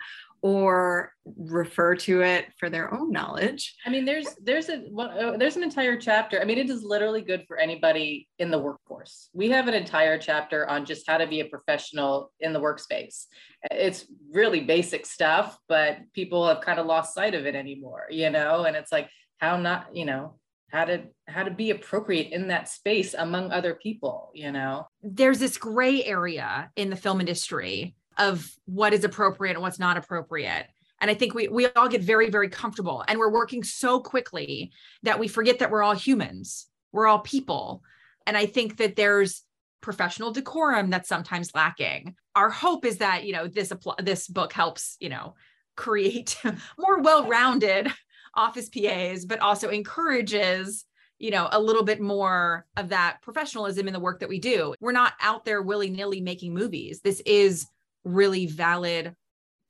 or 0.42 1.12
refer 1.36 1.94
to 1.94 2.22
it 2.22 2.46
for 2.58 2.70
their 2.70 2.92
own 2.94 3.12
knowledge. 3.12 3.74
I 3.84 3.90
mean, 3.90 4.04
there's 4.04 4.26
there's 4.42 4.68
a 4.70 4.86
uh, 4.96 5.36
there's 5.36 5.56
an 5.56 5.62
entire 5.62 5.98
chapter. 5.98 6.40
I 6.40 6.44
mean, 6.44 6.58
it 6.58 6.70
is 6.70 6.82
literally 6.82 7.20
good 7.20 7.44
for 7.46 7.58
anybody 7.58 8.26
in 8.38 8.50
the 8.50 8.58
workforce. 8.58 9.28
We 9.34 9.50
have 9.50 9.68
an 9.68 9.74
entire 9.74 10.18
chapter 10.18 10.68
on 10.68 10.86
just 10.86 11.06
how 11.06 11.18
to 11.18 11.26
be 11.26 11.40
a 11.40 11.44
professional 11.44 12.32
in 12.40 12.52
the 12.52 12.60
workspace. 12.60 13.26
It's 13.70 14.06
really 14.32 14.60
basic 14.60 15.04
stuff, 15.04 15.58
but 15.68 15.98
people 16.14 16.48
have 16.48 16.62
kind 16.62 16.78
of 16.78 16.86
lost 16.86 17.14
sight 17.14 17.34
of 17.34 17.44
it 17.44 17.54
anymore, 17.54 18.06
you 18.10 18.30
know. 18.30 18.64
And 18.64 18.76
it's 18.76 18.92
like 18.92 19.10
how 19.38 19.58
not, 19.58 19.94
you 19.94 20.06
know, 20.06 20.39
how 20.70 20.84
to 20.84 21.02
how 21.26 21.42
to 21.42 21.50
be 21.50 21.70
appropriate 21.70 22.32
in 22.32 22.48
that 22.48 22.68
space 22.68 23.14
among 23.14 23.50
other 23.50 23.74
people, 23.74 24.30
you 24.34 24.52
know. 24.52 24.86
There's 25.02 25.38
this 25.38 25.58
gray 25.58 26.04
area 26.04 26.70
in 26.76 26.90
the 26.90 26.96
film 26.96 27.20
industry 27.20 27.94
of 28.18 28.50
what 28.66 28.92
is 28.92 29.04
appropriate 29.04 29.54
and 29.54 29.62
what's 29.62 29.78
not 29.78 29.96
appropriate. 29.96 30.66
And 31.00 31.10
I 31.10 31.14
think 31.14 31.34
we 31.34 31.48
we 31.48 31.66
all 31.68 31.88
get 31.88 32.02
very 32.02 32.30
very 32.30 32.48
comfortable 32.48 33.04
and 33.08 33.18
we're 33.18 33.32
working 33.32 33.64
so 33.64 34.00
quickly 34.00 34.72
that 35.02 35.18
we 35.18 35.28
forget 35.28 35.58
that 35.58 35.70
we're 35.70 35.82
all 35.82 35.94
humans. 35.94 36.66
We're 36.92 37.06
all 37.06 37.20
people. 37.20 37.82
And 38.26 38.36
I 38.36 38.46
think 38.46 38.76
that 38.76 38.96
there's 38.96 39.42
professional 39.80 40.30
decorum 40.30 40.90
that's 40.90 41.08
sometimes 41.08 41.54
lacking. 41.54 42.14
Our 42.36 42.50
hope 42.50 42.84
is 42.84 42.98
that, 42.98 43.24
you 43.24 43.32
know, 43.32 43.48
this 43.48 43.72
this 43.98 44.28
book 44.28 44.52
helps, 44.52 44.96
you 45.00 45.08
know, 45.08 45.34
create 45.76 46.36
more 46.78 47.00
well-rounded 47.00 47.88
office 48.34 48.68
PAs 48.68 49.24
but 49.24 49.40
also 49.40 49.68
encourages 49.68 50.84
you 51.20 51.30
know, 51.30 51.48
a 51.52 51.60
little 51.60 51.84
bit 51.84 52.00
more 52.00 52.66
of 52.78 52.88
that 52.88 53.18
professionalism 53.20 53.86
in 53.86 53.92
the 53.92 54.00
work 54.00 54.20
that 54.20 54.28
we 54.28 54.38
do. 54.38 54.74
We're 54.80 54.92
not 54.92 55.12
out 55.20 55.44
there 55.44 55.60
willy 55.60 55.90
nilly 55.90 56.22
making 56.22 56.54
movies. 56.54 57.02
This 57.02 57.20
is 57.26 57.66
really 58.04 58.46
valid, 58.46 59.14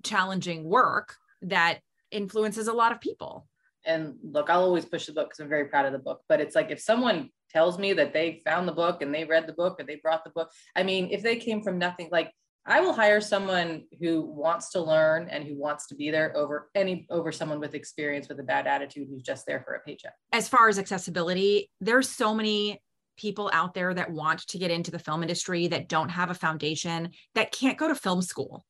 challenging 0.04 0.62
work 0.64 1.16
that 1.42 1.80
influences 2.12 2.68
a 2.68 2.72
lot 2.72 2.92
of 2.92 3.00
people. 3.00 3.48
And 3.84 4.14
look, 4.22 4.48
I'll 4.48 4.62
always 4.62 4.84
push 4.84 5.06
the 5.06 5.12
book 5.12 5.30
because 5.30 5.40
I'm 5.40 5.48
very 5.48 5.64
proud 5.64 5.86
of 5.86 5.92
the 5.92 5.98
book. 5.98 6.20
But 6.28 6.40
it's 6.40 6.54
like 6.54 6.70
if 6.70 6.80
someone 6.80 7.30
tells 7.50 7.80
me 7.80 7.94
that 7.94 8.12
they 8.12 8.42
found 8.44 8.68
the 8.68 8.72
book 8.72 9.02
and 9.02 9.12
they 9.12 9.24
read 9.24 9.48
the 9.48 9.52
book 9.52 9.80
or 9.80 9.84
they 9.84 9.96
brought 9.96 10.22
the 10.22 10.30
book, 10.30 10.50
I 10.76 10.84
mean, 10.84 11.08
if 11.10 11.20
they 11.20 11.34
came 11.34 11.62
from 11.62 11.78
nothing, 11.78 12.10
like 12.12 12.32
I 12.66 12.80
will 12.80 12.92
hire 12.92 13.20
someone 13.20 13.84
who 14.00 14.22
wants 14.22 14.70
to 14.70 14.80
learn 14.80 15.28
and 15.28 15.44
who 15.44 15.56
wants 15.56 15.86
to 15.88 15.94
be 15.94 16.10
there 16.10 16.36
over 16.36 16.70
any 16.74 17.06
over 17.10 17.32
someone 17.32 17.58
with 17.58 17.74
experience 17.74 18.28
with 18.28 18.38
a 18.38 18.44
bad 18.44 18.66
attitude 18.66 19.08
who's 19.10 19.22
just 19.22 19.46
there 19.46 19.62
for 19.64 19.74
a 19.74 19.80
paycheck. 19.80 20.14
As 20.32 20.48
far 20.48 20.68
as 20.68 20.78
accessibility, 20.78 21.70
there's 21.80 22.08
so 22.08 22.34
many 22.34 22.82
people 23.16 23.50
out 23.52 23.74
there 23.74 23.92
that 23.94 24.10
want 24.10 24.46
to 24.48 24.58
get 24.58 24.70
into 24.70 24.90
the 24.90 24.98
film 24.98 25.22
industry 25.22 25.68
that 25.68 25.88
don't 25.88 26.08
have 26.08 26.30
a 26.30 26.34
foundation, 26.34 27.10
that 27.34 27.52
can't 27.52 27.78
go 27.78 27.88
to 27.88 27.94
film 27.94 28.22
school, 28.22 28.64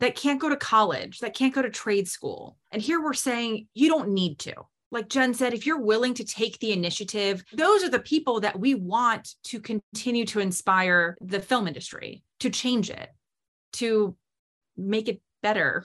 that 0.00 0.16
can't 0.16 0.40
go 0.40 0.48
to 0.48 0.56
college, 0.56 1.18
that 1.18 1.34
can't 1.34 1.54
go 1.54 1.62
to 1.62 1.70
trade 1.70 2.08
school. 2.08 2.56
And 2.72 2.80
here 2.80 3.02
we're 3.02 3.12
saying 3.12 3.68
you 3.74 3.88
don't 3.88 4.10
need 4.10 4.38
to. 4.40 4.54
Like 4.92 5.08
Jen 5.08 5.34
said, 5.34 5.54
if 5.54 5.66
you're 5.66 5.80
willing 5.80 6.14
to 6.14 6.24
take 6.24 6.58
the 6.58 6.72
initiative, 6.72 7.44
those 7.52 7.84
are 7.84 7.88
the 7.88 8.00
people 8.00 8.40
that 8.40 8.58
we 8.58 8.74
want 8.74 9.34
to 9.44 9.60
continue 9.60 10.24
to 10.26 10.40
inspire 10.40 11.16
the 11.20 11.40
film 11.40 11.68
industry, 11.68 12.24
to 12.40 12.50
change 12.50 12.90
it, 12.90 13.08
to 13.74 14.16
make 14.76 15.08
it 15.08 15.20
better. 15.42 15.84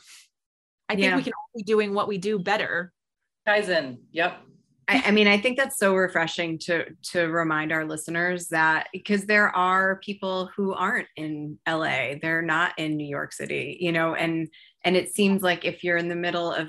I 0.89 0.95
think 0.95 1.05
yeah. 1.05 1.15
we 1.15 1.23
can 1.23 1.33
all 1.33 1.49
be 1.55 1.63
doing 1.63 1.93
what 1.93 2.07
we 2.07 2.17
do 2.17 2.39
better. 2.39 2.91
Kaizen. 3.47 3.97
Yep. 4.11 4.41
I, 4.87 5.03
I, 5.07 5.11
mean, 5.11 5.27
I 5.27 5.39
think 5.39 5.57
that's 5.57 5.79
so 5.79 5.95
refreshing 5.95 6.59
to 6.59 6.85
to 7.11 7.27
remind 7.27 7.71
our 7.71 7.85
listeners 7.85 8.49
that 8.49 8.87
because 8.93 9.25
there 9.25 9.49
are 9.55 9.97
people 9.97 10.51
who 10.55 10.73
aren't 10.73 11.07
in 11.15 11.57
LA, 11.67 12.15
they're 12.21 12.43
not 12.43 12.77
in 12.77 12.95
New 12.95 13.07
York 13.07 13.33
City, 13.33 13.77
you 13.79 13.91
know, 13.91 14.13
and 14.13 14.47
and 14.83 14.95
it 14.95 15.13
seems 15.13 15.41
like 15.41 15.65
if 15.65 15.83
you're 15.83 15.97
in 15.97 16.07
the 16.07 16.15
middle 16.15 16.51
of 16.51 16.67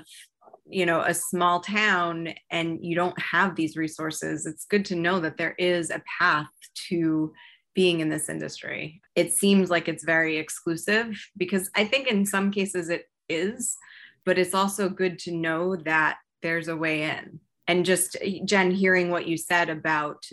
you 0.69 0.85
know 0.85 1.01
a 1.01 1.13
small 1.13 1.59
town 1.59 2.29
and 2.51 2.79
you 2.81 2.95
don't 2.95 3.19
have 3.19 3.55
these 3.55 3.77
resources 3.77 4.45
it's 4.45 4.65
good 4.65 4.83
to 4.85 4.95
know 4.95 5.19
that 5.19 5.37
there 5.37 5.55
is 5.57 5.89
a 5.89 6.01
path 6.19 6.47
to 6.89 7.31
being 7.77 7.99
in 7.99 8.09
this 8.09 8.27
industry. 8.27 8.99
It 9.13 9.33
seems 9.33 9.69
like 9.69 9.87
it's 9.87 10.03
very 10.03 10.37
exclusive 10.37 11.15
because 11.37 11.69
i 11.75 11.85
think 11.85 12.07
in 12.07 12.25
some 12.25 12.49
cases 12.49 12.89
it 12.89 13.05
is 13.29 13.77
but 14.25 14.39
it's 14.39 14.55
also 14.55 14.89
good 14.89 15.17
to 15.19 15.31
know 15.31 15.75
that 15.75 16.17
there's 16.41 16.67
a 16.67 16.75
way 16.75 17.03
in. 17.03 17.39
And 17.67 17.85
just 17.85 18.17
jen 18.45 18.71
hearing 18.71 19.11
what 19.11 19.27
you 19.27 19.37
said 19.37 19.69
about 19.69 20.23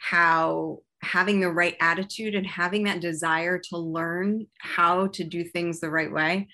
how 0.00 0.80
having 1.02 1.38
the 1.38 1.52
right 1.52 1.76
attitude 1.80 2.34
and 2.34 2.46
having 2.46 2.82
that 2.84 3.00
desire 3.00 3.60
to 3.70 3.78
learn 3.78 4.46
how 4.58 5.06
to 5.08 5.22
do 5.22 5.44
things 5.44 5.78
the 5.78 5.90
right 5.90 6.12
way 6.12 6.48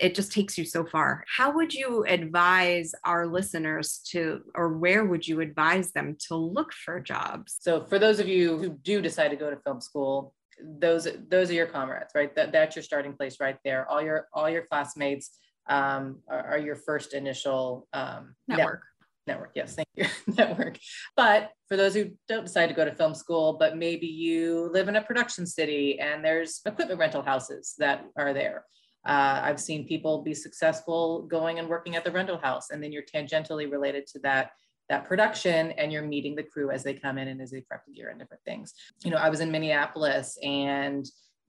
it 0.00 0.14
just 0.14 0.32
takes 0.32 0.56
you 0.56 0.64
so 0.64 0.84
far. 0.84 1.24
How 1.36 1.52
would 1.52 1.74
you 1.74 2.04
advise 2.04 2.92
our 3.04 3.26
listeners 3.26 4.00
to 4.10 4.40
or 4.54 4.70
where 4.78 5.04
would 5.04 5.28
you 5.28 5.40
advise 5.40 5.92
them 5.92 6.16
to 6.28 6.34
look 6.34 6.72
for 6.72 7.00
jobs? 7.00 7.58
So 7.60 7.84
for 7.84 7.98
those 7.98 8.18
of 8.18 8.26
you 8.26 8.56
who 8.58 8.70
do 8.70 9.02
decide 9.02 9.28
to 9.28 9.36
go 9.36 9.50
to 9.50 9.56
film 9.56 9.80
school 9.80 10.34
those 10.62 11.08
those 11.28 11.50
are 11.50 11.54
your 11.54 11.66
comrades 11.66 12.12
right? 12.14 12.34
That, 12.36 12.52
that's 12.52 12.76
your 12.76 12.82
starting 12.82 13.14
place 13.14 13.40
right 13.40 13.56
there. 13.64 13.88
All 13.88 14.02
your 14.02 14.28
all 14.32 14.48
your 14.48 14.62
classmates 14.62 15.38
um, 15.68 16.18
are, 16.28 16.52
are 16.52 16.58
your 16.58 16.76
first 16.76 17.14
initial 17.14 17.86
um, 17.92 18.34
network. 18.48 18.82
network. 19.26 19.52
Yes 19.54 19.74
thank 19.74 19.88
you. 19.94 20.06
Network. 20.34 20.78
But 21.16 21.50
for 21.68 21.76
those 21.76 21.94
who 21.94 22.10
don't 22.28 22.44
decide 22.44 22.66
to 22.66 22.74
go 22.74 22.84
to 22.84 22.94
film 22.94 23.14
school 23.14 23.54
but 23.54 23.76
maybe 23.76 24.06
you 24.06 24.70
live 24.72 24.88
in 24.88 24.96
a 24.96 25.02
production 25.02 25.46
city 25.46 25.98
and 25.98 26.24
there's 26.24 26.60
equipment 26.66 26.98
rental 26.98 27.22
houses 27.22 27.74
that 27.78 28.04
are 28.16 28.34
there 28.34 28.64
uh, 29.06 29.40
i've 29.42 29.60
seen 29.60 29.86
people 29.86 30.22
be 30.22 30.34
successful 30.34 31.22
going 31.22 31.58
and 31.58 31.68
working 31.68 31.96
at 31.96 32.04
the 32.04 32.10
rental 32.10 32.38
house 32.38 32.70
and 32.70 32.82
then 32.82 32.92
you're 32.92 33.02
tangentially 33.02 33.70
related 33.70 34.06
to 34.06 34.18
that 34.20 34.50
that 34.88 35.06
production 35.06 35.70
and 35.72 35.92
you're 35.92 36.02
meeting 36.02 36.34
the 36.34 36.42
crew 36.42 36.70
as 36.70 36.82
they 36.82 36.94
come 36.94 37.16
in 37.16 37.28
and 37.28 37.40
as 37.40 37.50
they 37.50 37.60
prep 37.60 37.84
the 37.86 37.92
gear 37.92 38.08
and 38.08 38.18
different 38.18 38.42
things 38.44 38.74
you 39.04 39.10
know 39.10 39.18
i 39.18 39.28
was 39.28 39.40
in 39.40 39.50
minneapolis 39.50 40.36
and 40.42 41.06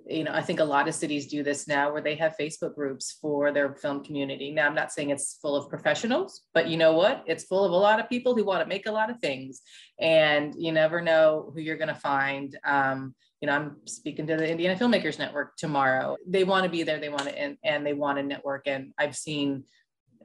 you 0.08 0.24
know, 0.24 0.32
I 0.34 0.42
think 0.42 0.60
a 0.60 0.64
lot 0.64 0.88
of 0.88 0.96
cities 0.96 1.28
do 1.28 1.44
this 1.44 1.68
now 1.68 1.92
where 1.92 2.02
they 2.02 2.16
have 2.16 2.36
Facebook 2.40 2.76
groups 2.76 3.18
for 3.22 3.52
their 3.52 3.74
film 3.76 4.04
community. 4.04 4.52
Now, 4.52 4.68
I'm 4.68 4.76
not 4.76 4.92
saying 4.92 5.10
it's 5.10 5.38
full 5.42 5.56
of 5.56 5.70
professionals, 5.70 6.42
but 6.54 6.68
you 6.68 6.78
know 6.78 6.94
what? 6.94 7.24
It's 7.28 7.44
full 7.44 7.64
of 7.64 7.72
a 7.72 7.76
lot 7.76 8.00
of 8.00 8.10
people 8.10 8.36
who 8.36 8.44
want 8.44 8.62
to 8.62 8.68
make 8.68 8.88
a 8.88 8.92
lot 8.92 9.10
of 9.10 9.20
things. 9.20 9.62
And 10.00 10.54
you 10.58 10.72
never 10.72 11.02
know 11.02 11.52
who 11.54 11.62
you're 11.62 11.78
going 11.78 11.88
to 11.88 11.96
find. 11.96 12.58
Um, 12.64 13.16
you 13.41 13.47
know, 13.47 13.54
I'm 13.54 13.77
speaking 13.86 14.27
to 14.27 14.38
the 14.38 14.47
Indiana 14.47 14.80
Filmmakers 14.80 15.17
Network 15.17 15.58
tomorrow. 15.58 16.15
They 16.27 16.43
want 16.43 16.63
to 16.63 16.69
be 16.69 16.84
there, 16.84 16.99
they 16.99 17.10
want 17.10 17.23
to, 17.23 17.38
and, 17.38 17.58
and 17.63 17.86
they 17.86 17.93
want 17.93 18.19
to 18.19 18.23
network. 18.23 18.67
And 18.67 18.93
I've 18.99 19.15
seen 19.15 19.63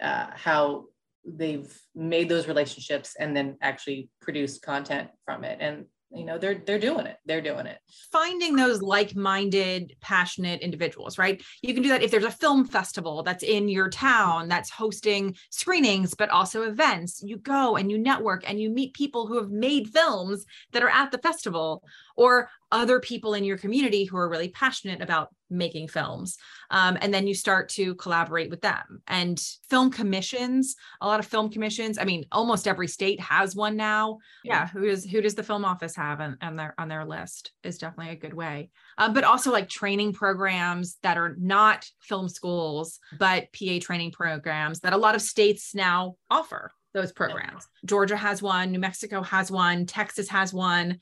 uh, 0.00 0.28
how 0.34 0.84
they've 1.24 1.74
made 1.94 2.28
those 2.28 2.46
relationships 2.46 3.16
and 3.18 3.34
then 3.34 3.56
actually 3.62 4.10
produced 4.20 4.62
content 4.62 5.08
from 5.24 5.44
it. 5.44 5.58
And 5.60 5.86
you 6.12 6.24
know 6.24 6.38
they're 6.38 6.62
they're 6.66 6.78
doing 6.78 7.06
it 7.06 7.16
they're 7.26 7.40
doing 7.40 7.66
it 7.66 7.78
finding 8.12 8.54
those 8.54 8.80
like-minded 8.80 9.94
passionate 10.00 10.60
individuals 10.60 11.18
right 11.18 11.42
you 11.62 11.74
can 11.74 11.82
do 11.82 11.88
that 11.88 12.02
if 12.02 12.10
there's 12.10 12.24
a 12.24 12.30
film 12.30 12.64
festival 12.64 13.22
that's 13.22 13.42
in 13.42 13.68
your 13.68 13.90
town 13.90 14.46
that's 14.48 14.70
hosting 14.70 15.34
screenings 15.50 16.14
but 16.14 16.30
also 16.30 16.62
events 16.62 17.20
you 17.24 17.36
go 17.38 17.76
and 17.76 17.90
you 17.90 17.98
network 17.98 18.48
and 18.48 18.60
you 18.60 18.70
meet 18.70 18.94
people 18.94 19.26
who 19.26 19.36
have 19.36 19.50
made 19.50 19.88
films 19.88 20.44
that 20.72 20.82
are 20.82 20.90
at 20.90 21.10
the 21.10 21.18
festival 21.18 21.82
or 22.16 22.50
other 22.72 22.98
people 22.98 23.34
in 23.34 23.44
your 23.44 23.58
community 23.58 24.04
who 24.04 24.16
are 24.16 24.28
really 24.28 24.48
passionate 24.48 25.00
about 25.00 25.28
making 25.48 25.86
films. 25.86 26.36
Um, 26.70 26.98
and 27.00 27.14
then 27.14 27.26
you 27.26 27.34
start 27.34 27.68
to 27.70 27.94
collaborate 27.94 28.50
with 28.50 28.60
them. 28.60 29.00
And 29.06 29.40
film 29.70 29.90
commissions, 29.90 30.74
a 31.00 31.06
lot 31.06 31.20
of 31.20 31.26
film 31.26 31.50
commissions. 31.50 31.98
I 31.98 32.04
mean, 32.04 32.24
almost 32.32 32.66
every 32.66 32.88
state 32.88 33.20
has 33.20 33.54
one 33.54 33.76
now. 33.76 34.18
Yeah, 34.42 34.66
who 34.66 34.84
is 34.84 35.04
who 35.04 35.20
does 35.20 35.36
the 35.36 35.44
film 35.44 35.64
office 35.64 35.94
have 35.94 36.20
on, 36.20 36.36
on 36.42 36.56
their 36.56 36.74
on 36.78 36.88
their 36.88 37.04
list 37.04 37.52
is 37.62 37.78
definitely 37.78 38.14
a 38.14 38.18
good 38.18 38.34
way. 38.34 38.70
Um, 38.98 39.12
but 39.12 39.24
also 39.24 39.52
like 39.52 39.68
training 39.68 40.12
programs 40.12 40.96
that 41.02 41.16
are 41.16 41.36
not 41.38 41.88
film 42.00 42.28
schools, 42.28 42.98
but 43.18 43.46
PA 43.52 43.78
training 43.80 44.10
programs 44.10 44.80
that 44.80 44.92
a 44.92 44.98
lot 44.98 45.14
of 45.14 45.22
states 45.22 45.74
now 45.74 46.16
offer 46.30 46.72
those 46.96 47.12
programs. 47.12 47.68
Georgia 47.84 48.16
has 48.16 48.42
one, 48.42 48.72
New 48.72 48.78
Mexico 48.78 49.22
has 49.22 49.50
one, 49.50 49.86
Texas 49.86 50.28
has 50.30 50.52
one. 50.52 50.98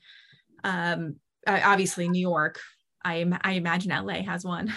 Um, 0.65 1.15
obviously 1.47 2.09
New 2.09 2.19
York. 2.19 2.59
I, 3.03 3.25
I 3.41 3.53
imagine 3.53 3.91
LA 3.91 4.23
has 4.23 4.43
one. 4.43 4.73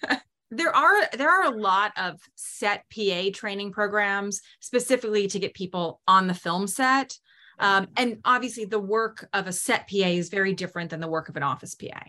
there 0.50 0.74
are 0.76 1.08
there 1.14 1.30
are 1.30 1.44
a 1.46 1.56
lot 1.56 1.92
of 1.96 2.20
set 2.34 2.84
PA 2.94 3.30
training 3.32 3.72
programs 3.72 4.42
specifically 4.60 5.26
to 5.28 5.38
get 5.38 5.54
people 5.54 6.00
on 6.06 6.26
the 6.26 6.34
film 6.34 6.66
set. 6.66 7.16
Um, 7.58 7.88
and 7.96 8.18
obviously, 8.24 8.64
the 8.64 8.78
work 8.78 9.28
of 9.32 9.46
a 9.46 9.52
set 9.52 9.88
PA 9.88 10.08
is 10.08 10.28
very 10.28 10.52
different 10.52 10.90
than 10.90 11.00
the 11.00 11.08
work 11.08 11.28
of 11.28 11.36
an 11.36 11.42
office 11.42 11.74
PA. 11.74 12.02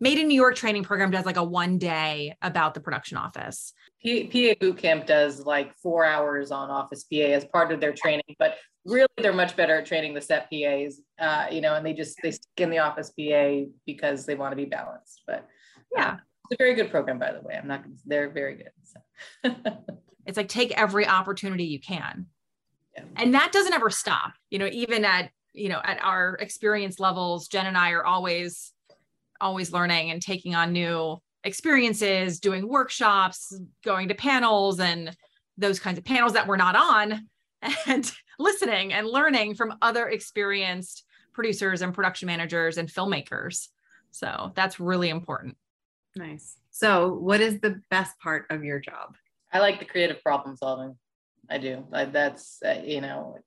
Made 0.00 0.18
in 0.18 0.28
New 0.28 0.34
York 0.34 0.56
training 0.56 0.84
program 0.84 1.10
does 1.10 1.24
like 1.24 1.36
a 1.36 1.44
one 1.44 1.78
day 1.78 2.36
about 2.42 2.74
the 2.74 2.80
production 2.80 3.16
office. 3.16 3.72
P- 4.02 4.24
PA 4.24 4.58
boot 4.60 4.78
camp 4.78 5.06
does 5.06 5.40
like 5.44 5.74
four 5.74 6.04
hours 6.04 6.50
on 6.50 6.70
office 6.70 7.04
PA 7.04 7.18
as 7.18 7.44
part 7.46 7.72
of 7.72 7.80
their 7.80 7.92
training, 7.92 8.36
but 8.38 8.56
really 8.84 9.08
they're 9.18 9.32
much 9.32 9.56
better 9.56 9.78
at 9.78 9.86
training 9.86 10.14
the 10.14 10.20
set 10.20 10.50
PAs, 10.50 11.00
uh, 11.18 11.46
you 11.50 11.60
know, 11.60 11.74
and 11.74 11.84
they 11.84 11.92
just 11.92 12.18
they 12.22 12.30
stick 12.30 12.50
in 12.58 12.70
the 12.70 12.78
office 12.78 13.10
PA 13.18 13.62
because 13.86 14.26
they 14.26 14.34
want 14.34 14.52
to 14.52 14.56
be 14.56 14.66
balanced. 14.66 15.22
But 15.26 15.46
Yeah. 15.96 16.08
uh, 16.10 16.16
it's 16.44 16.54
a 16.54 16.56
very 16.62 16.74
good 16.74 16.90
program, 16.90 17.18
by 17.18 17.32
the 17.32 17.40
way. 17.40 17.54
I'm 17.54 17.66
not. 17.66 17.84
They're 18.04 18.30
very 18.30 18.56
good. 18.56 18.70
So. 18.84 19.54
It's 20.26 20.36
like 20.36 20.48
take 20.48 20.72
every 20.76 21.06
opportunity 21.06 21.64
you 21.66 21.78
can. 21.78 22.26
Yeah. 22.96 23.04
And 23.14 23.34
that 23.34 23.52
doesn't 23.52 23.72
ever 23.72 23.90
stop. 23.90 24.32
You 24.50 24.58
know, 24.58 24.66
even 24.66 25.04
at, 25.04 25.30
you 25.52 25.68
know, 25.68 25.80
at 25.84 26.02
our 26.02 26.34
experience 26.40 26.98
levels, 26.98 27.46
Jen 27.46 27.66
and 27.66 27.78
I 27.78 27.92
are 27.92 28.04
always 28.04 28.72
always 29.40 29.72
learning 29.72 30.10
and 30.10 30.22
taking 30.22 30.54
on 30.54 30.72
new 30.72 31.18
experiences, 31.44 32.40
doing 32.40 32.68
workshops, 32.68 33.58
going 33.84 34.08
to 34.08 34.14
panels 34.14 34.80
and 34.80 35.16
those 35.56 35.80
kinds 35.80 35.98
of 35.98 36.04
panels 36.04 36.32
that 36.34 36.46
we're 36.46 36.56
not 36.56 36.76
on 36.76 37.28
and 37.86 38.12
listening 38.38 38.92
and 38.92 39.06
learning 39.06 39.54
from 39.54 39.74
other 39.80 40.08
experienced 40.08 41.04
producers 41.32 41.82
and 41.82 41.94
production 41.94 42.26
managers 42.26 42.78
and 42.78 42.88
filmmakers. 42.88 43.68
So 44.10 44.52
that's 44.54 44.80
really 44.80 45.08
important. 45.08 45.56
Nice. 46.16 46.56
So, 46.70 47.12
what 47.12 47.40
is 47.40 47.60
the 47.60 47.80
best 47.90 48.18
part 48.18 48.46
of 48.50 48.64
your 48.64 48.80
job? 48.80 49.16
I 49.52 49.60
like 49.60 49.78
the 49.78 49.84
creative 49.84 50.22
problem 50.22 50.56
solving. 50.56 50.96
I 51.48 51.58
do. 51.58 51.84
Like 51.90 52.12
that's 52.12 52.58
uh, 52.64 52.82
you 52.84 53.00
know, 53.00 53.38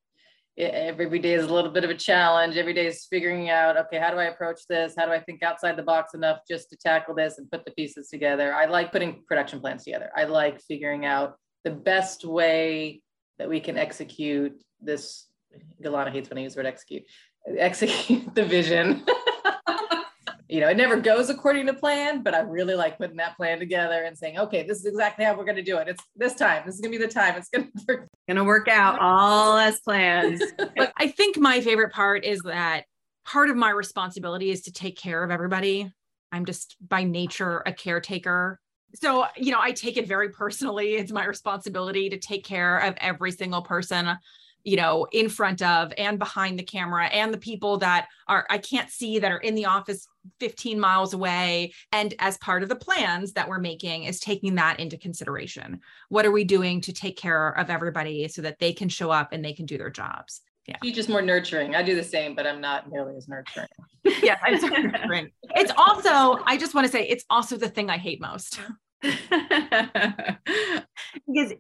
every 0.60 1.20
day 1.20 1.34
is 1.34 1.46
a 1.46 1.54
little 1.54 1.72
bit 1.72 1.84
of 1.84 1.90
a 1.90 1.96
challenge. 1.96 2.58
Every 2.58 2.74
day 2.74 2.88
is 2.88 3.08
figuring 3.10 3.50
out, 3.50 3.78
okay, 3.78 3.98
how 3.98 4.12
do 4.12 4.18
I 4.18 4.26
approach 4.26 4.62
this? 4.68 4.94
How 4.98 5.06
do 5.06 5.12
I 5.12 5.20
think 5.20 5.42
outside 5.42 5.78
the 5.78 5.84
box 5.84 6.14
enough 6.14 6.40
just 6.48 6.70
to 6.72 6.78
tackle 6.78 7.16
this 7.16 7.38
and 7.38 7.50
put 7.50 7.66
the 7.66 7.72
pieces 7.72 8.10
together? 8.10 8.54
I 8.54 8.66
like 8.66 8.92
putting 8.92 9.24
production 9.28 9.62
plans 9.62 9.84
together. 9.84 10.10
I 10.16 10.26
like 10.26 10.62
figuring 10.62 11.06
out 11.06 11.36
the 11.64 11.72
best 11.72 12.26
way 12.26 13.02
that 13.38 13.50
we 13.50 13.60
can 13.60 13.78
execute 13.78 14.62
this. 14.82 15.28
Galana 15.84 16.12
hates 16.12 16.30
when 16.30 16.38
I 16.38 16.42
use 16.42 16.56
the 16.56 16.60
word 16.60 16.68
execute. 16.68 17.04
Execute 17.58 18.36
the 18.36 18.44
vision. 18.44 19.06
you 20.50 20.60
know, 20.60 20.68
it 20.68 20.78
never 20.78 21.00
goes 21.00 21.30
according 21.30 21.68
to 21.68 21.74
plan, 21.74 22.24
but 22.24 22.34
I 22.34 22.40
really 22.40 22.74
like 22.74 22.98
putting 22.98 23.18
that 23.18 23.38
plan 23.38 23.60
together 23.60 24.04
and 24.04 24.18
saying, 24.18 24.40
okay, 24.40 24.66
this 24.66 24.80
is 24.80 24.86
exactly 24.88 25.24
how 25.24 25.38
we're 25.38 25.46
going 25.46 25.58
to 25.58 25.64
do 25.64 25.78
it. 25.78 25.88
It's 25.88 26.04
this 26.16 26.34
time. 26.34 26.64
This 26.66 26.74
is 26.74 26.82
going 26.82 26.92
to 26.92 26.98
be 26.98 27.06
the 27.06 27.12
time. 27.12 27.36
It's 27.36 27.50
going 27.50 27.72
to 27.88 28.08
Gonna 28.28 28.44
work 28.44 28.68
out 28.68 28.98
all 29.00 29.58
as 29.58 29.80
planned. 29.80 30.42
but 30.58 30.92
I 30.98 31.10
think 31.10 31.38
my 31.38 31.62
favorite 31.62 31.94
part 31.94 32.26
is 32.26 32.42
that 32.42 32.86
part 33.26 33.52
of 33.52 33.58
my 33.58 33.70
responsibility 33.70 34.50
is 34.50 34.64
to 34.64 34.72
take 34.72 34.98
care 34.98 35.24
of 35.24 35.30
everybody. 35.30 35.92
I'm 36.32 36.46
just 36.46 36.76
by 36.86 37.04
nature 37.04 37.62
a 37.68 37.74
caretaker. 37.74 38.60
So, 38.96 39.28
you 39.38 39.52
know, 39.52 39.60
I 39.62 39.72
take 39.72 39.98
it 39.98 40.08
very 40.08 40.30
personally. 40.30 40.96
It's 40.96 41.12
my 41.12 41.26
responsibility 41.26 42.10
to 42.10 42.18
take 42.18 42.44
care 42.44 42.80
of 42.80 42.96
every 42.98 43.32
single 43.32 43.62
person, 43.62 44.18
you 44.64 44.76
know, 44.76 45.08
in 45.12 45.30
front 45.30 45.62
of 45.62 45.94
and 45.98 46.20
behind 46.20 46.60
the 46.60 46.64
camera 46.64 47.06
and 47.08 47.34
the 47.34 47.38
people 47.38 47.78
that 47.78 48.08
are 48.28 48.46
I 48.50 48.58
can't 48.58 48.90
see 48.90 49.20
that 49.20 49.32
are 49.32 49.38
in 49.38 49.56
the 49.56 49.66
office 49.66 50.08
15 50.40 50.80
miles 50.80 51.14
away. 51.14 51.74
And 51.92 52.14
as 52.20 52.38
part 52.38 52.64
of 52.64 52.70
the 52.70 52.76
plans 52.76 53.34
that 53.34 53.48
we're 53.48 53.60
making 53.60 54.04
is 54.04 54.20
taking 54.20 54.56
that 54.56 54.80
into 54.80 54.98
consideration. 54.98 55.80
What 56.10 56.26
are 56.26 56.32
we 56.32 56.44
doing 56.44 56.82
to 56.82 56.94
take 56.94 57.18
care 57.18 57.50
of 57.58 57.70
everybody 57.70 58.28
so 58.28 58.42
that 58.42 58.60
they 58.60 58.74
can 58.74 58.90
show 58.90 59.12
up 59.12 59.32
and 59.32 59.44
they 59.44 59.54
can 59.54 59.66
do 59.66 59.78
their 59.78 59.90
jobs? 59.90 60.42
yeah. 60.70 60.78
He's 60.84 60.96
just 60.96 61.10
more 61.10 61.22
nurturing. 61.22 61.76
I 61.76 61.82
do 61.82 61.96
the 61.96 62.04
same, 62.04 62.36
but 62.36 62.46
I'm 62.46 62.62
not 62.62 62.92
nearly 62.92 63.18
as 63.18 63.28
nurturing. 63.28 63.68
yeah, 64.22 64.38
I'm 64.44 64.60
so 64.60 64.70
different. 64.70 65.34
It's 65.56 65.72
also, 65.76 66.44
I 66.46 66.58
just 66.58 66.76
want 66.76 66.86
to 66.86 66.92
say, 66.92 67.08
it's 67.08 67.26
also 67.30 67.58
the 67.58 67.70
thing 67.70 67.90
I 67.90 67.98
hate 67.98 68.22
most 68.22 68.60
because 69.02 69.18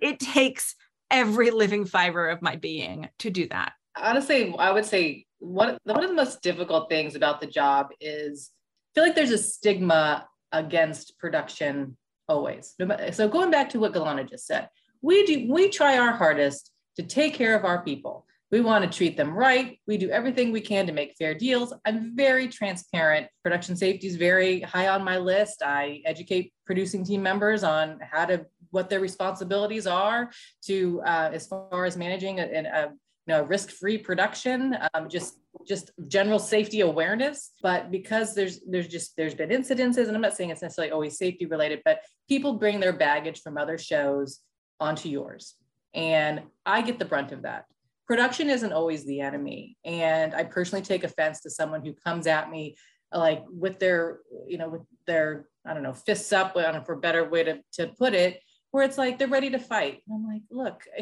it 0.01 0.19
takes 0.19 0.75
every 1.11 1.51
living 1.51 1.85
fiber 1.85 2.29
of 2.29 2.41
my 2.41 2.55
being 2.55 3.09
to 3.19 3.29
do 3.29 3.47
that. 3.49 3.73
Honestly, 3.95 4.53
I 4.57 4.71
would 4.71 4.85
say 4.85 5.25
one, 5.39 5.77
one 5.83 6.03
of 6.03 6.09
the 6.09 6.15
most 6.15 6.41
difficult 6.41 6.89
things 6.89 7.15
about 7.15 7.41
the 7.41 7.47
job 7.47 7.87
is 7.99 8.51
I 8.51 8.89
feel 8.93 9.03
like 9.03 9.15
there's 9.15 9.31
a 9.31 9.37
stigma 9.37 10.27
against 10.51 11.17
production 11.17 11.97
always. 12.27 12.75
So 13.11 13.27
going 13.27 13.51
back 13.51 13.69
to 13.69 13.79
what 13.79 13.93
Galana 13.93 14.29
just 14.29 14.45
said, 14.45 14.69
we 15.01 15.25
do 15.25 15.51
we 15.51 15.69
try 15.69 15.97
our 15.97 16.11
hardest 16.11 16.71
to 16.97 17.03
take 17.03 17.33
care 17.33 17.57
of 17.57 17.65
our 17.65 17.83
people. 17.83 18.25
We 18.51 18.61
want 18.61 18.83
to 18.83 18.97
treat 18.97 19.15
them 19.15 19.31
right. 19.31 19.79
We 19.85 19.97
do 19.97 20.09
everything 20.09 20.51
we 20.51 20.61
can 20.61 20.87
to 20.87 20.91
make 20.91 21.15
fair 21.17 21.35
deals. 21.35 21.71
I'm 21.85 22.15
very 22.15 22.47
transparent. 22.47 23.27
Production 23.43 23.75
safety 23.75 24.07
is 24.07 24.15
very 24.15 24.61
high 24.61 24.87
on 24.87 25.03
my 25.03 25.17
list. 25.19 25.61
I 25.63 26.01
educate 26.05 26.51
producing 26.65 27.05
team 27.05 27.21
members 27.21 27.63
on 27.63 27.99
how 28.01 28.25
to 28.25 28.45
what 28.71 28.89
their 28.89 28.99
responsibilities 28.99 29.87
are 29.87 30.31
to 30.65 31.01
uh, 31.05 31.29
as 31.33 31.47
far 31.47 31.85
as 31.85 31.97
managing 31.97 32.39
a, 32.39 32.45
you 32.45 33.35
know 33.35 33.43
risk-free 33.43 33.99
production. 33.99 34.77
Um, 34.93 35.09
just 35.09 35.39
just 35.67 35.91
general 36.07 36.39
safety 36.39 36.81
awareness. 36.81 37.51
But 37.61 37.91
because 37.91 38.33
there's 38.33 38.61
there's 38.67 38.87
just 38.87 39.15
there's 39.17 39.35
been 39.35 39.49
incidences, 39.49 40.07
and 40.07 40.15
I'm 40.15 40.21
not 40.21 40.35
saying 40.35 40.49
it's 40.49 40.61
necessarily 40.61 40.91
always 40.91 41.17
safety 41.17 41.45
related, 41.45 41.81
but 41.85 42.01
people 42.27 42.53
bring 42.53 42.79
their 42.79 42.93
baggage 42.93 43.41
from 43.41 43.57
other 43.57 43.77
shows 43.77 44.39
onto 44.79 45.09
yours, 45.09 45.55
and 45.93 46.41
I 46.65 46.81
get 46.81 46.99
the 46.99 47.05
brunt 47.05 47.31
of 47.31 47.43
that 47.43 47.65
production 48.09 48.49
isn't 48.49 48.73
always 48.73 49.05
the 49.05 49.21
enemy. 49.21 49.77
And 49.85 50.33
I 50.33 50.43
personally 50.43 50.83
take 50.83 51.03
offense 51.03 51.41
to 51.41 51.49
someone 51.51 51.85
who 51.85 51.93
comes 51.93 52.25
at 52.25 52.49
me 52.49 52.75
like 53.13 53.43
with 53.47 53.77
their, 53.77 54.19
you 54.47 54.57
know, 54.57 54.67
with 54.67 54.81
their, 55.05 55.45
I 55.63 55.75
don't 55.75 55.83
know, 55.83 55.93
fists 55.93 56.33
up, 56.33 56.53
for 56.53 56.93
a 56.93 56.97
better 56.99 57.29
way 57.29 57.43
to, 57.43 57.59
to 57.73 57.87
put 57.87 58.15
it, 58.15 58.39
where 58.71 58.83
it's 58.83 58.97
like 58.97 59.17
they're 59.17 59.27
ready 59.27 59.49
to 59.51 59.59
fight. 59.59 60.01
And 60.07 60.15
I'm 60.15 60.27
like, 60.27 60.43
look, 60.51 60.83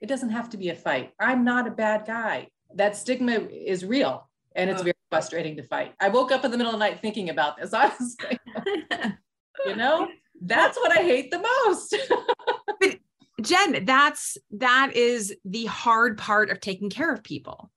it 0.00 0.06
doesn't 0.06 0.30
have 0.30 0.50
to 0.50 0.56
be 0.56 0.70
a 0.70 0.74
fight. 0.74 1.12
I'm 1.20 1.44
not 1.44 1.68
a 1.68 1.70
bad 1.70 2.06
guy. 2.06 2.48
That 2.74 2.96
stigma 2.96 3.32
is 3.32 3.84
real. 3.84 4.28
And 4.56 4.68
it's 4.68 4.80
oh. 4.80 4.84
very 4.84 4.96
frustrating 5.10 5.56
to 5.56 5.62
fight. 5.62 5.94
I 6.00 6.08
woke 6.08 6.32
up 6.32 6.44
in 6.44 6.50
the 6.50 6.56
middle 6.56 6.72
of 6.72 6.78
the 6.78 6.84
night 6.84 7.00
thinking 7.00 7.30
about 7.30 7.56
this. 7.56 7.72
I 7.72 7.84
Honestly, 8.00 8.38
you 9.66 9.76
know, 9.76 10.08
that's 10.40 10.76
what 10.76 10.96
I 10.96 11.02
hate 11.02 11.30
the 11.30 11.38
most. 11.38 11.96
Jen, 13.42 13.84
that's 13.84 14.36
that 14.52 14.92
is 14.94 15.34
the 15.44 15.66
hard 15.66 16.18
part 16.18 16.50
of 16.50 16.60
taking 16.60 16.90
care 16.90 17.12
of 17.12 17.22
people. 17.22 17.70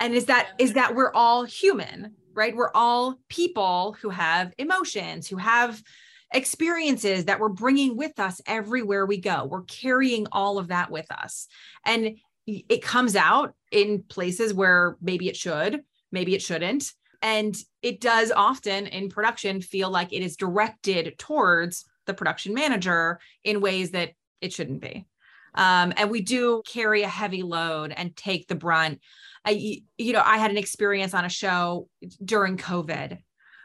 And 0.00 0.14
is 0.14 0.26
that 0.26 0.50
is 0.58 0.74
that 0.74 0.94
we're 0.94 1.12
all 1.12 1.44
human, 1.44 2.14
right? 2.34 2.54
We're 2.54 2.72
all 2.74 3.18
people 3.28 3.96
who 4.00 4.10
have 4.10 4.52
emotions, 4.58 5.28
who 5.28 5.36
have 5.36 5.82
experiences 6.32 7.26
that 7.26 7.40
we're 7.40 7.48
bringing 7.48 7.96
with 7.96 8.18
us 8.18 8.40
everywhere 8.46 9.06
we 9.06 9.18
go. 9.18 9.44
We're 9.44 9.62
carrying 9.62 10.26
all 10.32 10.58
of 10.58 10.68
that 10.68 10.90
with 10.90 11.10
us. 11.10 11.46
And 11.84 12.16
it 12.46 12.82
comes 12.82 13.16
out 13.16 13.54
in 13.70 14.02
places 14.02 14.52
where 14.52 14.96
maybe 15.00 15.28
it 15.28 15.36
should, 15.36 15.82
maybe 16.10 16.34
it 16.34 16.42
shouldn't. 16.42 16.92
And 17.20 17.56
it 17.82 18.00
does 18.00 18.32
often 18.32 18.86
in 18.88 19.08
production 19.08 19.60
feel 19.60 19.90
like 19.90 20.12
it 20.12 20.22
is 20.22 20.36
directed 20.36 21.16
towards 21.18 21.84
the 22.06 22.14
production 22.14 22.52
manager 22.52 23.20
in 23.44 23.60
ways 23.60 23.92
that 23.92 24.10
it 24.40 24.52
shouldn't 24.52 24.80
be. 24.80 25.06
Um, 25.54 25.92
and 25.96 26.10
we 26.10 26.22
do 26.22 26.62
carry 26.66 27.02
a 27.02 27.08
heavy 27.08 27.42
load 27.42 27.92
and 27.96 28.16
take 28.16 28.48
the 28.48 28.54
brunt. 28.54 29.00
I, 29.44 29.82
you 29.98 30.12
know, 30.12 30.22
I 30.24 30.38
had 30.38 30.50
an 30.50 30.56
experience 30.56 31.14
on 31.14 31.24
a 31.24 31.28
show 31.28 31.88
during 32.24 32.56
COVID 32.56 33.18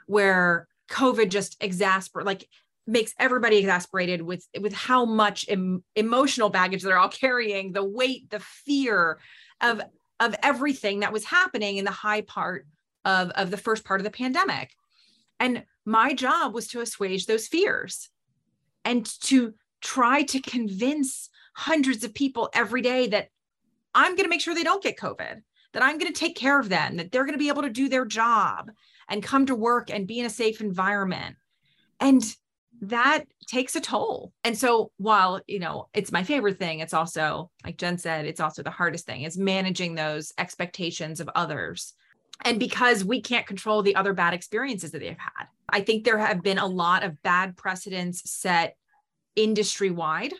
where 0.05 0.67
COVID 0.89 1.29
just 1.29 1.61
exasperate, 1.61 2.25
like 2.25 2.47
makes 2.85 3.13
everybody 3.19 3.57
exasperated 3.57 4.21
with 4.21 4.47
with 4.59 4.73
how 4.73 5.05
much 5.05 5.45
em- 5.49 5.83
emotional 5.95 6.49
baggage 6.49 6.83
they're 6.83 6.97
all 6.97 7.09
carrying, 7.23 7.73
the 7.73 7.83
weight, 7.83 8.29
the 8.29 8.39
fear 8.39 9.19
of 9.61 9.81
of 10.19 10.35
everything 10.41 11.01
that 11.01 11.13
was 11.13 11.25
happening 11.25 11.77
in 11.77 11.85
the 11.85 11.91
high 11.91 12.21
part 12.21 12.65
of 13.05 13.29
of 13.31 13.51
the 13.51 13.57
first 13.57 13.83
part 13.83 13.99
of 13.99 14.05
the 14.05 14.11
pandemic. 14.11 14.71
And 15.39 15.63
my 15.85 16.13
job 16.13 16.53
was 16.53 16.67
to 16.69 16.81
assuage 16.81 17.25
those 17.25 17.47
fears 17.47 18.09
and 18.83 19.05
to 19.21 19.53
try 19.81 20.23
to 20.23 20.41
convince 20.41 21.29
hundreds 21.53 22.03
of 22.03 22.13
people 22.13 22.49
every 22.53 22.81
day 22.81 23.07
that 23.07 23.29
I'm 23.93 24.15
going 24.15 24.25
to 24.25 24.29
make 24.29 24.41
sure 24.41 24.55
they 24.55 24.63
don't 24.63 24.83
get 24.83 24.97
COVID, 24.97 25.41
that 25.73 25.83
I'm 25.83 25.97
going 25.97 26.11
to 26.11 26.19
take 26.19 26.35
care 26.35 26.59
of 26.59 26.69
them, 26.69 26.97
that 26.97 27.11
they're 27.11 27.25
going 27.25 27.33
to 27.33 27.39
be 27.39 27.49
able 27.49 27.63
to 27.63 27.69
do 27.69 27.89
their 27.89 28.05
job 28.05 28.71
and 29.09 29.23
come 29.23 29.45
to 29.45 29.55
work 29.55 29.89
and 29.89 30.07
be 30.07 30.19
in 30.19 30.25
a 30.25 30.29
safe 30.29 30.61
environment. 30.61 31.35
And 31.99 32.23
that 32.81 33.23
takes 33.47 33.75
a 33.75 33.81
toll. 33.81 34.33
And 34.43 34.55
so 34.57 34.91
while, 34.97 35.41
you 35.47 35.59
know, 35.59 35.89
it's 35.93 36.11
my 36.11 36.23
favorite 36.23 36.59
thing, 36.59 36.79
it's 36.79 36.93
also, 36.93 37.49
like 37.63 37.77
Jen 37.77 37.97
said, 37.97 38.25
it's 38.25 38.39
also 38.39 38.61
the 38.61 38.69
hardest 38.69 39.05
thing 39.05 39.23
is 39.23 39.37
managing 39.37 39.95
those 39.95 40.31
expectations 40.37 41.19
of 41.19 41.29
others. 41.33 41.93
And 42.43 42.59
because 42.59 43.03
we 43.03 43.19
can't 43.21 43.47
control 43.47 43.81
the 43.81 43.95
other 43.95 44.13
bad 44.13 44.35
experiences 44.35 44.91
that 44.91 44.99
they've 44.99 45.17
had, 45.17 45.47
I 45.69 45.81
think 45.81 46.03
there 46.03 46.19
have 46.19 46.43
been 46.43 46.59
a 46.59 46.67
lot 46.67 47.03
of 47.03 47.21
bad 47.23 47.57
precedents 47.57 48.29
set 48.29 48.77
industry 49.35 49.89
wide 49.89 50.33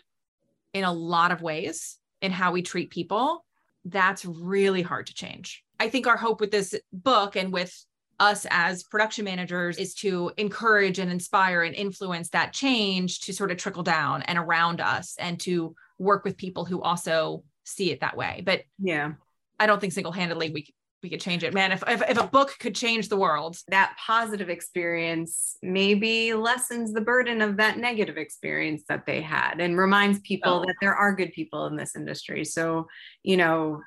in 0.72 0.84
a 0.84 0.92
lot 0.92 1.32
of 1.32 1.42
ways 1.42 1.98
in 2.22 2.30
how 2.30 2.52
we 2.52 2.62
treat 2.62 2.90
people. 2.90 3.44
That's 3.84 4.24
really 4.24 4.82
hard 4.82 5.06
to 5.08 5.14
change. 5.14 5.64
I 5.80 5.88
think 5.88 6.06
our 6.06 6.16
hope 6.16 6.40
with 6.40 6.50
this 6.52 6.74
book 6.92 7.34
and 7.34 7.52
with 7.52 7.74
us 8.20 8.46
as 8.50 8.82
production 8.84 9.24
managers 9.24 9.78
is 9.78 9.94
to 9.94 10.30
encourage 10.36 10.98
and 10.98 11.10
inspire 11.10 11.62
and 11.62 11.74
influence 11.74 12.30
that 12.30 12.52
change 12.52 13.20
to 13.20 13.32
sort 13.32 13.50
of 13.50 13.56
trickle 13.56 13.82
down 13.82 14.22
and 14.22 14.38
around 14.38 14.80
us 14.80 15.14
and 15.18 15.38
to 15.40 15.74
work 15.98 16.24
with 16.24 16.36
people 16.36 16.64
who 16.64 16.82
also 16.82 17.44
see 17.64 17.90
it 17.90 18.00
that 18.00 18.16
way. 18.16 18.42
But 18.44 18.62
Yeah. 18.78 19.12
I 19.60 19.66
don't 19.66 19.80
think 19.80 19.92
single-handedly 19.92 20.50
we 20.50 20.74
we 21.00 21.08
could 21.10 21.20
change 21.20 21.44
it. 21.44 21.54
Man, 21.54 21.70
if 21.70 21.84
if, 21.86 22.02
if 22.08 22.18
a 22.18 22.26
book 22.26 22.56
could 22.58 22.74
change 22.74 23.08
the 23.08 23.16
world, 23.16 23.56
That 23.68 23.96
positive 24.04 24.48
experience 24.48 25.56
maybe 25.62 26.34
lessens 26.34 26.92
the 26.92 27.00
burden 27.00 27.40
of 27.40 27.56
that 27.58 27.78
negative 27.78 28.16
experience 28.16 28.82
that 28.88 29.06
they 29.06 29.22
had 29.22 29.60
and 29.60 29.78
reminds 29.78 30.18
people 30.20 30.54
Oh. 30.54 30.64
that 30.66 30.74
there 30.80 30.96
are 30.96 31.14
good 31.14 31.32
people 31.32 31.66
in 31.66 31.76
this 31.76 31.94
industry. 31.94 32.44
So, 32.44 32.88
you 33.22 33.36
know, 33.36 33.80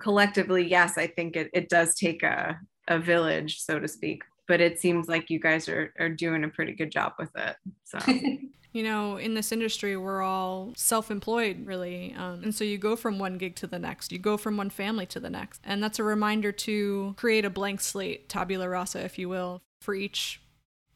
collectively, 0.00 0.68
yes, 0.68 0.96
I 0.96 1.08
think 1.08 1.34
it, 1.34 1.50
it 1.52 1.68
does 1.68 1.96
take 1.96 2.22
a, 2.22 2.56
a 2.88 2.98
village, 2.98 3.60
so 3.60 3.78
to 3.78 3.86
speak. 3.88 4.22
But 4.46 4.60
it 4.60 4.80
seems 4.80 5.08
like 5.08 5.30
you 5.30 5.38
guys 5.38 5.68
are, 5.68 5.92
are 5.98 6.08
doing 6.08 6.42
a 6.44 6.48
pretty 6.48 6.72
good 6.72 6.90
job 6.90 7.12
with 7.18 7.30
it. 7.36 7.56
So 7.84 7.98
You 8.72 8.82
know, 8.82 9.16
in 9.16 9.32
this 9.32 9.50
industry, 9.50 9.96
we're 9.96 10.20
all 10.22 10.72
self 10.76 11.10
employed, 11.10 11.66
really. 11.66 12.14
Um, 12.16 12.42
and 12.44 12.54
so 12.54 12.64
you 12.64 12.76
go 12.76 12.96
from 12.96 13.18
one 13.18 13.38
gig 13.38 13.56
to 13.56 13.66
the 13.66 13.78
next, 13.78 14.12
you 14.12 14.18
go 14.18 14.36
from 14.36 14.56
one 14.58 14.68
family 14.68 15.06
to 15.06 15.20
the 15.20 15.30
next. 15.30 15.62
And 15.64 15.82
that's 15.82 15.98
a 15.98 16.04
reminder 16.04 16.52
to 16.52 17.14
create 17.16 17.44
a 17.46 17.50
blank 17.50 17.80
slate, 17.80 18.28
tabula 18.28 18.68
rasa, 18.68 19.02
if 19.04 19.18
you 19.18 19.28
will, 19.28 19.62
for 19.80 19.94
each 19.94 20.40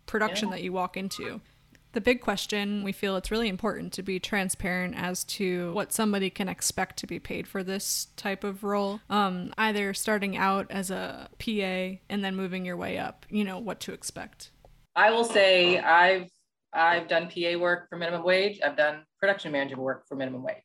production 0.04 0.48
Yeah. 0.48 0.56
that 0.56 0.62
you 0.62 0.72
walk 0.72 0.96
into. 0.98 1.40
The 1.92 2.00
big 2.00 2.22
question, 2.22 2.82
we 2.82 2.92
feel 2.92 3.16
it's 3.16 3.30
really 3.30 3.48
important 3.48 3.92
to 3.94 4.02
be 4.02 4.18
transparent 4.18 4.94
as 4.96 5.24
to 5.24 5.72
what 5.72 5.92
somebody 5.92 6.30
can 6.30 6.48
expect 6.48 6.98
to 7.00 7.06
be 7.06 7.18
paid 7.18 7.46
for 7.46 7.62
this 7.62 8.08
type 8.16 8.44
of 8.44 8.64
role. 8.64 9.00
Um, 9.10 9.52
either 9.58 9.92
starting 9.92 10.36
out 10.36 10.70
as 10.70 10.90
a 10.90 11.28
PA 11.38 12.00
and 12.08 12.24
then 12.24 12.34
moving 12.34 12.64
your 12.64 12.78
way 12.78 12.98
up, 12.98 13.26
you 13.28 13.44
know, 13.44 13.58
what 13.58 13.78
to 13.80 13.92
expect. 13.92 14.50
I 14.96 15.10
will 15.10 15.24
say 15.24 15.78
I've 15.78 16.28
I've 16.72 17.08
done 17.08 17.28
PA 17.28 17.58
work 17.58 17.88
for 17.90 17.98
minimum 17.98 18.24
wage. 18.24 18.58
I've 18.64 18.76
done 18.76 19.04
production 19.20 19.52
manager 19.52 19.76
work 19.76 20.08
for 20.08 20.16
minimum 20.16 20.42
wage. 20.42 20.56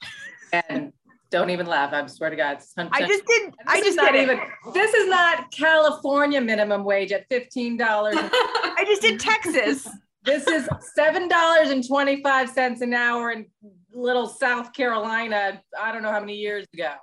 And 0.70 0.94
don't 1.30 1.50
even 1.50 1.66
laugh. 1.66 1.92
I 1.94 2.06
swear 2.08 2.30
to 2.30 2.36
God. 2.38 2.58
it's 2.58 2.72
100. 2.76 3.04
I 3.04 3.06
just 3.06 3.26
did. 3.26 3.52
This 3.52 3.54
I 3.68 3.78
is 3.78 3.84
just 3.84 3.98
not 3.98 4.14
did 4.14 4.24
even. 4.24 4.40
This 4.74 4.94
is 4.94 5.10
not 5.10 5.52
California 5.52 6.40
minimum 6.40 6.86
wage 6.86 7.12
at 7.12 7.28
fifteen 7.28 7.76
dollars. 7.76 8.16
I 8.20 8.84
just 8.88 9.02
did 9.02 9.20
Texas. 9.20 9.90
This 10.28 10.46
is 10.46 10.70
seven 10.94 11.28
dollars 11.28 11.70
and 11.70 11.88
twenty 11.88 12.22
five 12.22 12.50
cents 12.50 12.82
an 12.82 12.94
hour 12.94 13.32
in 13.32 13.46
little 13.94 14.28
South 14.28 14.74
Carolina. 14.74 15.62
I 15.80 15.92
don't 15.92 16.04
know 16.04 16.12
how 16.12 16.20
many 16.20 16.36
years 16.36 16.66
ago, 16.74 16.94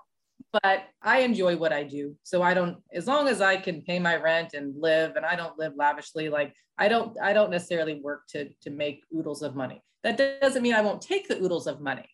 but 0.53 0.85
I 1.03 1.21
enjoy 1.21 1.57
what 1.57 1.73
I 1.73 1.83
do. 1.83 2.15
So 2.23 2.43
I 2.43 2.55
don't, 2.55 2.77
as 2.93 3.07
long 3.07 3.27
as 3.27 3.41
I 3.41 3.57
can 3.57 3.83
pay 3.83 3.99
my 3.99 4.17
rent 4.17 4.55
and 4.55 4.75
live, 4.81 5.17
and 5.17 5.25
I 5.25 5.35
don't 5.35 5.59
live 5.59 5.73
lavishly. 5.77 6.29
Like 6.29 6.55
I 6.79 6.89
don't, 6.89 7.19
I 7.21 7.33
don't 7.33 7.51
necessarily 7.51 8.01
work 8.03 8.23
to 8.29 8.51
to 8.63 8.71
make 8.71 9.03
oodles 9.17 9.43
of 9.43 9.57
money. 9.57 9.83
That 10.03 10.41
doesn't 10.41 10.63
mean 10.63 10.75
I 10.75 10.83
won't 10.83 11.01
take 11.01 11.29
the 11.29 11.43
oodles 11.43 11.67
of 11.67 11.81
money, 11.81 12.09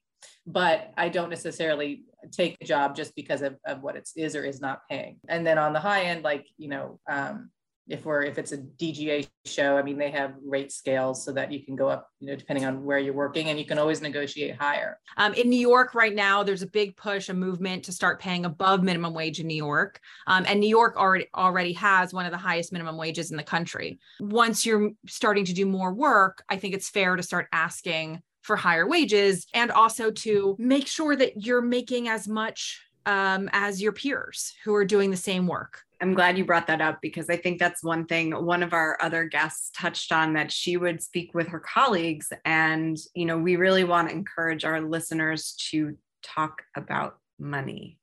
but 0.47 0.93
I 0.97 1.09
don't 1.09 1.29
necessarily 1.29 2.05
take 2.31 2.57
a 2.61 2.65
job 2.65 2.95
just 2.95 3.17
because 3.17 3.43
of, 3.43 3.57
of 3.67 3.83
what 3.83 3.97
it 3.97 4.09
is 4.15 4.37
or 4.37 4.45
is 4.45 4.61
not 4.61 4.83
paying. 4.89 5.19
And 5.29 5.45
then 5.45 5.59
on 5.59 5.73
the 5.73 5.81
high 5.81 6.03
end, 6.03 6.23
like 6.23 6.47
you 6.57 6.69
know, 6.69 7.01
um, 7.11 7.51
if 7.91 8.05
we're 8.05 8.23
if 8.23 8.39
it's 8.39 8.53
a 8.53 8.59
DGA 8.59 9.29
show, 9.45 9.77
I 9.77 9.83
mean 9.83 9.99
they 9.99 10.11
have 10.13 10.35
rate 10.45 10.71
scales 10.71 11.25
so 11.25 11.33
that 11.33 11.53
you 11.53 11.65
can 11.65 11.75
go 11.75 11.89
up, 11.89 12.09
you 12.21 12.29
know, 12.29 12.37
depending 12.37 12.65
on 12.65 12.85
where 12.85 12.99
you're 12.99 13.15
working, 13.15 13.49
and 13.49 13.59
you 13.59 13.67
can 13.67 13.79
always 13.79 14.01
negotiate 14.01 14.57
higher. 14.57 14.99
Um, 15.17 15.35
in 15.35 15.51
New 15.51 15.59
York 15.59 15.95
right 15.95 16.15
now, 16.15 16.43
there's 16.43 16.63
a 16.63 16.69
big 16.69 16.97
push, 16.97 17.29
a 17.29 17.35
movement 17.35 17.85
to 17.85 17.93
start 17.93 18.21
paying 18.21 18.45
above 18.45 18.83
minimum 18.83 19.13
wage 19.13 19.41
in 19.41 19.47
New 19.49 19.57
York. 19.57 20.01
Um, 20.29 20.45
and 20.47 20.61
New 20.61 20.69
York 20.69 20.97
already 20.97 21.27
already 21.35 21.73
has 21.75 22.15
one 22.15 22.25
of 22.25 22.31
the 22.31 22.39
highest 22.39 22.73
minimum 22.73 22.97
wages 22.97 23.33
in 23.33 23.37
the 23.37 23.43
country. 23.43 23.99
Once 24.21 24.65
you're 24.65 24.93
starting 25.09 25.45
to 25.47 25.53
do 25.53 25.67
more 25.67 25.93
work, 25.93 26.45
I 26.49 26.57
think 26.57 26.75
it's 26.75 26.89
fair 26.89 27.17
to 27.17 27.23
start 27.23 27.49
asking 27.53 28.23
for 28.43 28.57
higher 28.57 28.87
wages 28.87 29.47
and 29.53 29.71
also 29.71 30.11
to 30.11 30.57
make 30.59 30.87
sure 30.87 31.15
that 31.17 31.45
you're 31.45 31.61
making 31.61 32.09
as 32.09 32.27
much 32.27 32.81
um, 33.05 33.51
as 33.53 33.83
your 33.83 33.93
peers 33.93 34.55
who 34.65 34.75
are 34.75 34.85
doing 34.85 35.11
the 35.11 35.17
same 35.17 35.47
work. 35.47 35.83
I'm 36.01 36.15
glad 36.15 36.39
you 36.39 36.45
brought 36.45 36.67
that 36.69 36.81
up 36.81 37.01
because 37.03 37.29
I 37.29 37.37
think 37.37 37.59
that's 37.59 37.85
one 37.85 38.07
thing 38.07 38.33
one 38.33 38.63
of 38.63 38.73
our 38.73 38.97
other 39.01 39.25
guests 39.25 39.71
touched 39.77 40.13
on 40.13 40.33
that 40.33 40.51
she 40.51 40.77
would 40.77 41.03
speak 41.03 41.35
with 41.35 41.49
her 41.49 41.61
colleagues. 41.61 42.33
And, 42.45 42.97
you 43.15 43.27
know, 43.27 43.37
we 43.37 43.57
really 43.57 43.85
want 43.85 44.09
to 44.09 44.15
encourage 44.15 44.65
our 44.65 44.81
listeners 44.81 45.55
to 45.71 45.97
talk 46.23 46.63
about 46.75 47.19
money, 47.39 47.99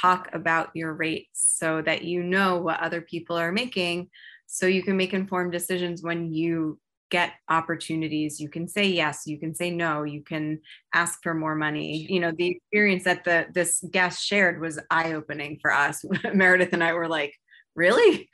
talk 0.00 0.28
about 0.32 0.70
your 0.74 0.92
rates 0.92 1.54
so 1.58 1.80
that 1.82 2.04
you 2.04 2.22
know 2.22 2.58
what 2.58 2.80
other 2.80 3.00
people 3.00 3.36
are 3.36 3.52
making 3.52 4.10
so 4.50 4.66
you 4.66 4.82
can 4.82 4.96
make 4.96 5.12
informed 5.12 5.52
decisions 5.52 6.02
when 6.02 6.32
you 6.32 6.78
get 7.10 7.32
opportunities 7.48 8.40
you 8.40 8.48
can 8.48 8.68
say 8.68 8.86
yes 8.86 9.22
you 9.26 9.38
can 9.38 9.54
say 9.54 9.70
no 9.70 10.02
you 10.02 10.22
can 10.22 10.60
ask 10.94 11.22
for 11.22 11.34
more 11.34 11.54
money 11.54 12.06
you 12.08 12.20
know 12.20 12.32
the 12.36 12.48
experience 12.48 13.04
that 13.04 13.24
the 13.24 13.46
this 13.52 13.82
guest 13.90 14.24
shared 14.24 14.60
was 14.60 14.78
eye 14.90 15.12
opening 15.12 15.58
for 15.60 15.72
us 15.72 16.04
meredith 16.34 16.72
and 16.72 16.84
i 16.84 16.92
were 16.92 17.08
like 17.08 17.34
really 17.74 18.28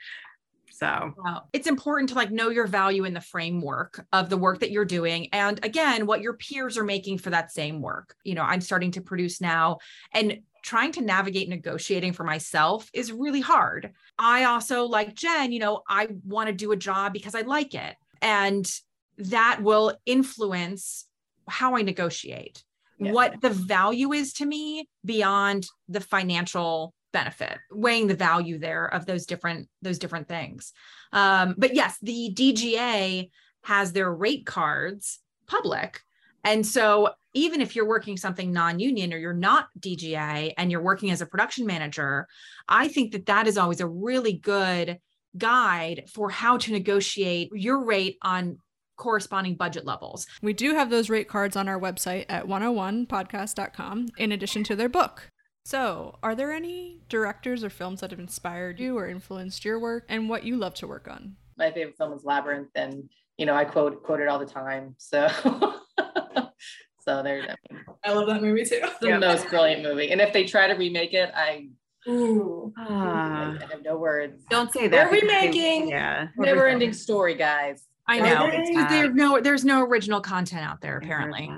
so 0.75 1.15
Wow. 1.17 1.45
It's 1.53 1.69
important 1.69 2.09
to 2.09 2.15
like 2.17 2.33
know 2.33 2.51
your 2.51 2.67
value 2.67 3.05
in 3.05 3.15
the 3.15 3.21
framework 3.21 4.05
of 4.13 4.29
the 4.29 4.37
work 4.37 4.59
that 4.59 4.73
you're 4.73 4.85
doing. 4.85 5.29
And 5.33 5.65
again, 5.65 6.05
what 6.05 6.21
your 6.21 6.35
peers 6.35 6.77
are 6.77 6.85
making 6.85 7.19
for 7.19 7.31
that 7.31 7.53
same 7.53 7.81
work. 7.81 8.17
You 8.25 8.35
know, 8.35 8.43
I'm 8.43 8.61
starting 8.61 8.91
to 8.93 9.01
produce 9.01 9.41
now 9.41 9.79
and 10.13 10.41
trying 10.65 10.91
to 10.93 11.03
navigate 11.03 11.49
negotiating 11.49 12.13
for 12.13 12.25
myself 12.25 12.91
is 12.93 13.13
really 13.13 13.41
hard. 13.41 13.93
I 14.19 14.45
also, 14.45 14.85
like 14.85 15.15
Jen, 15.15 15.53
you 15.53 15.61
know, 15.61 15.83
I 15.89 16.09
want 16.25 16.49
to 16.49 16.55
do 16.55 16.73
a 16.73 16.77
job 16.77 17.13
because 17.13 17.35
I 17.35 17.43
like 17.43 17.75
it. 17.75 17.95
And 18.23 18.71
that 19.19 19.63
will 19.63 19.97
influence 20.07 21.07
how 21.49 21.77
I 21.77 21.83
negotiate, 21.83 22.65
Yeah. 22.99 23.13
what 23.13 23.41
the 23.41 23.51
value 23.51 24.13
is 24.13 24.33
to 24.35 24.47
me 24.47 24.89
beyond 25.05 25.67
the 25.89 26.01
financial 26.01 26.95
benefit 27.13 27.59
weighing 27.71 28.09
the 28.09 28.17
value 28.17 28.59
there 28.59 28.87
of 28.87 29.07
those 29.07 29.25
different 29.25 29.69
those 29.83 30.01
different 30.01 30.27
things 30.27 30.73
um, 31.13 31.55
but 31.57 31.73
yes 31.73 31.97
the 32.03 32.31
dga 32.35 33.31
has 33.63 33.93
their 33.93 34.13
rate 34.13 34.45
cards 34.45 35.21
public 35.47 36.01
and 36.43 36.67
so 36.67 37.11
even 37.33 37.61
if 37.61 37.75
you're 37.77 37.87
working 37.87 38.17
something 38.17 38.53
non-union 38.53 39.13
or 39.13 39.17
you're 39.19 39.33
not 39.33 39.69
dga 39.79 40.53
and 40.59 40.73
you're 40.73 40.83
working 40.83 41.13
as 41.13 41.21
a 41.21 41.27
production 41.27 41.65
manager 41.67 42.27
i 42.69 42.89
think 42.89 43.13
that 43.13 43.27
that 43.27 43.47
is 43.47 43.57
always 43.57 43.81
a 43.81 43.87
really 43.87 44.33
good 44.33 44.99
guide 45.37 46.05
for 46.13 46.31
how 46.31 46.57
to 46.57 46.73
negotiate 46.73 47.51
your 47.53 47.85
rate 47.85 48.17
on 48.23 48.59
corresponding 48.97 49.57
budget 49.57 49.85
levels 49.85 50.25
We 50.41 50.53
do 50.53 50.75
have 50.75 50.89
those 50.89 51.11
rate 51.11 51.29
cards 51.29 51.57
on 51.57 51.69
our 51.69 51.81
website 51.81 52.27
at 52.29 52.47
101podcast.com 52.47 54.09
in 54.19 54.31
addition 54.31 54.63
to 54.65 54.77
their 54.77 54.89
book. 54.89 55.31
So, 55.67 56.19
are 56.23 56.35
there 56.35 56.53
any 56.53 57.01
directors 57.09 57.65
or 57.65 57.71
films 57.71 58.01
that 58.01 58.11
have 58.11 58.21
inspired 58.21 58.79
you 58.79 58.99
or 58.99 59.09
influenced 59.09 59.65
your 59.65 59.81
work 59.81 60.05
and 60.11 60.29
what 60.29 60.45
you 60.45 60.57
love 60.57 60.75
to 60.75 60.87
work 60.87 61.09
on? 61.09 61.37
My 61.57 61.71
favorite 61.71 61.97
film 61.97 62.13
is 62.13 62.23
Labyrinth, 62.23 62.69
and 62.75 63.09
you 63.39 63.47
know 63.47 63.55
I 63.55 63.65
quote 63.65 64.03
quote 64.03 64.21
it 64.21 64.29
all 64.29 64.39
the 64.39 64.45
time. 64.45 64.95
So, 64.99 65.27
so 67.01 67.23
there's 67.23 67.47
I 67.47 67.57
mean, 67.73 67.83
I 68.05 68.13
love 68.13 68.27
that 68.27 68.43
movie 68.43 68.65
too. 68.65 68.81
it's 68.83 68.99
the 68.99 69.19
most 69.19 69.49
brilliant 69.49 69.83
movie. 69.83 70.11
And 70.11 70.21
if 70.21 70.35
they 70.35 70.45
try 70.45 70.67
to 70.67 70.75
remake 70.75 71.15
it, 71.15 71.31
I, 71.35 71.69
Ooh. 72.09 72.73
I, 72.77 72.87
ah, 72.89 73.57
I 73.61 73.67
have 73.73 73.83
no 73.83 73.97
words. 73.97 74.45
don't 74.51 74.73
say 74.73 74.89
that 74.89 74.91
They're 74.91 75.11
because 75.11 75.29
they- 75.29 75.35
remaking. 75.47 75.89
yeah 75.89 76.29
Never 76.37 76.67
ending 76.69 76.93
story, 76.93 77.35
guys. 77.35 77.87
i 78.07 78.19
know 78.21 78.51
they? 78.51 78.59
It's- 78.59 78.91
there's 78.91 79.15
no 79.15 79.41
there's 79.41 79.65
no 79.65 79.83
original 79.83 80.21
content 80.21 80.65
out 80.69 80.81
there 80.83 80.99
apparently 80.99 81.51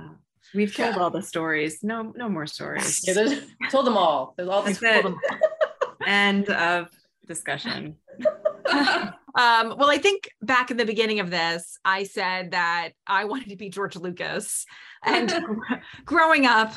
we've 0.54 0.74
told 0.74 0.96
all 0.96 1.10
the 1.10 1.22
stories 1.22 1.82
no 1.82 2.12
no 2.16 2.28
more 2.28 2.46
stories 2.46 3.02
Yeah, 3.06 3.14
there's, 3.14 3.40
told 3.70 3.86
them 3.86 3.96
all. 3.96 4.34
There's 4.36 4.48
all 4.48 4.62
That's 4.62 4.78
this. 4.78 5.04
it. 5.04 5.14
end 6.06 6.48
of 6.50 6.88
discussion 7.26 7.96
Um, 9.36 9.74
well, 9.76 9.90
I 9.90 9.98
think 9.98 10.30
back 10.40 10.70
in 10.70 10.78
the 10.78 10.86
beginning 10.86 11.20
of 11.20 11.30
this, 11.30 11.78
I 11.84 12.04
said 12.04 12.52
that 12.52 12.90
I 13.06 13.26
wanted 13.26 13.50
to 13.50 13.56
be 13.56 13.68
George 13.68 13.94
Lucas. 13.94 14.64
And 15.04 15.32
growing 16.04 16.46
up, 16.46 16.74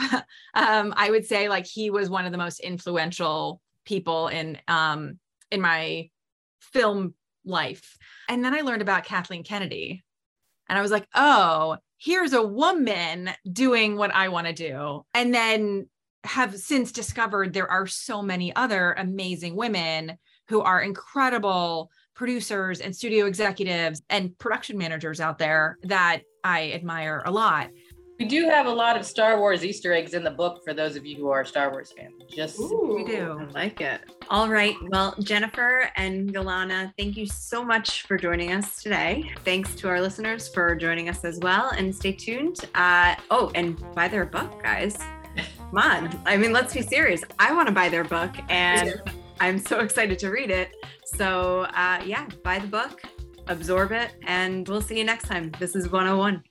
um, 0.54 0.94
I 0.96 1.10
would 1.10 1.26
say 1.26 1.48
like 1.48 1.66
he 1.66 1.90
was 1.90 2.10
one 2.10 2.26
of 2.26 2.34
the 2.34 2.38
most 2.38 2.60
influential 2.60 3.62
people 3.86 4.28
in 4.28 4.58
um, 4.68 5.20
in 5.50 5.62
my 5.62 6.10
film 6.60 7.14
life. 7.46 7.98
And 8.28 8.44
then 8.44 8.54
I 8.54 8.62
learned 8.62 8.82
about 8.82 9.06
Kathleen 9.06 9.44
Kennedy. 9.44 10.04
And 10.68 10.78
I 10.78 10.82
was 10.82 10.92
like, 10.92 11.08
oh, 11.16 11.78
here's 11.98 12.34
a 12.34 12.46
woman 12.46 13.32
doing 13.52 13.96
what 13.96 14.14
I 14.14 14.28
want 14.28 14.48
to 14.48 14.54
do. 14.54 15.06
And 15.14 15.34
then 15.34 15.88
have 16.26 16.56
since 16.58 16.92
discovered 16.92 17.54
there 17.54 17.72
are 17.72 17.88
so 17.88 18.22
many 18.22 18.54
other 18.56 18.94
amazing 18.98 19.56
women 19.56 20.18
who 20.50 20.62
are 20.62 20.82
incredible 20.82 21.90
producers 22.20 22.82
and 22.82 22.94
studio 22.94 23.28
executives 23.28 24.02
and 24.10 24.38
production 24.40 24.78
managers 24.78 25.22
out 25.22 25.38
there 25.38 25.78
that 25.84 26.22
I 26.44 26.74
admire 26.74 27.24
a 27.26 27.32
lot. 27.32 27.70
We 28.20 28.26
do 28.26 28.50
have 28.50 28.66
a 28.66 28.72
lot 28.72 28.98
of 28.98 29.06
Star 29.06 29.40
Wars 29.40 29.64
Easter 29.64 29.94
eggs 29.94 30.14
in 30.14 30.26
the 30.26 30.32
book 30.32 30.62
for 30.66 30.74
those 30.74 30.98
of 30.98 31.06
you 31.06 31.16
who 31.16 31.30
are 31.30 31.46
Star 31.46 31.72
Wars 31.72 31.94
fans. 31.96 32.22
Just 32.30 32.60
Ooh. 32.60 32.92
We 32.94 33.06
do. 33.06 33.40
I 33.40 33.46
like 33.54 33.80
it. 33.80 34.02
All 34.30 34.50
right. 34.50 34.76
Well, 34.90 35.16
Jennifer 35.22 35.90
and 35.96 36.34
Galana, 36.34 36.92
thank 36.98 37.16
you 37.16 37.26
so 37.26 37.64
much 37.64 38.02
for 38.02 38.18
joining 38.18 38.52
us 38.52 38.84
today. 38.84 39.32
Thanks 39.46 39.74
to 39.76 39.88
our 39.88 40.02
listeners 40.02 40.50
for 40.50 40.76
joining 40.76 41.08
us 41.08 41.24
as 41.24 41.40
well. 41.40 41.70
And 41.70 41.96
stay 41.96 42.12
tuned. 42.12 42.58
Uh, 42.76 43.16
oh, 43.32 43.50
and 43.56 43.82
buy 43.96 44.10
their 44.10 44.26
book, 44.26 44.62
guys. 44.62 44.98
Come 45.38 45.78
on. 45.78 46.22
I 46.26 46.36
mean, 46.36 46.52
let's 46.52 46.74
be 46.74 46.82
serious. 46.82 47.24
I 47.40 47.54
want 47.54 47.70
to 47.70 47.74
buy 47.74 47.88
their 47.88 48.04
book 48.04 48.32
and 48.50 49.02
I'm 49.40 49.58
so 49.58 49.80
excited 49.80 50.20
to 50.20 50.30
read 50.30 50.52
it. 50.52 50.76
So, 51.16 51.62
uh, 51.74 52.02
yeah, 52.06 52.28
buy 52.44 52.60
the 52.60 52.68
book, 52.68 53.02
absorb 53.48 53.92
it, 53.92 54.12
and 54.26 54.68
we'll 54.68 54.82
see 54.82 54.98
you 54.98 55.04
next 55.04 55.28
time. 55.28 55.52
This 55.60 55.76
is 55.76 55.90
101. 55.90 56.44